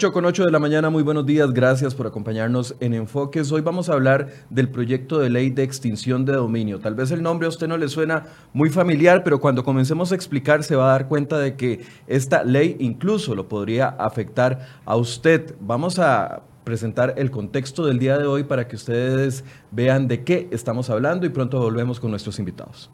8 0.00 0.12
con 0.12 0.24
8 0.24 0.46
de 0.46 0.50
la 0.50 0.58
mañana, 0.58 0.88
muy 0.88 1.02
buenos 1.02 1.26
días, 1.26 1.52
gracias 1.52 1.94
por 1.94 2.06
acompañarnos 2.06 2.74
en 2.80 2.94
Enfoques. 2.94 3.52
Hoy 3.52 3.60
vamos 3.60 3.90
a 3.90 3.92
hablar 3.92 4.28
del 4.48 4.70
proyecto 4.70 5.18
de 5.18 5.28
ley 5.28 5.50
de 5.50 5.62
extinción 5.62 6.24
de 6.24 6.32
dominio. 6.32 6.78
Tal 6.80 6.94
vez 6.94 7.10
el 7.10 7.22
nombre 7.22 7.44
a 7.44 7.50
usted 7.50 7.68
no 7.68 7.76
le 7.76 7.86
suena 7.86 8.24
muy 8.54 8.70
familiar, 8.70 9.22
pero 9.22 9.40
cuando 9.40 9.62
comencemos 9.62 10.10
a 10.10 10.14
explicar 10.14 10.64
se 10.64 10.74
va 10.74 10.88
a 10.88 10.92
dar 10.92 11.06
cuenta 11.06 11.38
de 11.38 11.54
que 11.54 11.84
esta 12.06 12.44
ley 12.44 12.78
incluso 12.80 13.34
lo 13.34 13.46
podría 13.46 13.88
afectar 13.88 14.80
a 14.86 14.96
usted. 14.96 15.54
Vamos 15.60 15.98
a 15.98 16.44
presentar 16.64 17.12
el 17.18 17.30
contexto 17.30 17.84
del 17.84 17.98
día 17.98 18.16
de 18.16 18.24
hoy 18.24 18.44
para 18.44 18.68
que 18.68 18.76
ustedes 18.76 19.44
vean 19.70 20.08
de 20.08 20.24
qué 20.24 20.48
estamos 20.50 20.88
hablando 20.88 21.26
y 21.26 21.28
pronto 21.28 21.58
volvemos 21.58 22.00
con 22.00 22.10
nuestros 22.10 22.38
invitados. 22.38 22.90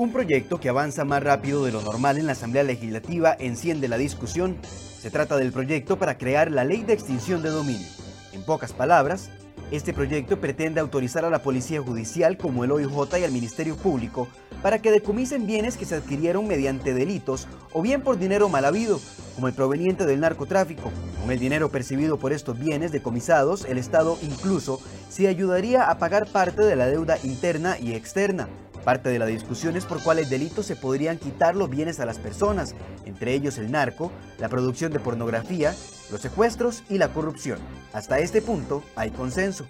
Un 0.00 0.12
proyecto 0.12 0.58
que 0.58 0.70
avanza 0.70 1.04
más 1.04 1.22
rápido 1.22 1.62
de 1.62 1.72
lo 1.72 1.82
normal 1.82 2.16
en 2.16 2.24
la 2.24 2.32
Asamblea 2.32 2.62
Legislativa 2.62 3.36
enciende 3.38 3.86
la 3.86 3.98
discusión. 3.98 4.56
Se 4.98 5.10
trata 5.10 5.36
del 5.36 5.52
proyecto 5.52 5.98
para 5.98 6.16
crear 6.16 6.50
la 6.50 6.64
ley 6.64 6.84
de 6.84 6.94
extinción 6.94 7.42
de 7.42 7.50
dominio. 7.50 7.86
En 8.32 8.42
pocas 8.42 8.72
palabras, 8.72 9.28
este 9.70 9.92
proyecto 9.92 10.40
pretende 10.40 10.80
autorizar 10.80 11.26
a 11.26 11.30
la 11.30 11.42
Policía 11.42 11.82
Judicial 11.82 12.38
como 12.38 12.64
el 12.64 12.72
OIJ 12.72 13.18
y 13.20 13.24
al 13.24 13.32
Ministerio 13.32 13.76
Público 13.76 14.26
para 14.62 14.78
que 14.78 14.90
decomisen 14.90 15.46
bienes 15.46 15.76
que 15.76 15.84
se 15.84 15.96
adquirieron 15.96 16.48
mediante 16.48 16.94
delitos 16.94 17.46
o 17.74 17.82
bien 17.82 18.00
por 18.00 18.18
dinero 18.18 18.48
mal 18.48 18.64
habido, 18.64 18.98
como 19.34 19.48
el 19.48 19.52
proveniente 19.52 20.06
del 20.06 20.20
narcotráfico. 20.20 20.90
Con 21.20 21.30
el 21.30 21.38
dinero 21.38 21.68
percibido 21.68 22.18
por 22.18 22.32
estos 22.32 22.58
bienes 22.58 22.90
decomisados, 22.90 23.66
el 23.66 23.76
Estado 23.76 24.16
incluso 24.22 24.80
se 25.10 25.28
ayudaría 25.28 25.90
a 25.90 25.98
pagar 25.98 26.26
parte 26.26 26.62
de 26.62 26.74
la 26.74 26.86
deuda 26.86 27.18
interna 27.22 27.78
y 27.78 27.92
externa. 27.92 28.48
Parte 28.84 29.10
de 29.10 29.18
la 29.18 29.26
discusión 29.26 29.76
es 29.76 29.84
por 29.84 30.02
cuáles 30.02 30.30
delitos 30.30 30.66
se 30.66 30.76
podrían 30.76 31.18
quitar 31.18 31.54
los 31.54 31.68
bienes 31.68 32.00
a 32.00 32.06
las 32.06 32.18
personas, 32.18 32.74
entre 33.04 33.34
ellos 33.34 33.58
el 33.58 33.70
narco, 33.70 34.10
la 34.38 34.48
producción 34.48 34.92
de 34.92 35.00
pornografía, 35.00 35.74
los 36.10 36.20
secuestros 36.20 36.82
y 36.88 36.98
la 36.98 37.08
corrupción. 37.08 37.58
Hasta 37.92 38.18
este 38.20 38.40
punto 38.40 38.82
hay 38.96 39.10
consenso. 39.10 39.66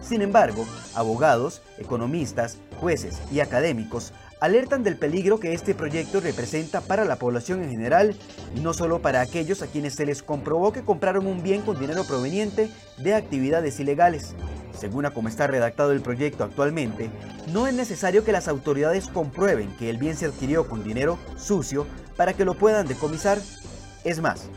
Sin 0.00 0.22
embargo, 0.22 0.64
abogados, 0.94 1.62
economistas, 1.78 2.58
jueces 2.80 3.18
y 3.32 3.40
académicos 3.40 4.12
alertan 4.40 4.84
del 4.84 4.96
peligro 4.96 5.40
que 5.40 5.52
este 5.52 5.74
proyecto 5.74 6.20
representa 6.20 6.80
para 6.80 7.04
la 7.04 7.16
población 7.16 7.64
en 7.64 7.70
general 7.70 8.14
y 8.54 8.60
no 8.60 8.72
solo 8.72 9.02
para 9.02 9.20
aquellos 9.20 9.62
a 9.62 9.66
quienes 9.66 9.94
se 9.94 10.06
les 10.06 10.22
comprobó 10.22 10.72
que 10.72 10.82
compraron 10.82 11.26
un 11.26 11.42
bien 11.42 11.62
con 11.62 11.78
dinero 11.78 12.04
proveniente 12.04 12.70
de 12.98 13.14
actividades 13.14 13.80
ilegales. 13.80 14.34
Según 14.78 15.06
a 15.06 15.10
cómo 15.10 15.28
está 15.28 15.46
redactado 15.48 15.92
el 15.92 16.02
proyecto 16.02 16.44
actualmente, 16.44 17.10
no 17.52 17.66
es 17.66 17.74
necesario 17.74 18.24
que 18.24 18.32
las 18.32 18.46
autoridades 18.46 19.08
comprueben 19.08 19.74
que 19.76 19.90
el 19.90 19.98
bien 19.98 20.16
se 20.16 20.26
adquirió 20.26 20.68
con 20.68 20.84
dinero 20.84 21.18
sucio 21.36 21.86
para 22.16 22.34
que 22.34 22.44
lo 22.44 22.54
puedan 22.54 22.86
decomisar. 22.86 23.38
Es 24.04 24.20
más, 24.20 24.48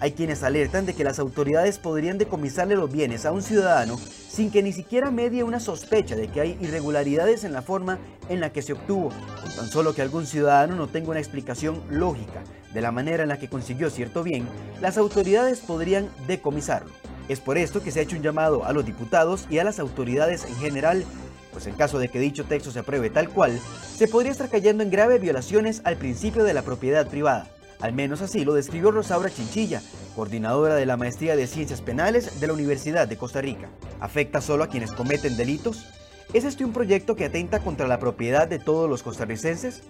hay 0.00 0.12
quienes 0.12 0.42
alertan 0.42 0.84
de 0.84 0.94
que 0.94 1.04
las 1.04 1.18
autoridades 1.18 1.78
podrían 1.78 2.18
decomisarle 2.18 2.76
los 2.76 2.92
bienes 2.92 3.24
a 3.24 3.32
un 3.32 3.42
ciudadano 3.42 3.98
sin 3.98 4.50
que 4.50 4.62
ni 4.62 4.72
siquiera 4.72 5.10
medie 5.10 5.44
una 5.44 5.60
sospecha 5.60 6.14
de 6.14 6.28
que 6.28 6.40
hay 6.40 6.58
irregularidades 6.60 7.44
en 7.44 7.52
la 7.52 7.62
forma 7.62 7.98
en 8.28 8.40
la 8.40 8.52
que 8.52 8.62
se 8.62 8.74
obtuvo, 8.74 9.08
con 9.08 9.54
tan 9.56 9.68
solo 9.68 9.94
que 9.94 10.02
algún 10.02 10.26
ciudadano 10.26 10.76
no 10.76 10.88
tenga 10.88 11.10
una 11.10 11.20
explicación 11.20 11.82
lógica 11.90 12.42
de 12.72 12.80
la 12.80 12.92
manera 12.92 13.22
en 13.22 13.30
la 13.30 13.38
que 13.38 13.48
consiguió 13.48 13.90
cierto 13.90 14.22
bien, 14.22 14.46
las 14.80 14.96
autoridades 14.98 15.60
podrían 15.60 16.08
decomisarlo. 16.26 16.99
Es 17.30 17.38
por 17.38 17.58
esto 17.58 17.80
que 17.80 17.92
se 17.92 18.00
ha 18.00 18.02
hecho 18.02 18.16
un 18.16 18.22
llamado 18.22 18.64
a 18.64 18.72
los 18.72 18.84
diputados 18.84 19.46
y 19.48 19.58
a 19.58 19.64
las 19.64 19.78
autoridades 19.78 20.46
en 20.46 20.56
general, 20.56 21.04
pues 21.52 21.64
en 21.68 21.76
caso 21.76 22.00
de 22.00 22.08
que 22.08 22.18
dicho 22.18 22.44
texto 22.44 22.72
se 22.72 22.80
apruebe 22.80 23.08
tal 23.08 23.28
cual, 23.28 23.56
se 23.94 24.08
podría 24.08 24.32
estar 24.32 24.48
cayendo 24.48 24.82
en 24.82 24.90
graves 24.90 25.20
violaciones 25.20 25.80
al 25.84 25.96
principio 25.96 26.42
de 26.42 26.54
la 26.54 26.62
propiedad 26.62 27.06
privada. 27.06 27.46
Al 27.78 27.92
menos 27.92 28.20
así 28.20 28.44
lo 28.44 28.54
describió 28.54 28.90
Rosaura 28.90 29.30
Chinchilla, 29.30 29.80
coordinadora 30.16 30.74
de 30.74 30.86
la 30.86 30.96
Maestría 30.96 31.36
de 31.36 31.46
Ciencias 31.46 31.82
Penales 31.82 32.40
de 32.40 32.48
la 32.48 32.52
Universidad 32.52 33.06
de 33.06 33.16
Costa 33.16 33.40
Rica. 33.40 33.68
¿Afecta 34.00 34.40
solo 34.40 34.64
a 34.64 34.68
quienes 34.68 34.90
cometen 34.90 35.36
delitos? 35.36 35.86
¿Es 36.32 36.42
este 36.42 36.64
un 36.64 36.72
proyecto 36.72 37.14
que 37.14 37.26
atenta 37.26 37.60
contra 37.60 37.86
la 37.86 38.00
propiedad 38.00 38.48
de 38.48 38.58
todos 38.58 38.90
los 38.90 39.04
costarricenses? 39.04 39.82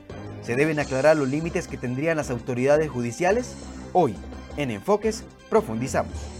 ¿Se 0.42 0.56
deben 0.56 0.78
aclarar 0.78 1.16
los 1.16 1.28
límites 1.30 1.68
que 1.68 1.78
tendrían 1.78 2.18
las 2.18 2.28
autoridades 2.28 2.90
judiciales? 2.90 3.54
Hoy, 3.94 4.14
en 4.58 4.70
Enfoques, 4.70 5.24
profundizamos. 5.48 6.39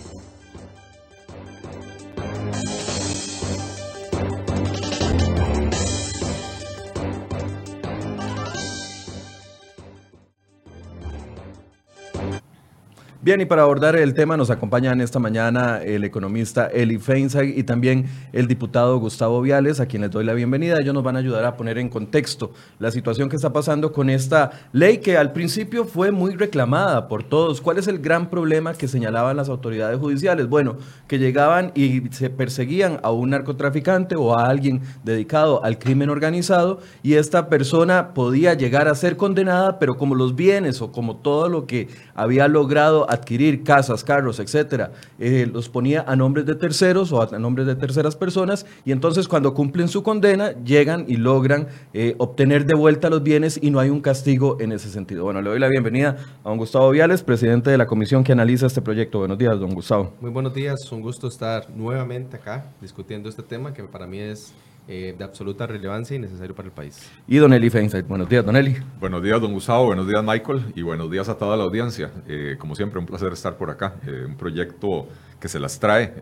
Bien, 13.22 13.38
y 13.38 13.44
para 13.44 13.60
abordar 13.60 13.96
el 13.96 14.14
tema 14.14 14.38
nos 14.38 14.48
acompañan 14.48 14.98
esta 15.02 15.18
mañana 15.18 15.82
el 15.82 16.04
economista 16.04 16.68
Eli 16.68 16.96
Feinzag 16.96 17.48
y 17.48 17.64
también 17.64 18.06
el 18.32 18.46
diputado 18.46 18.96
Gustavo 18.98 19.42
Viales, 19.42 19.78
a 19.78 19.84
quien 19.84 20.00
les 20.00 20.10
doy 20.10 20.24
la 20.24 20.32
bienvenida. 20.32 20.78
Ellos 20.80 20.94
nos 20.94 21.02
van 21.02 21.16
a 21.16 21.18
ayudar 21.18 21.44
a 21.44 21.54
poner 21.54 21.76
en 21.76 21.90
contexto 21.90 22.52
la 22.78 22.90
situación 22.90 23.28
que 23.28 23.36
está 23.36 23.52
pasando 23.52 23.92
con 23.92 24.08
esta 24.08 24.52
ley 24.72 24.98
que 24.98 25.18
al 25.18 25.34
principio 25.34 25.84
fue 25.84 26.10
muy 26.12 26.34
reclamada 26.34 27.08
por 27.08 27.22
todos. 27.22 27.60
¿Cuál 27.60 27.76
es 27.76 27.88
el 27.88 27.98
gran 27.98 28.30
problema 28.30 28.72
que 28.72 28.88
señalaban 28.88 29.36
las 29.36 29.50
autoridades 29.50 29.98
judiciales? 29.98 30.48
Bueno, 30.48 30.78
que 31.06 31.18
llegaban 31.18 31.72
y 31.74 32.04
se 32.12 32.30
perseguían 32.30 33.00
a 33.02 33.10
un 33.10 33.28
narcotraficante 33.28 34.16
o 34.16 34.34
a 34.34 34.46
alguien 34.46 34.80
dedicado 35.04 35.62
al 35.62 35.78
crimen 35.78 36.08
organizado 36.08 36.80
y 37.02 37.16
esta 37.16 37.50
persona 37.50 38.14
podía 38.14 38.54
llegar 38.54 38.88
a 38.88 38.94
ser 38.94 39.18
condenada, 39.18 39.78
pero 39.78 39.98
como 39.98 40.14
los 40.14 40.36
bienes 40.36 40.80
o 40.80 40.90
como 40.90 41.16
todo 41.16 41.50
lo 41.50 41.66
que 41.66 41.88
había 42.14 42.48
logrado 42.48 43.09
adquirir 43.10 43.64
casas, 43.64 44.04
carros, 44.04 44.38
etcétera, 44.38 44.92
eh, 45.18 45.48
los 45.52 45.68
ponía 45.68 46.04
a 46.06 46.16
nombres 46.16 46.46
de 46.46 46.54
terceros 46.54 47.12
o 47.12 47.20
a 47.20 47.38
nombres 47.38 47.66
de 47.66 47.74
terceras 47.74 48.16
personas 48.16 48.66
y 48.84 48.92
entonces 48.92 49.28
cuando 49.28 49.52
cumplen 49.52 49.88
su 49.88 50.02
condena 50.02 50.52
llegan 50.64 51.04
y 51.08 51.16
logran 51.16 51.68
eh, 51.92 52.14
obtener 52.18 52.66
de 52.66 52.74
vuelta 52.74 53.10
los 53.10 53.22
bienes 53.22 53.58
y 53.60 53.70
no 53.70 53.80
hay 53.80 53.90
un 53.90 54.00
castigo 54.00 54.58
en 54.60 54.72
ese 54.72 54.88
sentido. 54.88 55.24
Bueno, 55.24 55.42
le 55.42 55.50
doy 55.50 55.58
la 55.58 55.68
bienvenida 55.68 56.16
a 56.44 56.48
don 56.48 56.58
Gustavo 56.58 56.90
Viales, 56.90 57.22
presidente 57.22 57.70
de 57.70 57.78
la 57.78 57.86
comisión 57.86 58.22
que 58.22 58.32
analiza 58.32 58.66
este 58.66 58.80
proyecto. 58.80 59.18
Buenos 59.18 59.38
días, 59.38 59.58
don 59.58 59.74
Gustavo. 59.74 60.14
Muy 60.20 60.30
buenos 60.30 60.54
días, 60.54 60.90
un 60.92 61.02
gusto 61.02 61.26
estar 61.26 61.68
nuevamente 61.70 62.36
acá 62.36 62.66
discutiendo 62.80 63.28
este 63.28 63.42
tema 63.42 63.74
que 63.74 63.82
para 63.84 64.06
mí 64.06 64.18
es 64.18 64.52
eh, 64.88 65.14
de 65.16 65.22
absoluta 65.22 65.66
relevancia 65.68 66.16
y 66.16 66.18
necesario 66.18 66.54
para 66.54 66.66
el 66.66 66.72
país. 66.72 67.08
Y 67.28 67.36
Don 67.36 67.52
Eli 67.52 67.70
Feinstein. 67.70 68.08
Buenos 68.08 68.28
días, 68.28 68.44
Don 68.44 68.56
Eli. 68.56 68.76
Buenos 68.98 69.22
días, 69.22 69.40
Don 69.40 69.52
Gustavo. 69.52 69.86
Buenos 69.86 70.08
días, 70.08 70.24
Michael. 70.24 70.62
Y 70.74 70.82
buenos 70.82 71.10
días 71.10 71.28
a 71.28 71.38
toda 71.38 71.56
la 71.56 71.62
audiencia. 71.62 72.10
Eh, 72.26 72.56
como 72.58 72.74
siempre, 72.74 72.98
un 72.98 73.06
placer 73.06 73.32
estar 73.32 73.56
por 73.56 73.70
acá. 73.70 73.94
Eh, 74.04 74.24
un 74.26 74.36
proyecto 74.36 75.06
que 75.38 75.48
se 75.48 75.60
las 75.60 75.78
trae 75.78 76.12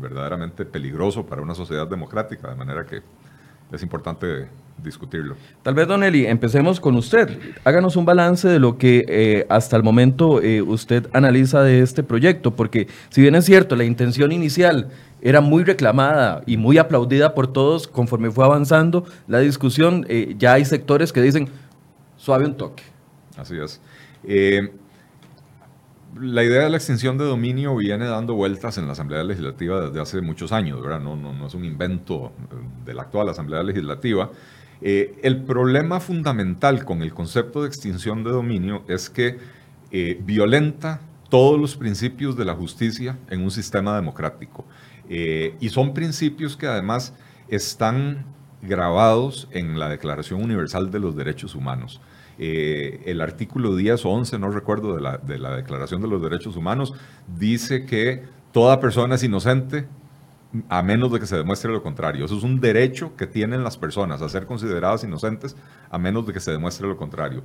verdaderamente 0.00 0.64
peligroso 0.64 1.24
para 1.24 1.42
una 1.42 1.54
sociedad 1.54 1.86
democrática, 1.86 2.48
de 2.48 2.56
manera 2.56 2.84
que 2.84 3.02
es 3.70 3.82
importante 3.82 4.48
discutirlo. 4.82 5.36
Tal 5.62 5.74
vez, 5.74 5.86
Don 5.86 6.02
Eli, 6.02 6.26
empecemos 6.26 6.80
con 6.80 6.96
usted. 6.96 7.38
Háganos 7.62 7.94
un 7.94 8.04
balance 8.04 8.48
de 8.48 8.58
lo 8.58 8.76
que 8.76 9.46
hasta 9.48 9.76
el 9.76 9.84
momento 9.84 10.40
usted 10.66 11.08
analiza 11.12 11.62
de 11.62 11.82
este 11.82 12.02
proyecto, 12.02 12.50
porque 12.50 12.88
si 13.10 13.20
bien 13.20 13.36
es 13.36 13.44
cierto, 13.44 13.76
la 13.76 13.84
intención 13.84 14.32
inicial 14.32 14.88
era 15.24 15.40
muy 15.40 15.64
reclamada 15.64 16.42
y 16.44 16.58
muy 16.58 16.76
aplaudida 16.76 17.34
por 17.34 17.50
todos 17.50 17.88
conforme 17.88 18.30
fue 18.30 18.44
avanzando 18.44 19.06
la 19.26 19.38
discusión. 19.38 20.04
Eh, 20.10 20.36
ya 20.38 20.52
hay 20.52 20.66
sectores 20.66 21.14
que 21.14 21.22
dicen, 21.22 21.48
suave 22.18 22.44
un 22.44 22.54
toque. 22.58 22.82
Así 23.38 23.56
es. 23.56 23.80
Eh, 24.22 24.70
la 26.20 26.44
idea 26.44 26.64
de 26.64 26.70
la 26.70 26.76
extinción 26.76 27.16
de 27.16 27.24
dominio 27.24 27.74
viene 27.74 28.04
dando 28.04 28.34
vueltas 28.34 28.76
en 28.76 28.86
la 28.86 28.92
Asamblea 28.92 29.24
Legislativa 29.24 29.80
desde 29.80 29.98
hace 29.98 30.20
muchos 30.20 30.52
años, 30.52 30.82
¿verdad? 30.82 31.00
No, 31.00 31.16
no, 31.16 31.32
no 31.32 31.46
es 31.46 31.54
un 31.54 31.64
invento 31.64 32.26
eh, 32.26 32.56
de 32.84 32.92
la 32.92 33.02
actual 33.02 33.30
Asamblea 33.30 33.62
Legislativa. 33.62 34.30
el 34.82 35.42
problema 35.44 36.00
fundamental 36.00 36.84
con 36.84 37.00
el 37.00 37.14
concepto 37.14 37.62
de 37.62 37.68
extinción 37.68 38.22
de 38.24 38.30
dominio 38.30 38.84
es 38.88 39.08
que 39.08 39.38
violenta 40.20 41.00
todos 41.30 41.58
los 41.58 41.76
principios 41.76 42.36
de 42.36 42.44
la 42.44 42.54
justicia 42.54 43.16
en 43.30 43.40
un 43.40 43.50
sistema 43.50 43.96
democrático. 43.96 44.66
Eh, 45.08 45.56
y 45.60 45.68
son 45.68 45.94
principios 45.94 46.56
que 46.56 46.66
además 46.66 47.14
están 47.48 48.24
grabados 48.62 49.48
en 49.50 49.78
la 49.78 49.88
Declaración 49.88 50.42
Universal 50.42 50.90
de 50.90 50.98
los 50.98 51.16
Derechos 51.16 51.54
Humanos. 51.54 52.00
Eh, 52.38 53.02
el 53.06 53.20
artículo 53.20 53.76
10 53.76 54.04
o 54.06 54.10
11, 54.10 54.38
no 54.38 54.50
recuerdo, 54.50 54.94
de 54.94 55.00
la, 55.00 55.18
de 55.18 55.38
la 55.38 55.54
Declaración 55.54 56.00
de 56.00 56.08
los 56.08 56.22
Derechos 56.22 56.56
Humanos, 56.56 56.94
dice 57.38 57.84
que 57.84 58.24
toda 58.52 58.80
persona 58.80 59.16
es 59.16 59.22
inocente 59.22 59.86
a 60.68 60.82
menos 60.82 61.10
de 61.12 61.18
que 61.18 61.26
se 61.26 61.36
demuestre 61.36 61.72
lo 61.72 61.82
contrario. 61.82 62.24
Eso 62.24 62.36
es 62.36 62.44
un 62.44 62.60
derecho 62.60 63.16
que 63.16 63.26
tienen 63.26 63.64
las 63.64 63.76
personas 63.76 64.22
a 64.22 64.28
ser 64.28 64.46
consideradas 64.46 65.02
inocentes 65.04 65.56
a 65.90 65.98
menos 65.98 66.26
de 66.26 66.32
que 66.32 66.40
se 66.40 66.52
demuestre 66.52 66.86
lo 66.86 66.96
contrario. 66.96 67.42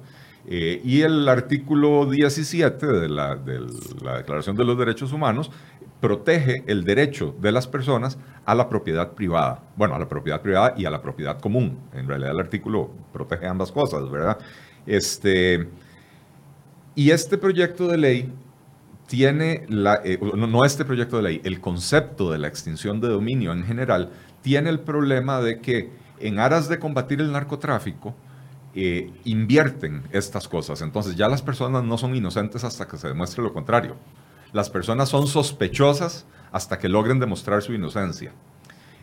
Eh, 0.47 0.81
y 0.83 1.01
el 1.01 1.27
artículo 1.27 2.05
17 2.05 2.85
de 2.85 3.09
la, 3.09 3.35
de 3.35 3.59
la 4.01 4.17
Declaración 4.17 4.55
de 4.55 4.65
los 4.65 4.77
Derechos 4.77 5.11
Humanos 5.11 5.51
protege 5.99 6.63
el 6.67 6.83
derecho 6.83 7.35
de 7.39 7.51
las 7.51 7.67
personas 7.67 8.17
a 8.45 8.55
la 8.55 8.69
propiedad 8.69 9.11
privada. 9.13 9.63
Bueno, 9.75 9.95
a 9.95 9.99
la 9.99 10.07
propiedad 10.07 10.41
privada 10.41 10.73
y 10.77 10.85
a 10.85 10.89
la 10.89 11.01
propiedad 11.01 11.39
común. 11.39 11.79
En 11.93 12.07
realidad 12.07 12.31
el 12.31 12.39
artículo 12.39 12.91
protege 13.11 13.47
ambas 13.47 13.71
cosas, 13.71 14.09
¿verdad? 14.09 14.37
Este, 14.85 15.67
y 16.95 17.11
este 17.11 17.37
proyecto 17.37 17.87
de 17.87 17.97
ley 17.97 18.33
tiene, 19.07 19.65
la, 19.69 20.01
eh, 20.03 20.19
no, 20.21 20.65
este 20.65 20.85
proyecto 20.85 21.17
de 21.17 21.23
ley, 21.23 21.41
el 21.43 21.59
concepto 21.59 22.31
de 22.31 22.37
la 22.37 22.47
extinción 22.47 23.01
de 23.01 23.09
dominio 23.09 23.51
en 23.51 23.63
general, 23.63 24.11
tiene 24.41 24.69
el 24.69 24.79
problema 24.79 25.41
de 25.41 25.59
que 25.59 25.91
en 26.19 26.39
aras 26.39 26.69
de 26.69 26.79
combatir 26.79 27.19
el 27.21 27.31
narcotráfico, 27.31 28.15
eh, 28.75 29.11
invierten 29.25 30.03
estas 30.11 30.47
cosas. 30.47 30.81
Entonces 30.81 31.15
ya 31.15 31.27
las 31.27 31.41
personas 31.41 31.83
no 31.83 31.97
son 31.97 32.15
inocentes 32.15 32.63
hasta 32.63 32.87
que 32.87 32.97
se 32.97 33.07
demuestre 33.07 33.43
lo 33.43 33.51
contrario. 33.51 33.95
Las 34.53 34.69
personas 34.69 35.09
son 35.09 35.27
sospechosas 35.27 36.25
hasta 36.51 36.79
que 36.79 36.89
logren 36.89 37.19
demostrar 37.19 37.61
su 37.61 37.73
inocencia. 37.73 38.31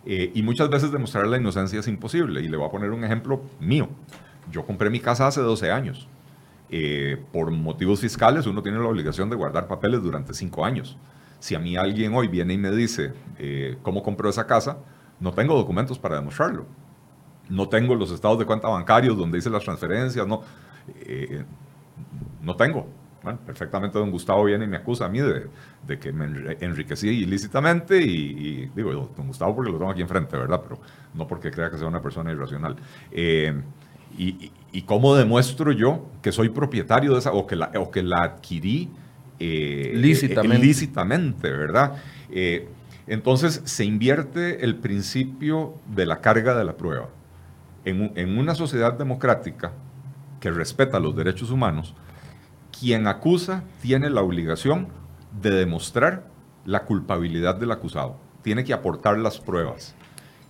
Eh, 0.05 0.31
y 0.35 0.43
muchas 0.43 0.69
veces 0.69 0.93
demostrar 0.93 1.27
la 1.27 1.37
inocencia 1.37 1.81
es 1.81 1.89
imposible. 1.89 2.41
Y 2.41 2.49
le 2.49 2.57
voy 2.57 2.67
a 2.67 2.71
poner 2.71 2.91
un 2.91 3.05
ejemplo 3.05 3.43
mío. 3.61 3.89
Yo 4.51 4.65
compré 4.65 4.91
mi 4.91 5.01
casa 5.01 5.27
hace 5.27 5.41
12 5.41 5.71
años. 5.71 6.09
Eh, 6.69 7.23
por 7.33 7.51
motivos 7.51 8.01
fiscales 8.01 8.47
uno 8.47 8.63
tiene 8.63 8.79
la 8.79 8.87
obligación 8.87 9.31
de 9.31 9.37
guardar 9.37 9.69
papeles 9.69 10.03
durante 10.03 10.35
5 10.35 10.65
años. 10.65 10.97
Si 11.39 11.55
a 11.55 11.59
mí 11.59 11.77
alguien 11.77 12.15
hoy 12.15 12.29
viene 12.29 12.55
y 12.55 12.59
me 12.59 12.71
dice 12.71 13.13
cómo 13.83 14.03
compró 14.03 14.31
esa 14.31 14.47
casa, 14.47 14.79
no 15.21 15.33
tengo 15.33 15.55
documentos 15.55 15.99
para 15.99 16.17
demostrarlo 16.17 16.67
no 17.49 17.69
tengo 17.69 17.95
los 17.95 18.11
estados 18.11 18.39
de 18.39 18.45
cuenta 18.45 18.69
bancarios 18.69 19.17
donde 19.17 19.39
hice 19.39 19.51
las 19.51 19.63
transferencias, 19.65 20.27
no, 20.27 20.43
eh, 21.01 21.45
no 22.43 22.57
tengo. 22.57 22.87
Perfectamente 23.45 23.99
don 23.99 24.11
Gustavo 24.11 24.45
viene 24.45 24.65
y 24.65 24.69
me 24.69 24.77
acusa 24.77 25.07
a 25.07 25.09
mí 25.09 25.21
de, 25.21 25.99
que 25.99 26.13
me 26.13 26.57
enriquecí 26.61 27.09
ilícitamente 27.09 28.01
y, 28.01 28.71
digo, 28.75 29.11
don 29.17 29.27
Gustavo 29.27 29.57
porque 29.57 29.71
lo 29.71 29.79
tengo 29.79 29.91
aquí 29.91 30.03
enfrente, 30.03 30.37
¿verdad? 30.37 30.61
Pero 30.63 30.81
no 31.15 31.27
porque 31.27 31.51
crea 31.51 31.71
que 31.71 31.79
sea 31.79 31.89
una 31.89 32.03
persona 32.03 32.33
irracional. 32.33 32.77
Eh, 33.11 33.55
y, 34.19 34.51
cómo 34.83 35.15
demuestro 35.15 35.73
yo 35.73 36.07
que 36.21 36.33
soy 36.33 36.51
propietario 36.51 37.15
de 37.15 37.19
esa 37.19 37.33
o 37.33 37.47
que 37.47 37.57
la, 37.57 37.71
o 37.79 37.91
que 37.91 38.03
la 38.03 38.23
adquirí 38.23 38.91
eh, 39.39 39.93
lícitamente. 39.95 40.59
lícitamente, 40.59 41.51
¿verdad? 41.51 41.97
entonces 43.07 43.63
se 43.65 43.85
invierte 43.85 44.65
el 44.65 44.77
principio 44.77 45.75
de 45.87 46.05
la 46.05 46.21
carga 46.21 46.55
de 46.55 46.65
la 46.65 46.77
prueba 46.77 47.09
en, 47.87 48.39
una 48.39 48.55
sociedad 48.55 48.93
democrática 48.93 49.73
que 50.41 50.51
respeta 50.51 50.99
los 50.99 51.17
derechos 51.17 51.51
humanos, 51.51 51.95
quien 52.81 53.07
acusa 53.07 53.63
tiene 53.81 54.11
la 54.11 54.23
obligación 54.23 54.89
de 55.41 55.51
demostrar 55.51 56.27
la 56.65 56.85
culpabilidad 56.85 57.55
del 57.57 57.73
acusado. 57.73 58.17
Tiene 58.43 58.65
que 58.65 58.73
aportar 58.73 59.19
las 59.19 59.39
pruebas. 59.39 59.95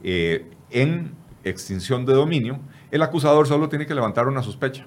Eh, 0.02 0.50
en 0.70 1.14
extinción 1.44 2.04
de 2.06 2.14
dominio, 2.14 2.60
el 2.90 3.02
acusador 3.02 3.46
solo 3.46 3.68
tiene 3.68 3.86
que 3.86 3.94
levantar 3.94 4.28
una 4.28 4.42
sospecha. 4.42 4.86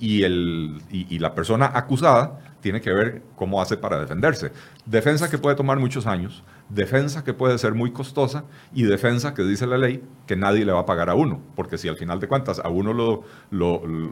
y, 0.00 0.22
el, 0.22 0.80
y, 0.90 1.18
la 1.18 1.34
persona 1.34 1.72
acusada 1.74 2.47
tiene 2.60 2.80
que 2.80 2.92
ver 2.92 3.22
cómo 3.36 3.60
hace 3.60 3.76
para 3.76 4.00
defenderse. 4.00 4.52
Defensa 4.86 5.30
que 5.30 5.38
puede 5.38 5.56
tomar 5.56 5.78
muchos 5.78 6.06
años, 6.06 6.42
defensa 6.68 7.24
que 7.24 7.34
puede 7.34 7.58
ser 7.58 7.74
muy 7.74 7.92
costosa 7.92 8.44
y 8.74 8.84
defensa 8.84 9.34
que 9.34 9.42
dice 9.42 9.66
la 9.66 9.78
ley 9.78 10.02
que 10.26 10.36
nadie 10.36 10.64
le 10.64 10.72
va 10.72 10.80
a 10.80 10.86
pagar 10.86 11.10
a 11.10 11.14
uno, 11.14 11.40
porque 11.54 11.78
si 11.78 11.88
al 11.88 11.96
final 11.96 12.20
de 12.20 12.28
cuentas 12.28 12.60
a 12.62 12.68
uno 12.68 12.92
lo, 12.92 13.24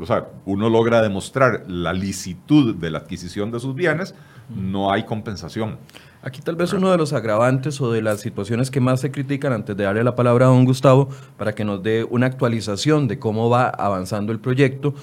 o 0.01 0.07
sea, 0.07 0.29
uno 0.45 0.71
logra 0.71 1.03
demostrar 1.03 1.65
la 1.67 1.93
licitud 1.93 2.75
de 2.75 2.91
la 2.91 2.99
adquisición 2.99 3.51
de 3.51 3.61
sus 3.61 3.75
bienes, 3.75 4.15
no 4.49 4.93
hay 4.93 5.05
compensación. 5.05 5.79
Aquí 6.23 6.41
tal 6.41 6.57
vez 6.57 6.73
uno 6.73 6.91
de 6.91 6.99
los 6.99 7.13
agravantes 7.13 7.81
o 7.81 7.93
de 7.93 8.03
las 8.03 8.21
situaciones 8.21 8.71
que 8.71 8.81
más 8.81 9.01
se 9.01 9.13
critican 9.13 9.53
antes 9.53 9.77
de 9.77 9.85
darle 9.85 10.03
la 10.03 10.17
palabra 10.17 10.47
a 10.47 10.49
don 10.49 10.65
Gustavo 10.65 11.09
para 11.37 11.55
que 11.55 11.65
nos 11.65 11.83
dé 11.83 12.05
una 12.05 12.27
actualización 12.27 13.07
de 13.07 13.19
cómo 13.19 13.49
va 13.49 13.69
avanzando 13.69 14.33
el 14.33 14.41
proyecto 14.41 14.95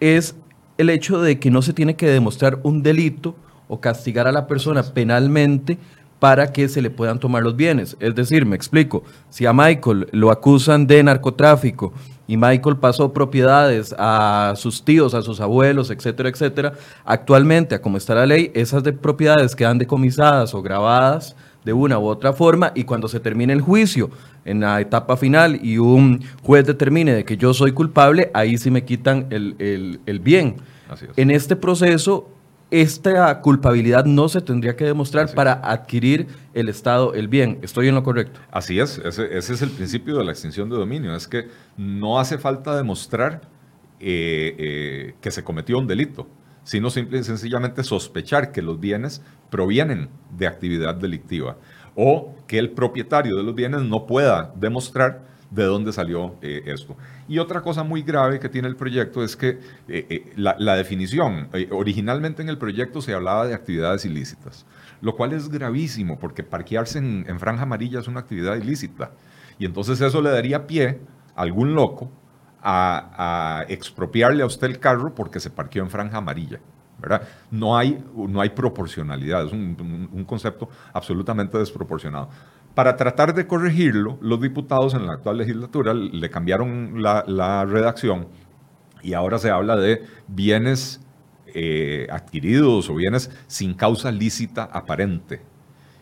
es 0.00 0.34
el 0.78 0.90
hecho 0.90 1.20
de 1.20 1.38
que 1.38 1.50
no 1.50 1.62
se 1.62 1.72
tiene 1.72 1.96
que 1.96 2.08
demostrar 2.08 2.60
un 2.62 2.82
delito 2.82 3.34
o 3.68 3.80
castigar 3.80 4.26
a 4.26 4.32
la 4.32 4.46
persona 4.46 4.82
penalmente 4.82 5.78
para 6.18 6.52
que 6.52 6.68
se 6.68 6.80
le 6.80 6.90
puedan 6.90 7.18
tomar 7.18 7.42
los 7.42 7.56
bienes. 7.56 7.96
Es 8.00 8.14
decir, 8.14 8.46
me 8.46 8.56
explico, 8.56 9.04
si 9.28 9.44
a 9.46 9.52
Michael 9.52 10.08
lo 10.12 10.30
acusan 10.30 10.86
de 10.86 11.02
narcotráfico 11.02 11.92
y 12.26 12.36
Michael 12.36 12.78
pasó 12.78 13.12
propiedades 13.12 13.94
a 13.98 14.54
sus 14.56 14.84
tíos, 14.84 15.14
a 15.14 15.22
sus 15.22 15.40
abuelos, 15.40 15.90
etcétera, 15.90 16.28
etcétera, 16.28 16.72
actualmente, 17.04 17.74
a 17.74 17.82
como 17.82 17.98
está 17.98 18.14
la 18.14 18.26
ley, 18.26 18.50
esas 18.54 18.82
de 18.82 18.92
propiedades 18.92 19.54
quedan 19.54 19.78
decomisadas 19.78 20.54
o 20.54 20.62
grabadas 20.62 21.36
de 21.64 21.72
una 21.72 21.98
u 21.98 22.06
otra 22.06 22.32
forma 22.32 22.72
y 22.74 22.84
cuando 22.84 23.08
se 23.08 23.20
termine 23.20 23.52
el 23.52 23.60
juicio 23.60 24.10
en 24.46 24.60
la 24.60 24.80
etapa 24.80 25.16
final 25.16 25.60
y 25.62 25.76
un 25.78 26.24
juez 26.42 26.64
determine 26.64 27.12
de 27.12 27.24
que 27.24 27.36
yo 27.36 27.52
soy 27.52 27.72
culpable, 27.72 28.30
ahí 28.32 28.56
sí 28.56 28.70
me 28.70 28.84
quitan 28.84 29.26
el, 29.30 30.00
el 30.06 30.20
bien. 30.20 30.56
En 31.16 31.30
este 31.30 31.56
proceso, 31.56 32.30
esta 32.70 33.40
culpabilidad 33.40 34.04
no 34.04 34.28
se 34.28 34.40
tendría 34.40 34.74
que 34.74 34.84
demostrar 34.84 35.32
para 35.34 35.52
adquirir 35.52 36.26
el 36.52 36.68
Estado 36.68 37.14
el 37.14 37.28
bien. 37.28 37.58
¿Estoy 37.62 37.88
en 37.88 37.94
lo 37.94 38.02
correcto? 38.02 38.40
Así 38.50 38.80
es, 38.80 38.98
ese, 38.98 39.36
es 39.36 39.62
el 39.62 39.70
principio 39.70 40.18
de 40.18 40.24
la 40.24 40.32
extinción 40.32 40.68
de 40.68 40.76
dominio, 40.76 41.14
es 41.14 41.28
que 41.28 41.48
no 41.76 42.18
hace 42.18 42.38
falta 42.38 42.76
demostrar 42.76 43.42
eh, 44.00 44.54
eh, 44.58 45.14
que 45.20 45.30
se 45.30 45.44
cometió 45.44 45.78
un 45.78 45.86
delito, 45.86 46.28
sino 46.64 46.90
simple 46.90 47.18
y 47.18 47.24
sencillamente 47.24 47.84
sospechar 47.84 48.50
que 48.50 48.62
los 48.62 48.80
bienes 48.80 49.22
provienen 49.50 50.08
de 50.36 50.48
actividad 50.48 50.96
delictiva 50.96 51.56
o 51.96 52.34
que 52.46 52.58
el 52.58 52.70
propietario 52.70 53.36
de 53.36 53.42
los 53.42 53.54
bienes 53.54 53.82
no 53.82 54.06
pueda 54.06 54.52
demostrar 54.54 55.26
de 55.50 55.64
dónde 55.64 55.92
salió 55.92 56.36
eh, 56.42 56.62
esto. 56.66 56.96
Y 57.28 57.38
otra 57.38 57.62
cosa 57.62 57.82
muy 57.82 58.02
grave 58.02 58.38
que 58.38 58.48
tiene 58.48 58.68
el 58.68 58.76
proyecto 58.76 59.24
es 59.24 59.36
que 59.36 59.58
eh, 59.88 60.06
eh, 60.08 60.32
la, 60.36 60.76
definición, 60.76 61.48
originalmente 61.70 62.42
en 62.42 62.48
el 62.48 62.58
proyecto 62.58 63.00
se 63.00 63.14
hablaba 63.14 63.46
de 63.46 63.54
actividades 63.54 64.04
ilícitas, 64.04 64.66
lo 65.00 65.16
cual 65.16 65.32
es 65.32 65.48
gravísimo 65.48 66.18
porque 66.18 66.42
parquearse 66.42 66.98
en, 66.98 67.38
franja 67.38 67.62
amarilla 67.62 68.00
es 68.00 68.08
una 68.08 68.20
actividad 68.20 68.56
ilícita. 68.56 69.12
Y 69.58 69.64
entonces 69.64 70.00
eso 70.00 70.20
le 70.20 70.30
daría 70.30 70.66
pie 70.66 71.00
a 71.34 71.42
algún 71.42 71.74
loco 71.74 72.10
a, 72.62 73.64
expropiarle 73.68 74.42
a 74.42 74.46
usted 74.46 74.66
el 74.66 74.78
carro 74.78 75.14
porque 75.14 75.40
se 75.40 75.50
parqueó 75.50 75.82
en 75.82 75.90
franja 75.90 76.18
amarilla. 76.18 76.60
No, 77.50 77.76
hay, 77.76 78.02
no 78.14 78.40
hay 78.40 78.50
proporcionalidad, 78.50 79.44
es 79.46 79.52
un 79.52 80.24
concepto 80.26 80.68
absolutamente 80.92 81.58
desproporcionado. 81.58 82.30
Para 82.76 82.94
tratar 82.94 83.32
de 83.32 83.46
corregirlo, 83.46 84.18
los 84.20 84.38
diputados 84.38 84.92
en 84.92 85.06
la 85.06 85.14
actual 85.14 85.38
legislatura 85.38 85.94
le 85.94 86.28
cambiaron 86.28 87.02
la, 87.02 87.64
redacción 87.64 88.28
y 89.02 89.14
ahora 89.14 89.38
se 89.38 89.48
habla 89.48 89.76
de 89.76 90.04
bienes 90.28 91.00
eh, 91.46 92.06
adquiridos 92.10 92.90
o 92.90 92.94
bienes 92.94 93.30
sin 93.46 93.72
causa 93.72 94.12
lícita 94.12 94.64
aparente. 94.64 95.40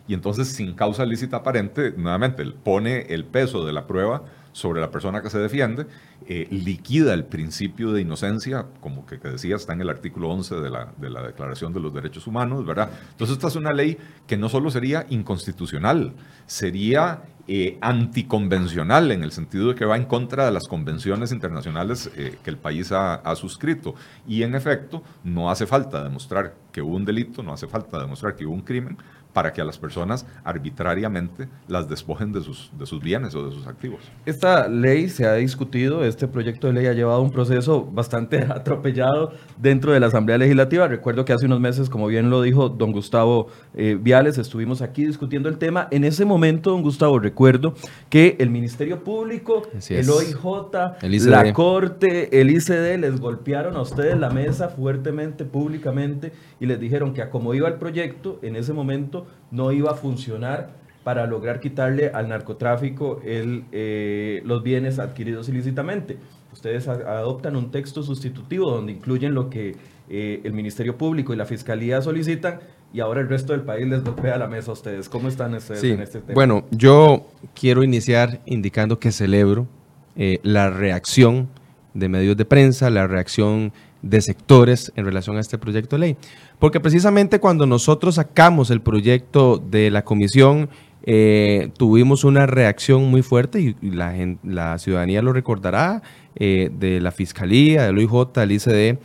Y 0.05 0.13
entonces, 0.13 0.49
sin 0.49 0.73
causa 0.73 1.05
lícita 1.05 1.37
aparente, 1.37 1.93
nuevamente 1.95 2.43
pone 2.43 3.03
el 3.03 3.23
peso 3.23 3.65
de 3.65 3.71
la 3.71 3.87
prueba 3.87 4.23
sobre 4.55 4.79
la 4.79 4.89
persona 4.89 5.21
que 5.21 5.29
se 5.29 5.37
defiende, 5.37 5.85
eh, 6.29 6.47
liquida 6.49 7.13
el 7.13 7.25
principio 7.25 7.91
de 7.91 7.99
inocencia, 7.99 8.67
como 8.79 9.05
que, 9.05 9.17
decía, 9.17 9.57
está 9.57 9.73
en 9.73 9.81
el 9.81 9.89
artículo 9.89 10.29
11 10.29 10.55
de 10.55 10.69
la, 10.69 10.93
de 10.95 11.09
la, 11.09 11.23
Declaración 11.23 11.73
de 11.73 11.81
los 11.81 11.93
Derechos 11.93 12.25
Humanos, 12.25 12.65
¿verdad? 12.65 12.89
Entonces 13.11 13.35
esta 13.35 13.49
es 13.49 13.57
una 13.57 13.73
ley 13.73 13.97
que 14.25 14.37
no 14.37 14.47
solo 14.47 14.71
sería 14.71 15.05
inconstitucional, 15.09 16.13
sería 16.45 17.23
eh, 17.49 17.77
anticonvencional 17.81 19.11
en 19.11 19.23
el 19.23 19.33
sentido 19.33 19.67
de 19.67 19.75
que 19.75 19.83
va 19.83 19.97
en 19.97 20.05
contra 20.05 20.45
de 20.45 20.51
las 20.53 20.63
convenciones 20.69 21.33
internacionales 21.33 22.09
eh, 22.15 22.37
que 22.41 22.49
el 22.49 22.57
país 22.57 22.93
ha, 22.93 23.15
ha, 23.15 23.35
suscrito. 23.35 23.93
Y 24.25 24.43
en 24.43 24.55
efecto, 24.55 25.03
no 25.25 25.51
hace 25.51 25.65
falta 25.67 26.01
demostrar 26.01 26.55
que 26.71 26.81
hubo 26.81 26.95
un 26.95 27.03
delito, 27.03 27.43
no 27.43 27.51
hace 27.51 27.67
falta 27.67 27.99
demostrar 27.99 28.37
que 28.37 28.45
hubo 28.45 28.53
un 28.53 28.61
crimen 28.61 28.97
para 29.35 29.51
que 29.51 29.59
a 29.59 29.65
las 29.65 29.77
personas 29.77 30.25
arbitrariamente 30.45 31.49
las 31.67 31.89
despojen 31.89 32.31
de 32.31 32.39
sus, 32.39 32.71
de 32.79 32.85
sus 32.85 33.01
bienes 33.01 33.35
o 33.35 33.45
de 33.45 33.51
sus 33.51 33.67
activos. 33.67 33.99
Esta 34.25 34.69
ley 34.69 35.09
se 35.09 35.25
ha 35.25 35.33
discutido, 35.33 36.05
este 36.05 36.29
proyecto 36.29 36.67
de 36.67 36.73
ley 36.73 36.85
ha 36.87 36.93
llevado 36.93 37.21
un 37.21 37.31
proceso 37.31 37.83
bastante 37.83 38.37
atropellado 38.49 39.33
dentro 39.57 39.91
de 39.91 39.99
la 39.99 40.07
Asamblea 40.07 40.37
Legislativa. 40.37 40.87
Recuerdo 40.87 41.25
que 41.25 41.33
hace 41.33 41.47
unos 41.47 41.59
meses, 41.59 41.89
como 41.89 42.07
bien 42.07 42.29
lo 42.29 42.41
dijo 42.41 42.69
don 42.69 42.93
Gustavo 42.93 43.47
eh, 43.73 43.99
Viales, 44.01 44.37
estuvimos 44.37 44.81
aquí 44.81 45.05
discutiendo 45.05 45.49
el 45.49 45.57
tema. 45.57 45.89
En 45.91 46.05
ese 46.05 46.23
momento, 46.23 46.71
don 46.71 46.81
Gustavo, 46.81 47.19
recuerdo 47.19 47.73
que 48.09 48.37
el 48.39 48.49
Ministerio 48.49 49.03
Público, 49.03 49.63
el 49.89 50.09
OIJ, 50.09 51.27
la 51.27 51.51
Corte, 51.51 52.39
el 52.39 52.51
ICD 52.51 52.99
les 52.99 53.19
golpearon 53.19 53.75
a 53.75 53.81
ustedes 53.81 54.17
la 54.17 54.29
mesa 54.29 54.69
fuertemente, 54.69 55.43
públicamente, 55.43 56.31
y 56.61 56.67
les 56.67 56.79
dijeron 56.79 57.13
que 57.13 57.21
a 57.21 57.29
como 57.29 57.53
iba 57.53 57.67
el 57.67 57.75
proyecto, 57.75 58.39
en 58.41 58.55
ese 58.55 58.71
momento 58.71 59.24
no 59.51 59.71
iba 59.71 59.91
a 59.91 59.95
funcionar 59.95 60.73
para 61.03 61.27
lograr 61.27 61.59
quitarle 61.59 62.09
al 62.09 62.29
narcotráfico 62.29 63.21
el, 63.23 63.65
eh, 63.71 64.41
los 64.43 64.63
bienes 64.63 64.97
adquiridos 64.97 65.47
ilícitamente. 65.49 66.17
Ustedes 66.51 66.87
adoptan 66.87 67.55
un 67.55 67.69
texto 67.69 68.01
sustitutivo 68.01 68.71
donde 68.71 68.93
incluyen 68.93 69.35
lo 69.35 69.49
que 69.49 69.75
eh, 70.09 70.41
el 70.43 70.53
Ministerio 70.53 70.97
Público 70.97 71.33
y 71.33 71.35
la 71.35 71.45
Fiscalía 71.45 72.01
solicitan 72.01 72.59
y 72.93 73.01
ahora 73.01 73.21
el 73.21 73.27
resto 73.27 73.53
del 73.53 73.63
país 73.63 73.87
les 73.87 74.03
golpea 74.03 74.37
la 74.37 74.47
mesa 74.47 74.71
a 74.71 74.73
ustedes. 74.73 75.09
¿Cómo 75.09 75.27
están 75.27 75.53
ustedes 75.53 75.83
en 75.83 75.99
este 75.99 76.21
tema? 76.21 76.33
Bueno, 76.33 76.65
yo 76.71 77.27
quiero 77.53 77.83
iniciar 77.83 78.39
indicando 78.45 78.99
que 78.99 79.11
celebro 79.11 79.67
eh, 80.15 80.39
la 80.43 80.69
reacción 80.69 81.49
de 81.93 82.07
medios 82.09 82.37
de 82.37 82.45
prensa, 82.45 82.89
la 82.89 83.05
reacción 83.05 83.73
de 84.01 84.21
sectores 84.21 84.93
en 84.95 85.05
relación 85.05 85.37
a 85.37 85.41
este 85.41 85.57
proyecto 85.57 85.97
de 85.97 85.99
ley. 85.99 86.17
Porque 86.59 86.79
precisamente 86.79 87.39
cuando 87.39 87.65
nosotros 87.65 88.15
sacamos 88.15 88.69
el 88.71 88.81
proyecto 88.81 89.57
de 89.57 89.91
la 89.91 90.03
comisión, 90.03 90.69
eh, 91.03 91.69
tuvimos 91.77 92.23
una 92.23 92.47
reacción 92.47 93.09
muy 93.09 93.21
fuerte 93.21 93.61
y, 93.61 93.75
la, 93.81 94.15
la, 94.43 94.79
ciudadanía 94.79 95.21
lo 95.21 95.33
recordará 95.33 96.01
eh, 96.35 96.71
de 96.77 96.99
la 96.99 97.11
Fiscalía, 97.11 97.83
del 97.83 97.97
OIJ, 97.97 98.33
del 98.33 98.51
ICD, 98.53 98.97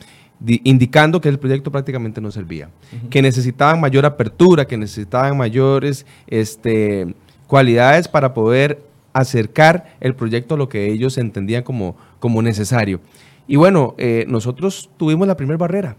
indicando 0.65 1.21
que 1.21 1.29
el 1.29 1.39
proyecto 1.39 1.71
prácticamente 1.71 2.21
no 2.23 2.31
servía, 2.31 2.71
que 3.11 3.21
necesitaban 3.21 3.81
mayor 3.81 4.07
apertura, 4.07 4.67
que 4.67 4.79
necesitaban 4.79 5.37
mayores 5.37 6.07
este, 6.27 7.15
cualidades 7.47 8.09
para 8.09 8.33
poder 8.33 8.83
acercar 9.13 9.97
el 10.01 10.15
proyecto 10.15 10.55
a 10.55 10.59
lo 10.59 10.69
que 10.69 10.91
ellos 10.91 11.19
entendían 11.19 11.63
como, 11.63 11.97
como 12.19 12.41
necesario. 12.41 13.01
Y 13.47 13.57
bueno, 13.57 13.95
eh, 13.99 14.25
nosotros 14.29 14.89
tuvimos 14.97 15.27
la 15.27 15.37
primera 15.37 15.59
barrera, 15.59 15.97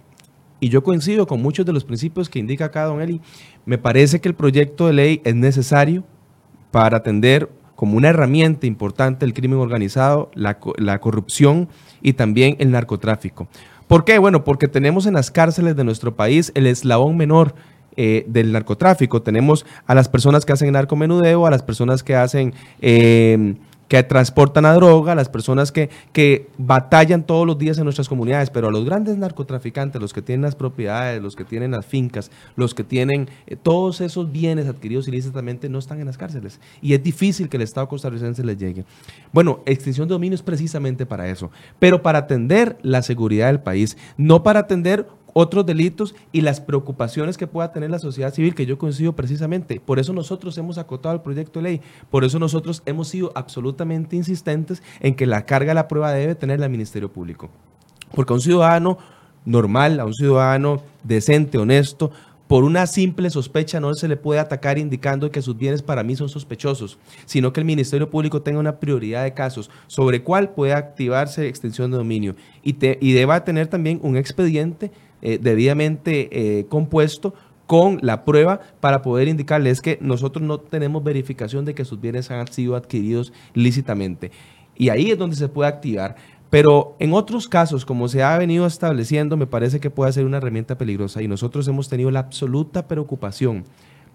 y 0.62 0.70
yo 0.70 0.84
coincido 0.84 1.28
con 1.28 1.42
muchos 1.42 1.66
de 1.66 1.74
los 1.74 1.84
principios 1.84 2.30
que 2.30 2.40
indica 2.40 2.66
acá 2.66 2.86
don 2.86 3.02
Eli. 3.02 3.20
Me 3.66 3.78
parece 3.78 4.22
que 4.22 4.30
el 4.30 4.36
proyecto 4.36 4.88
de 4.88 4.94
ley 4.94 5.22
es 5.26 5.36
necesario 5.36 6.06
para 6.70 6.98
atender 6.98 7.50
como 7.76 7.98
una 7.98 8.10
herramienta 8.10 8.68
importante 8.68 9.26
el 9.26 9.34
crimen 9.34 9.58
organizado, 9.58 10.30
la, 10.36 10.60
corrupción 11.00 11.68
y 12.04 12.14
también 12.14 12.56
el 12.60 12.70
narcotráfico. 12.70 13.48
¿Por 13.88 14.06
qué? 14.06 14.20
Bueno, 14.20 14.44
porque 14.44 14.68
tenemos 14.68 15.08
en 15.08 15.16
las 15.16 15.32
cárceles 15.32 15.76
de 15.76 15.84
nuestro 15.84 16.16
país 16.16 16.52
el 16.54 16.68
eslabón 16.68 17.18
menor 17.18 17.56
eh, 17.98 18.24
del 18.28 18.52
narcotráfico. 18.52 19.24
Tenemos 19.24 19.66
a 19.88 19.96
las 19.96 20.10
personas 20.10 20.46
que 20.46 20.54
hacen 20.54 20.72
narcomenudeo, 20.72 21.48
a 21.48 21.52
las 21.52 21.64
personas 21.64 22.04
que 22.04 22.16
hacen... 22.16 22.54
Eh, 22.82 23.56
que 23.92 24.02
transportan 24.04 24.66
a 24.66 24.74
droga, 24.74 25.16
las 25.16 25.28
personas 25.28 25.74
que, 25.74 25.90
que 26.14 26.48
batallan 26.58 27.24
todos 27.24 27.46
los 27.46 27.58
días 27.58 27.78
en 27.78 27.84
nuestras 27.84 28.08
comunidades, 28.08 28.50
pero 28.50 28.70
a 28.70 28.72
los 28.72 28.86
grandes 28.86 29.18
narcotraficantes, 29.18 30.02
los 30.02 30.14
que 30.14 30.22
tienen 30.22 30.44
las 30.44 30.56
propiedades, 30.56 31.22
los 31.22 31.36
que 31.36 31.44
tienen 31.44 31.72
las 31.72 31.86
fincas, 31.86 32.32
los 32.56 32.74
que 32.74 32.86
tienen 32.86 33.28
eh, 33.48 33.58
todos 33.58 34.00
esos 34.00 34.32
bienes 34.32 34.68
adquiridos 34.68 35.10
ilícitamente, 35.10 35.68
no 35.68 35.78
están 35.78 36.00
en 36.00 36.06
las 36.06 36.18
cárceles. 36.18 36.62
Y 36.82 36.94
es 36.94 37.04
difícil 37.04 37.50
que 37.50 37.58
el 37.58 37.64
Estado 37.64 37.90
costarricense 37.90 38.46
les 38.46 38.58
llegue. 38.58 38.86
Bueno, 39.34 39.60
extinción 39.66 40.08
de 40.08 40.14
dominio 40.14 40.36
es 40.36 40.42
precisamente 40.42 41.06
para 41.06 41.28
eso, 41.28 41.52
pero 41.78 42.02
para 42.02 42.20
atender 42.20 42.78
la 42.84 43.02
seguridad 43.02 43.48
del 43.48 43.60
país, 43.60 43.98
no 44.16 44.42
para 44.42 44.62
atender 44.62 45.06
otros 45.34 45.66
delitos 45.66 46.16
y 46.32 46.42
las 46.42 46.62
preocupaciones 46.62 47.38
que 47.38 47.48
pueda 47.48 47.72
tener 47.72 47.90
la 47.90 48.00
sociedad 48.00 48.34
civil, 48.34 48.56
que 48.56 48.66
yo 48.66 48.78
coincido 48.78 49.14
precisamente. 49.14 49.80
Por 49.80 50.00
eso 50.00 50.14
nosotros 50.14 50.58
hemos 50.58 50.78
acotado 50.78 51.16
el 51.16 51.22
proyecto 51.22 51.60
de 51.60 51.64
ley, 51.64 51.82
por 52.10 52.24
eso 52.24 52.40
nosotros 52.40 52.82
hemos 52.86 53.08
sido 53.08 53.32
absolutamente 53.36 54.16
insistentes 54.16 54.82
en 55.00 55.16
que 55.16 55.26
la 55.26 55.46
carga 55.46 55.72
de 55.72 55.76
la 55.76 55.88
prueba 55.88 56.12
debe 56.12 56.36
tener 56.36 56.62
el 56.62 56.70
Ministerio 56.70 57.12
Público. 57.12 57.50
Porque 58.14 58.34
a 58.34 58.36
un 58.36 58.42
ciudadano 58.42 58.98
normal, 59.46 60.00
a 60.00 60.06
un 60.06 60.14
ciudadano 60.14 60.82
decente, 61.04 61.58
honesto, 61.58 62.12
por 62.52 62.66
una 62.66 62.86
simple 62.86 63.30
sospecha 63.30 63.80
no 63.80 63.94
se 63.94 64.10
le 64.10 64.18
puede 64.18 64.42
atacar 64.42 64.78
indicando 64.78 65.32
que 65.32 65.42
sus 65.42 65.56
bienes 65.56 65.82
para 65.82 66.04
mí 66.04 66.18
son 66.18 66.28
sospechosos, 66.28 67.00
sino 67.26 67.54
que 67.54 67.62
el 67.62 67.66
Ministerio 67.66 68.10
Público 68.10 68.42
tenga 68.42 68.60
una 68.60 68.78
prioridad 68.78 69.24
de 69.24 69.34
casos 69.34 69.72
sobre 69.88 70.22
cuál 70.22 70.50
puede 70.50 70.74
activarse 70.74 71.48
extensión 71.48 71.92
de 71.92 71.98
dominio 71.98 72.36
y, 72.62 72.76
y 73.00 73.14
deba 73.14 73.46
tener 73.46 73.68
también 73.68 74.02
un 74.04 74.18
expediente 74.18 74.92
eh, 75.22 75.40
debidamente 75.42 76.30
eh, 76.32 76.66
compuesto 76.66 77.34
con 77.68 78.00
la 78.02 78.26
prueba 78.26 78.60
para 78.80 79.02
poder 79.02 79.28
indicarles 79.28 79.82
que 79.82 79.98
nosotros 80.02 80.46
no 80.46 80.60
tenemos 80.60 81.04
verificación 81.04 81.64
de 81.64 81.74
que 81.74 81.86
sus 81.86 82.02
bienes 82.02 82.30
han 82.30 82.46
sido 82.52 82.76
adquiridos 82.76 83.32
lícitamente. 83.54 84.32
Y 84.76 84.90
ahí 84.90 85.12
es 85.12 85.18
donde 85.18 85.36
se 85.36 85.48
puede 85.48 85.70
activar. 85.70 86.16
Pero 86.50 86.98
en 87.00 87.14
otros 87.14 87.48
casos, 87.48 87.86
como 87.86 88.10
se 88.10 88.24
ha 88.24 88.38
venido 88.38 88.66
estableciendo, 88.66 89.38
me 89.38 89.48
parece 89.48 89.80
que 89.80 89.90
puede 89.90 90.12
ser 90.12 90.26
una 90.26 90.38
herramienta 90.38 90.78
peligrosa 90.78 91.22
y 91.22 91.30
nosotros 91.30 91.66
hemos 91.70 91.88
tenido 91.88 92.12
la 92.12 92.20
absoluta 92.20 92.90
preocupación 92.90 93.64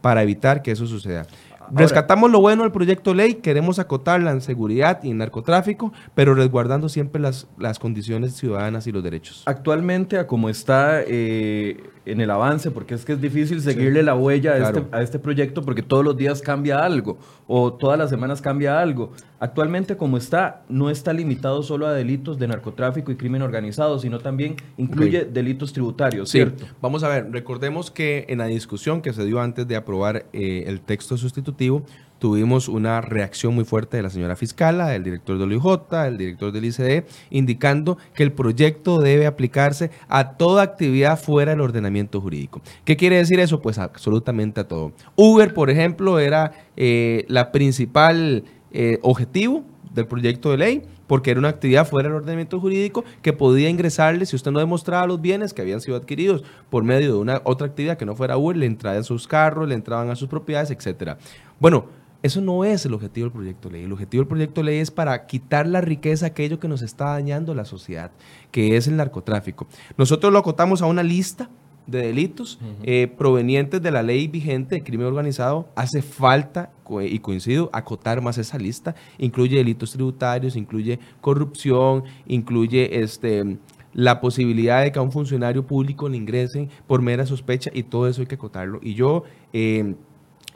para 0.03 0.23
evitar 0.23 0.61
que 0.61 0.73
eso 0.73 0.87
suceda. 0.87 1.27
Rescatamos 1.73 2.31
lo 2.31 2.41
bueno 2.41 2.63
del 2.63 2.73
proyecto 2.73 3.11
de 3.11 3.17
ley, 3.17 3.35
queremos 3.35 3.79
acotarla 3.79 4.31
en 4.31 4.41
seguridad 4.41 5.03
y 5.03 5.11
en 5.11 5.19
narcotráfico, 5.19 5.93
pero 6.15 6.35
resguardando 6.35 6.89
siempre 6.89 7.21
las, 7.21 7.47
las 7.59 7.79
condiciones 7.79 8.35
ciudadanas 8.35 8.87
y 8.87 8.93
los 8.93 9.03
derechos. 9.03 9.43
Actualmente, 9.47 10.19
a 10.19 10.27
como 10.27 10.49
está 10.49 11.03
eh, 11.03 11.83
en 12.07 12.21
el 12.21 12.31
avance, 12.31 12.71
porque 12.71 12.95
es 12.95 13.05
que 13.05 13.13
es 13.13 13.21
difícil 13.21 13.61
seguirle 13.61 14.03
la 14.03 14.15
huella 14.15 14.53
a, 14.53 14.59
este, 14.59 14.85
a, 14.93 15.03
este, 15.03 15.19
proyecto 15.19 15.63
porque 15.63 15.83
todos 15.83 16.05
los 16.05 16.17
días 16.17 16.41
cambia 16.41 16.85
algo 16.85 17.19
o 17.47 17.73
todas 17.73 17.99
las 17.99 18.11
semanas 18.11 18.41
cambia 18.41 18.81
algo. 18.81 19.13
Actualmente, 19.39 19.97
como 19.97 20.17
está, 20.17 20.63
no 20.69 20.89
está 20.89 21.13
limitado 21.13 21.63
solo 21.63 21.87
a 21.87 21.93
delitos 21.93 22.39
de 22.39 22.49
narcotráfico 22.49 23.13
y 23.13 23.17
crimen 23.17 23.43
organizado, 23.43 23.99
sino 23.99 24.21
también 24.21 24.57
incluye 24.79 25.25
delitos 25.25 25.73
tributarios, 25.73 26.31
¿cierto? 26.31 26.65
Vamos 26.81 27.03
a 27.03 27.09
ver, 27.09 27.31
recordemos 27.33 27.91
que 27.91 28.25
en 28.29 28.39
la 28.39 28.47
discusión 28.47 29.03
que 29.03 29.13
se 29.13 29.25
dio 29.25 29.41
antes 29.41 29.67
de 29.69 29.77
aprobar 29.77 30.27
eh, 30.33 30.65
el 30.67 30.81
texto 30.81 31.17
sustitutivo, 31.17 31.85
tuvimos 32.19 32.69
una 32.69 33.01
reacción 33.01 33.55
muy 33.55 33.65
fuerte 33.65 33.97
de 33.97 34.03
la 34.03 34.11
señora 34.11 34.37
fiscala, 34.37 34.89
del 34.89 35.05
director 35.05 35.39
del 35.39 35.53
OIJ, 35.53 35.89
del 36.05 36.19
director 36.19 36.53
del 36.53 36.65
ICD, 36.65 37.05
indicando 37.31 37.99
que 38.15 38.23
el 38.23 38.33
proyecto 38.33 39.01
debe 39.01 39.27
aplicarse 39.27 39.91
a 40.09 40.33
toda 40.33 40.63
actividad 40.63 41.19
fuera 41.19 41.53
del 41.53 41.61
ordenamiento 41.61 42.21
jurídico. 42.21 42.61
¿Qué 42.85 42.97
quiere 42.97 43.17
decir 43.17 43.41
eso? 43.41 43.61
Pues 43.61 43.79
absolutamente 43.79 44.61
a 44.61 44.69
todo. 44.69 44.93
Uber, 45.17 45.53
por 45.55 45.71
ejemplo, 45.71 46.19
era 46.19 46.53
eh, 46.77 47.25
la 47.29 47.53
principal 47.53 48.45
eh, 48.73 48.99
objetivo 49.03 49.65
del 49.95 50.07
proyecto 50.07 50.51
de 50.51 50.59
ley, 50.59 50.83
porque 51.07 51.31
era 51.31 51.41
una 51.41 51.49
actividad 51.49 51.87
fuera 51.87 52.09
del 52.09 52.17
ordenamiento 52.17 52.61
jurídico 52.61 53.05
que 53.23 53.33
podía 53.33 53.69
ingresarle, 53.69 54.27
si 54.27 54.37
usted 54.37 54.51
no 54.51 54.59
demostraba 54.59 55.07
los 55.07 55.21
bienes 55.21 55.55
que 55.55 55.63
habían 55.63 55.81
sido 55.81 55.97
adquiridos 55.97 56.45
por 56.69 56.85
medio 56.85 57.13
de 57.15 57.19
una 57.19 57.41
otra 57.45 57.67
actividad 57.67 57.97
que 57.97 58.05
no 58.05 58.15
fuera 58.15 58.37
Uber, 58.37 58.57
le 58.57 58.67
entraban 58.67 59.05
sus 59.05 59.27
carros, 59.27 59.69
le 59.69 59.75
entraban 59.75 60.11
a 60.11 60.17
sus 60.17 60.29
propiedades, 60.29 60.71
etcétera. 60.71 61.19
Bueno, 61.59 61.87
eso 62.23 62.41
no 62.41 62.65
es 62.65 62.85
el 62.87 62.95
objetivo 62.95 63.27
del 63.27 63.33
proyecto 63.33 63.69
de 63.69 63.75
ley. 63.75 63.85
El 63.85 63.93
objetivo 63.93 64.23
del 64.23 64.29
proyecto 64.29 64.61
de 64.61 64.67
ley 64.67 64.79
es 64.79 64.91
para 64.91 65.27
quitar 65.27 65.67
la 65.67 65.81
riqueza, 65.81 66.27
aquello 66.27 66.59
que 66.59 66.69
nos 66.69 66.83
está 66.83 67.07
dañando 67.07 67.55
la 67.55 67.65
sociedad, 67.65 68.11
que 68.51 68.77
es 68.77 68.87
el 68.87 68.97
narcotráfico. 68.97 69.67
Nosotros 69.97 70.33
lo 70.33 70.39
acotamos 70.39 70.83
a 70.83 70.87
una 70.87 71.03
lista 71.03 71.51
de 71.87 71.99
delitos 71.99 72.59
eh, 72.83 73.07
provenientes 73.17 73.81
de 73.81 73.91
la 73.91 74.03
ley 74.03 74.27
vigente 74.27 74.77
de 74.77 74.83
crimen 74.83 75.07
organizado. 75.07 75.69
Hace 75.77 76.03
falta, 76.03 76.71
y 77.03 77.19
coincido, 77.21 77.71
acotar 77.73 78.21
más 78.21 78.39
esa 78.39 78.59
lista. 78.59 78.95
Incluye 79.19 79.57
delitos 79.57 79.93
tributarios, 79.93 80.57
incluye 80.57 80.99
corrupción, 81.21 82.05
incluye 82.27 83.03
este, 83.03 83.59
la 83.93 84.21
posibilidad 84.21 84.83
de 84.83 84.93
que 84.93 84.99
a 84.99 85.03
un 85.03 85.13
funcionario 85.13 85.67
público 85.67 86.09
le 86.09 86.17
ingresen 86.17 86.71
por 86.87 87.03
mera 87.03 87.25
sospecha 87.25 87.71
y 87.73 87.85
todo 87.85 88.09
eso 88.09 88.21
hay 88.21 88.27
que 88.27 88.35
acotarlo. 88.35 88.81
Y 88.83 88.95
yo... 88.95 89.25
Eh, 89.53 89.95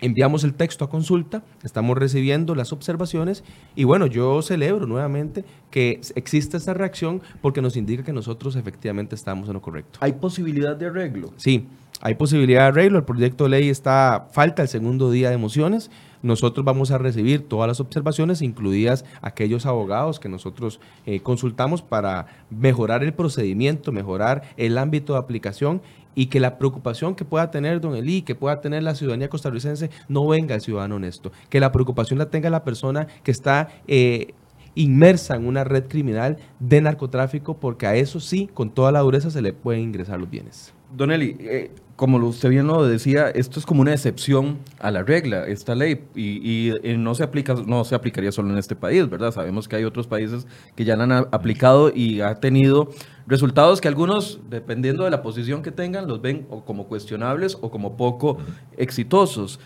Enviamos 0.00 0.44
el 0.44 0.54
texto 0.54 0.84
a 0.84 0.90
consulta, 0.90 1.42
estamos 1.62 1.96
recibiendo 1.96 2.54
las 2.54 2.72
observaciones 2.72 3.44
y 3.76 3.84
bueno, 3.84 4.06
yo 4.06 4.40
celebro 4.42 4.86
nuevamente 4.86 5.44
que 5.70 6.00
exista 6.14 6.56
esta 6.56 6.74
reacción 6.74 7.20
porque 7.42 7.60
nos 7.60 7.76
indica 7.76 8.02
que 8.02 8.12
nosotros 8.12 8.56
efectivamente 8.56 9.14
estamos 9.14 9.48
en 9.48 9.54
lo 9.54 9.60
correcto. 9.62 9.98
¿Hay 10.02 10.12
posibilidad 10.12 10.74
de 10.76 10.86
arreglo? 10.86 11.32
Sí, 11.36 11.66
hay 12.00 12.14
posibilidad 12.14 12.62
de 12.62 12.68
arreglo. 12.68 12.98
El 12.98 13.04
proyecto 13.04 13.44
de 13.44 13.50
ley 13.50 13.68
está, 13.68 14.28
falta 14.32 14.62
el 14.62 14.68
segundo 14.68 15.10
día 15.10 15.30
de 15.30 15.36
mociones. 15.36 15.90
Nosotros 16.22 16.64
vamos 16.64 16.90
a 16.90 16.98
recibir 16.98 17.48
todas 17.48 17.68
las 17.68 17.80
observaciones, 17.80 18.42
incluidas 18.42 19.04
aquellos 19.22 19.64
abogados 19.64 20.20
que 20.20 20.28
nosotros 20.28 20.80
eh, 21.06 21.20
consultamos 21.20 21.82
para 21.82 22.26
mejorar 22.50 23.02
el 23.04 23.14
procedimiento, 23.14 23.92
mejorar 23.92 24.42
el 24.56 24.76
ámbito 24.76 25.14
de 25.14 25.18
aplicación 25.18 25.80
y 26.14 26.26
que 26.26 26.40
la 26.40 26.58
preocupación 26.58 27.14
que 27.14 27.24
pueda 27.24 27.50
tener 27.50 27.80
don 27.80 27.94
Eli, 27.94 28.22
que 28.22 28.34
pueda 28.34 28.60
tener 28.60 28.82
la 28.82 28.94
ciudadanía 28.94 29.28
costarricense, 29.28 29.90
no 30.08 30.26
venga 30.26 30.54
el 30.54 30.60
ciudadano 30.60 30.96
honesto, 30.96 31.32
que 31.48 31.60
la 31.60 31.72
preocupación 31.72 32.18
la 32.18 32.30
tenga 32.30 32.50
la 32.50 32.64
persona 32.64 33.06
que 33.22 33.30
está 33.30 33.68
eh, 33.86 34.34
inmersa 34.74 35.36
en 35.36 35.46
una 35.46 35.64
red 35.64 35.84
criminal 35.88 36.38
de 36.58 36.80
narcotráfico, 36.80 37.58
porque 37.58 37.86
a 37.86 37.94
eso 37.94 38.20
sí, 38.20 38.48
con 38.52 38.70
toda 38.70 38.92
la 38.92 39.00
dureza, 39.00 39.30
se 39.30 39.40
le 39.40 39.52
pueden 39.52 39.82
ingresar 39.82 40.18
los 40.18 40.28
bienes. 40.28 40.74
Don 40.92 41.12
Eli, 41.12 41.36
eh, 41.40 41.70
como 42.00 42.16
usted 42.26 42.48
bien 42.48 42.66
lo 42.66 42.82
decía, 42.86 43.28
esto 43.28 43.60
es 43.60 43.66
como 43.66 43.82
una 43.82 43.92
excepción 43.92 44.56
a 44.78 44.90
la 44.90 45.02
regla, 45.02 45.46
esta 45.46 45.74
ley, 45.74 46.02
y, 46.16 46.72
no, 46.96 47.14
se 47.14 47.22
aplica, 47.22 47.52
no 47.52 47.84
se 47.84 47.94
aplicaría 47.94 48.32
solo 48.32 48.48
en 48.48 48.56
este 48.56 48.74
país, 48.74 49.06
¿verdad? 49.10 49.32
Sabemos 49.32 49.68
que 49.68 49.76
hay 49.76 49.84
otros 49.84 50.06
países 50.06 50.46
que 50.74 50.86
ya 50.86 50.96
la 50.96 51.04
han 51.04 51.12
aplicado 51.12 51.92
y 51.94 52.22
ha 52.22 52.36
tenido 52.36 52.88
resultados 53.26 53.82
que 53.82 53.88
algunos, 53.88 54.40
dependiendo 54.48 55.04
de 55.04 55.10
la 55.10 55.20
posición 55.20 55.62
que 55.62 55.72
tengan, 55.72 56.08
los 56.08 56.22
ven 56.22 56.46
o 56.48 56.64
como 56.64 56.86
cuestionables 56.86 57.58
o 57.60 57.70
como 57.70 57.98
poco 57.98 58.38
exitosos. 58.78 59.60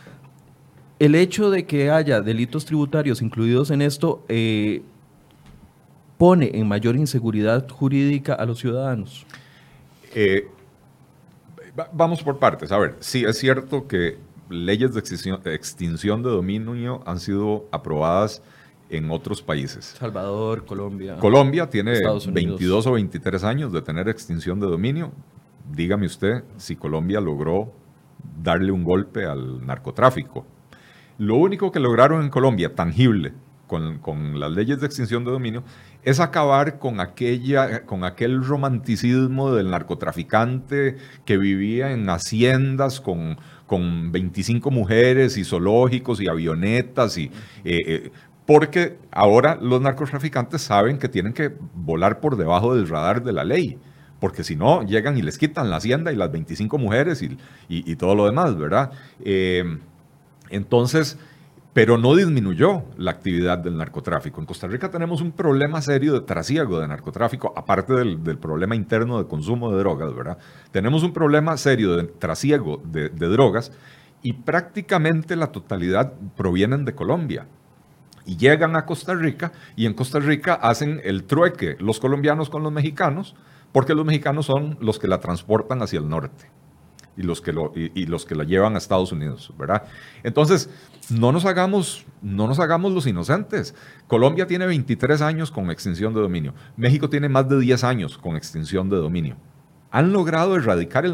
El 0.99 1.15
hecho 1.15 1.51
de 1.51 1.67
que 1.67 1.93
haya 1.93 2.21
delitos 2.21 2.65
tributarios 2.65 3.23
incluidos 3.23 3.71
en 3.71 3.81
esto 3.81 4.25
eh, 4.29 4.83
pone 6.19 6.51
en 6.53 6.67
mayor 6.67 6.97
inseguridad 6.97 7.69
jurídica 7.69 8.35
a 8.35 8.45
los 8.45 8.59
ciudadanos. 8.59 9.25
Eh, 10.17 10.49
Vamos 11.93 12.23
por 12.23 12.39
partes. 12.39 12.71
A 12.71 12.79
ver, 12.79 12.97
sí 13.01 13.25
es 13.25 13.39
cierto 13.39 13.89
que 13.89 14.19
leyes 14.49 14.95
de 14.95 15.01
extinción, 15.01 16.23
de 16.23 16.31
dominio 16.31 17.03
han 17.07 17.19
sido 17.19 17.67
aprobadas 17.73 18.43
en 18.91 19.11
otros 19.11 19.43
países. 19.43 19.97
Salvador, 19.99 20.65
Colombia. 20.65 21.17
Colombia 21.17 21.69
tiene 21.69 22.01
22 22.27 22.87
o 22.87 22.93
23 22.93 23.45
años 23.45 23.73
de 23.73 23.83
tener 23.83 24.09
extinción 24.09 24.61
de 24.61 24.67
dominio. 24.67 25.13
Dígame 25.73 26.07
usted 26.07 26.45
si 26.59 26.77
Colombia 26.77 27.21
logró 27.21 27.73
darle 28.43 28.71
un 28.71 28.85
golpe 28.85 29.25
al 29.25 29.67
narcotráfico. 29.67 30.47
Lo 31.19 31.37
único 31.37 31.73
que 31.73 31.81
lograron 31.81 32.23
en 32.23 32.31
Colombia, 32.31 32.75
tangible, 32.75 33.33
con, 33.67 33.99
con, 33.99 34.39
las 34.39 34.53
leyes 34.53 34.81
de 34.81 34.87
extinción 34.87 35.25
de 35.25 35.31
dominio, 35.31 35.65
es 36.05 36.21
acabar 36.21 36.79
con, 36.79 37.01
aquella, 37.01 37.85
con 37.85 38.05
aquel 38.05 38.45
romanticismo 38.45 39.53
del 39.55 39.71
narcotraficante 39.71 40.97
que 41.25 41.39
vivía 41.39 41.93
en 41.93 42.09
haciendas 42.11 43.01
con, 43.01 43.39
con 43.67 44.13
25 44.13 44.71
mujeres 44.71 45.37
y 45.37 45.45
zoológicos 45.45 46.21
y 46.21 46.29
avionetas 46.29 47.19
y... 47.19 47.25
Eh, 47.65 47.83
eh, 47.87 48.13
porque 48.47 48.99
ahora 49.11 49.57
los 49.59 49.81
narcotraficantes 49.81 50.61
saben 50.61 50.99
que 50.99 51.09
tienen 51.09 51.33
que 51.33 51.51
volar 51.75 52.21
por 52.21 52.37
debajo 52.37 52.75
del 52.75 52.87
radar 52.87 53.23
de 53.23 53.33
la 53.33 53.43
ley, 53.43 53.79
porque 54.21 54.45
si 54.45 54.55
no, 54.55 54.83
llegan 54.83 55.17
y 55.17 55.23
les 55.23 55.39
quitan 55.39 55.71
la 55.71 55.77
hacienda 55.77 56.13
y 56.13 56.17
las 56.17 56.31
25 56.31 56.77
mujeres 56.77 57.23
y, 57.23 57.39
y, 57.69 57.97
todo 57.97 58.15
lo 58.15 58.27
demás, 58.27 58.55
¿verdad? 58.59 58.93
Eh, 59.25 59.65
entonces, 60.51 61.19
pero 61.75 61.99
no 61.99 62.15
disminuyó 62.15 62.85
la 62.97 63.11
actividad 63.11 63.59
del 63.59 63.77
narcotráfico. 63.77 64.41
En 64.41 64.47
Costa 64.47 64.69
Rica 64.69 64.93
tenemos 64.93 65.21
un 65.21 65.33
problema 65.33 65.83
serio 65.83 66.15
de 66.15 66.21
trasiego 66.21 66.79
de 66.79 66.87
narcotráfico, 66.87 67.53
aparte 67.57 67.93
del, 67.95 68.39
problema 68.39 68.77
interno 68.77 69.19
de 69.19 69.27
consumo 69.27 69.73
de 69.73 69.79
drogas, 69.79 70.15
¿verdad? 70.15 70.39
Tenemos 70.71 71.03
un 71.03 71.13
problema 71.13 71.57
serio 71.57 71.97
de 71.97 72.05
trasiego 72.05 72.81
de, 72.85 73.09
drogas 73.09 73.73
y 74.23 74.35
prácticamente 74.35 75.35
la 75.35 75.49
totalidad 75.49 76.13
provienen 76.37 76.85
de 76.85 76.95
Colombia. 76.95 77.49
Y 78.25 78.37
llegan 78.37 78.77
a 78.77 78.87
Costa 78.87 79.15
Rica 79.15 79.53
y 79.75 79.87
en 79.87 79.95
Costa 79.95 80.21
Rica 80.21 80.55
hacen 80.55 81.01
el 81.03 81.25
trueque 81.25 81.77
los 81.81 81.99
colombianos 81.99 82.51
con 82.51 82.63
los 82.63 82.73
mexicanos, 82.73 83.35
porque 83.73 83.95
los 83.95 84.07
mexicanos 84.07 84.47
son 84.47 84.79
los 84.81 85.01
que 85.01 85.09
la 85.09 85.19
transportan 85.19 85.83
hacia 85.83 85.99
el 85.99 86.09
norte 86.09 86.47
y 87.17 87.23
los 87.23 87.41
que 87.41 87.53
lo, 87.53 87.73
y, 87.75 88.07
los 88.07 88.25
que 88.25 88.35
la 88.35 88.45
llevan 88.45 88.75
a 88.75 88.79
Estados 88.79 89.13
Unidos, 89.13 89.53
¿verdad? 89.59 89.85
Entonces, 90.23 90.69
no 91.11 91.33
nos, 91.33 91.45
hagamos, 91.45 92.05
no 92.23 92.47
nos 92.47 92.59
hagamos 92.59 92.93
los 92.93 93.07
inocentes. 93.07 93.75
Colombia 94.07 94.47
tiene 94.47 94.67
23 94.67 95.21
años 95.23 95.51
con 95.51 95.71
extinción 95.71 96.15
de 96.15 96.21
dominio. 96.21 96.55
México 96.77 97.09
tiene 97.09 97.29
más 97.29 97.49
de 97.49 97.59
10 97.59 97.85
años 97.85 98.19
con 98.19 98.37
extinción 98.37 98.89
de 98.89 98.97
dominio. 98.97 99.37
Han 99.91 100.13
logrado 100.13 100.57
erradicar 100.57 101.05
el, 101.05 101.13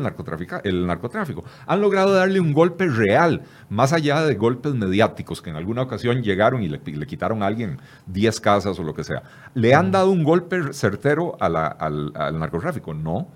el 0.65 0.87
narcotráfico. 0.87 1.45
Han 1.67 1.83
logrado 1.83 2.15
darle 2.15 2.41
un 2.41 2.55
golpe 2.55 2.87
real, 2.89 3.43
más 3.69 3.93
allá 3.93 4.23
de 4.23 4.37
golpes 4.37 4.73
mediáticos 4.73 5.43
que 5.43 5.51
en 5.51 5.57
alguna 5.57 5.83
ocasión 5.83 6.23
llegaron 6.23 6.63
y 6.63 6.69
le, 6.69 6.81
quitaron 7.07 7.43
a 7.43 7.47
alguien 7.47 7.79
10 8.07 8.41
casas 8.41 8.79
o 8.79 8.83
lo 8.83 8.95
que 8.95 9.05
sea. 9.05 9.23
¿Le 9.53 9.75
han 9.75 9.91
dado 9.91 10.11
un 10.11 10.25
golpe 10.25 10.73
certero 10.73 11.37
al, 11.41 11.57
al 11.57 12.39
narcotráfico? 12.39 12.95
No 12.95 13.29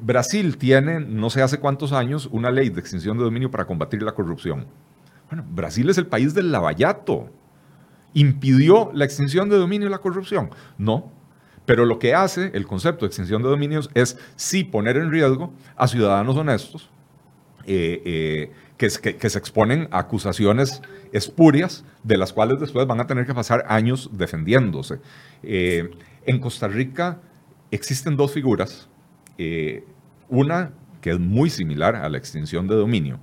Brasil 0.00 0.56
tiene, 0.56 1.00
no 1.00 1.30
sé 1.30 1.42
hace 1.42 1.58
cuántos 1.58 1.92
años, 1.92 2.28
una 2.32 2.50
ley 2.50 2.70
de 2.70 2.80
extinción 2.80 3.18
de 3.18 3.24
dominio 3.24 3.50
para 3.50 3.66
combatir 3.66 4.02
la 4.02 4.12
corrupción. 4.12 4.66
Bueno, 5.28 5.44
Brasil 5.48 5.88
es 5.88 5.98
el 5.98 6.06
país 6.06 6.34
del 6.34 6.50
lavallato. 6.50 7.30
¿Impidió 8.14 8.90
la 8.92 9.04
extinción 9.04 9.48
de 9.48 9.56
dominio 9.56 9.86
y 9.86 9.90
la 9.90 9.98
corrupción? 9.98 10.50
No. 10.76 11.12
Pero 11.66 11.84
lo 11.84 11.98
que 11.98 12.14
hace 12.14 12.50
el 12.54 12.66
concepto 12.66 13.04
de 13.04 13.08
extinción 13.08 13.42
de 13.42 13.48
dominios 13.48 13.90
es 13.94 14.18
sí 14.34 14.64
poner 14.64 14.96
en 14.96 15.10
riesgo 15.10 15.52
a 15.76 15.86
ciudadanos 15.86 16.36
honestos 16.36 16.90
eh, 17.64 18.02
eh, 18.04 18.52
que, 18.76 18.90
se 19.30 19.38
exponen 19.38 19.86
a 19.92 20.00
acusaciones 20.00 20.82
espurias 21.12 21.84
de 22.02 22.16
las 22.16 22.32
cuales 22.32 22.58
después 22.58 22.86
van 22.86 22.98
a 23.00 23.06
tener 23.06 23.26
que 23.26 23.34
pasar 23.34 23.64
años 23.68 24.10
defendiéndose. 24.12 25.00
Eh, 25.42 25.90
en 26.26 26.40
Costa 26.40 26.66
Rica 26.66 27.20
existen 27.70 28.16
dos 28.16 28.32
figuras 28.32 28.88
eh, 29.42 29.84
una 30.28 30.70
que 31.00 31.12
es 31.12 31.18
muy 31.18 31.48
similar 31.48 31.96
a 31.96 32.10
la 32.10 32.18
extinción 32.18 32.68
de 32.68 32.74
dominio, 32.74 33.18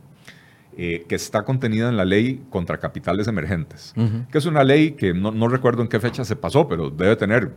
eh, 0.76 1.06
que 1.08 1.14
está 1.14 1.44
contenida 1.44 1.90
en 1.90 1.96
la 1.96 2.06
ley 2.06 2.44
contra 2.50 2.80
capitales 2.80 3.28
emergentes, 3.28 3.94
que 4.32 4.38
es 4.40 4.48
una 4.48 4.64
ley 4.64 4.94
que 4.94 5.14
no, 5.14 5.48
recuerdo 5.48 5.84
en 5.84 5.88
qué 5.88 6.00
fecha 6.00 6.26
se 6.26 6.36
pasó, 6.36 6.68
pero 6.68 6.90
debe 6.90 7.16
tener 7.18 7.52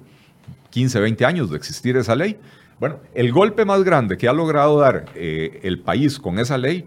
15, 0.69 1.01
20 1.01 1.25
años 1.25 1.51
de 1.51 1.57
existir 1.57 1.97
esa 1.97 2.15
ley. 2.15 2.39
Bueno, 2.79 3.01
el 3.15 3.33
golpe 3.33 3.65
más 3.65 3.83
grande 3.83 4.19
que 4.19 4.29
ha 4.29 4.35
logrado 4.35 4.79
dar 4.79 5.07
eh, 5.15 5.61
el 5.63 5.81
país 5.81 6.19
con 6.19 6.39
esa 6.39 6.59
ley, 6.59 6.87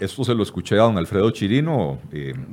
esto 0.00 0.24
se 0.24 0.34
lo 0.34 0.42
escuché 0.42 0.76
a 0.76 0.82
don 0.82 0.98
Alfredo 0.98 1.30
Chirino, 1.30 1.98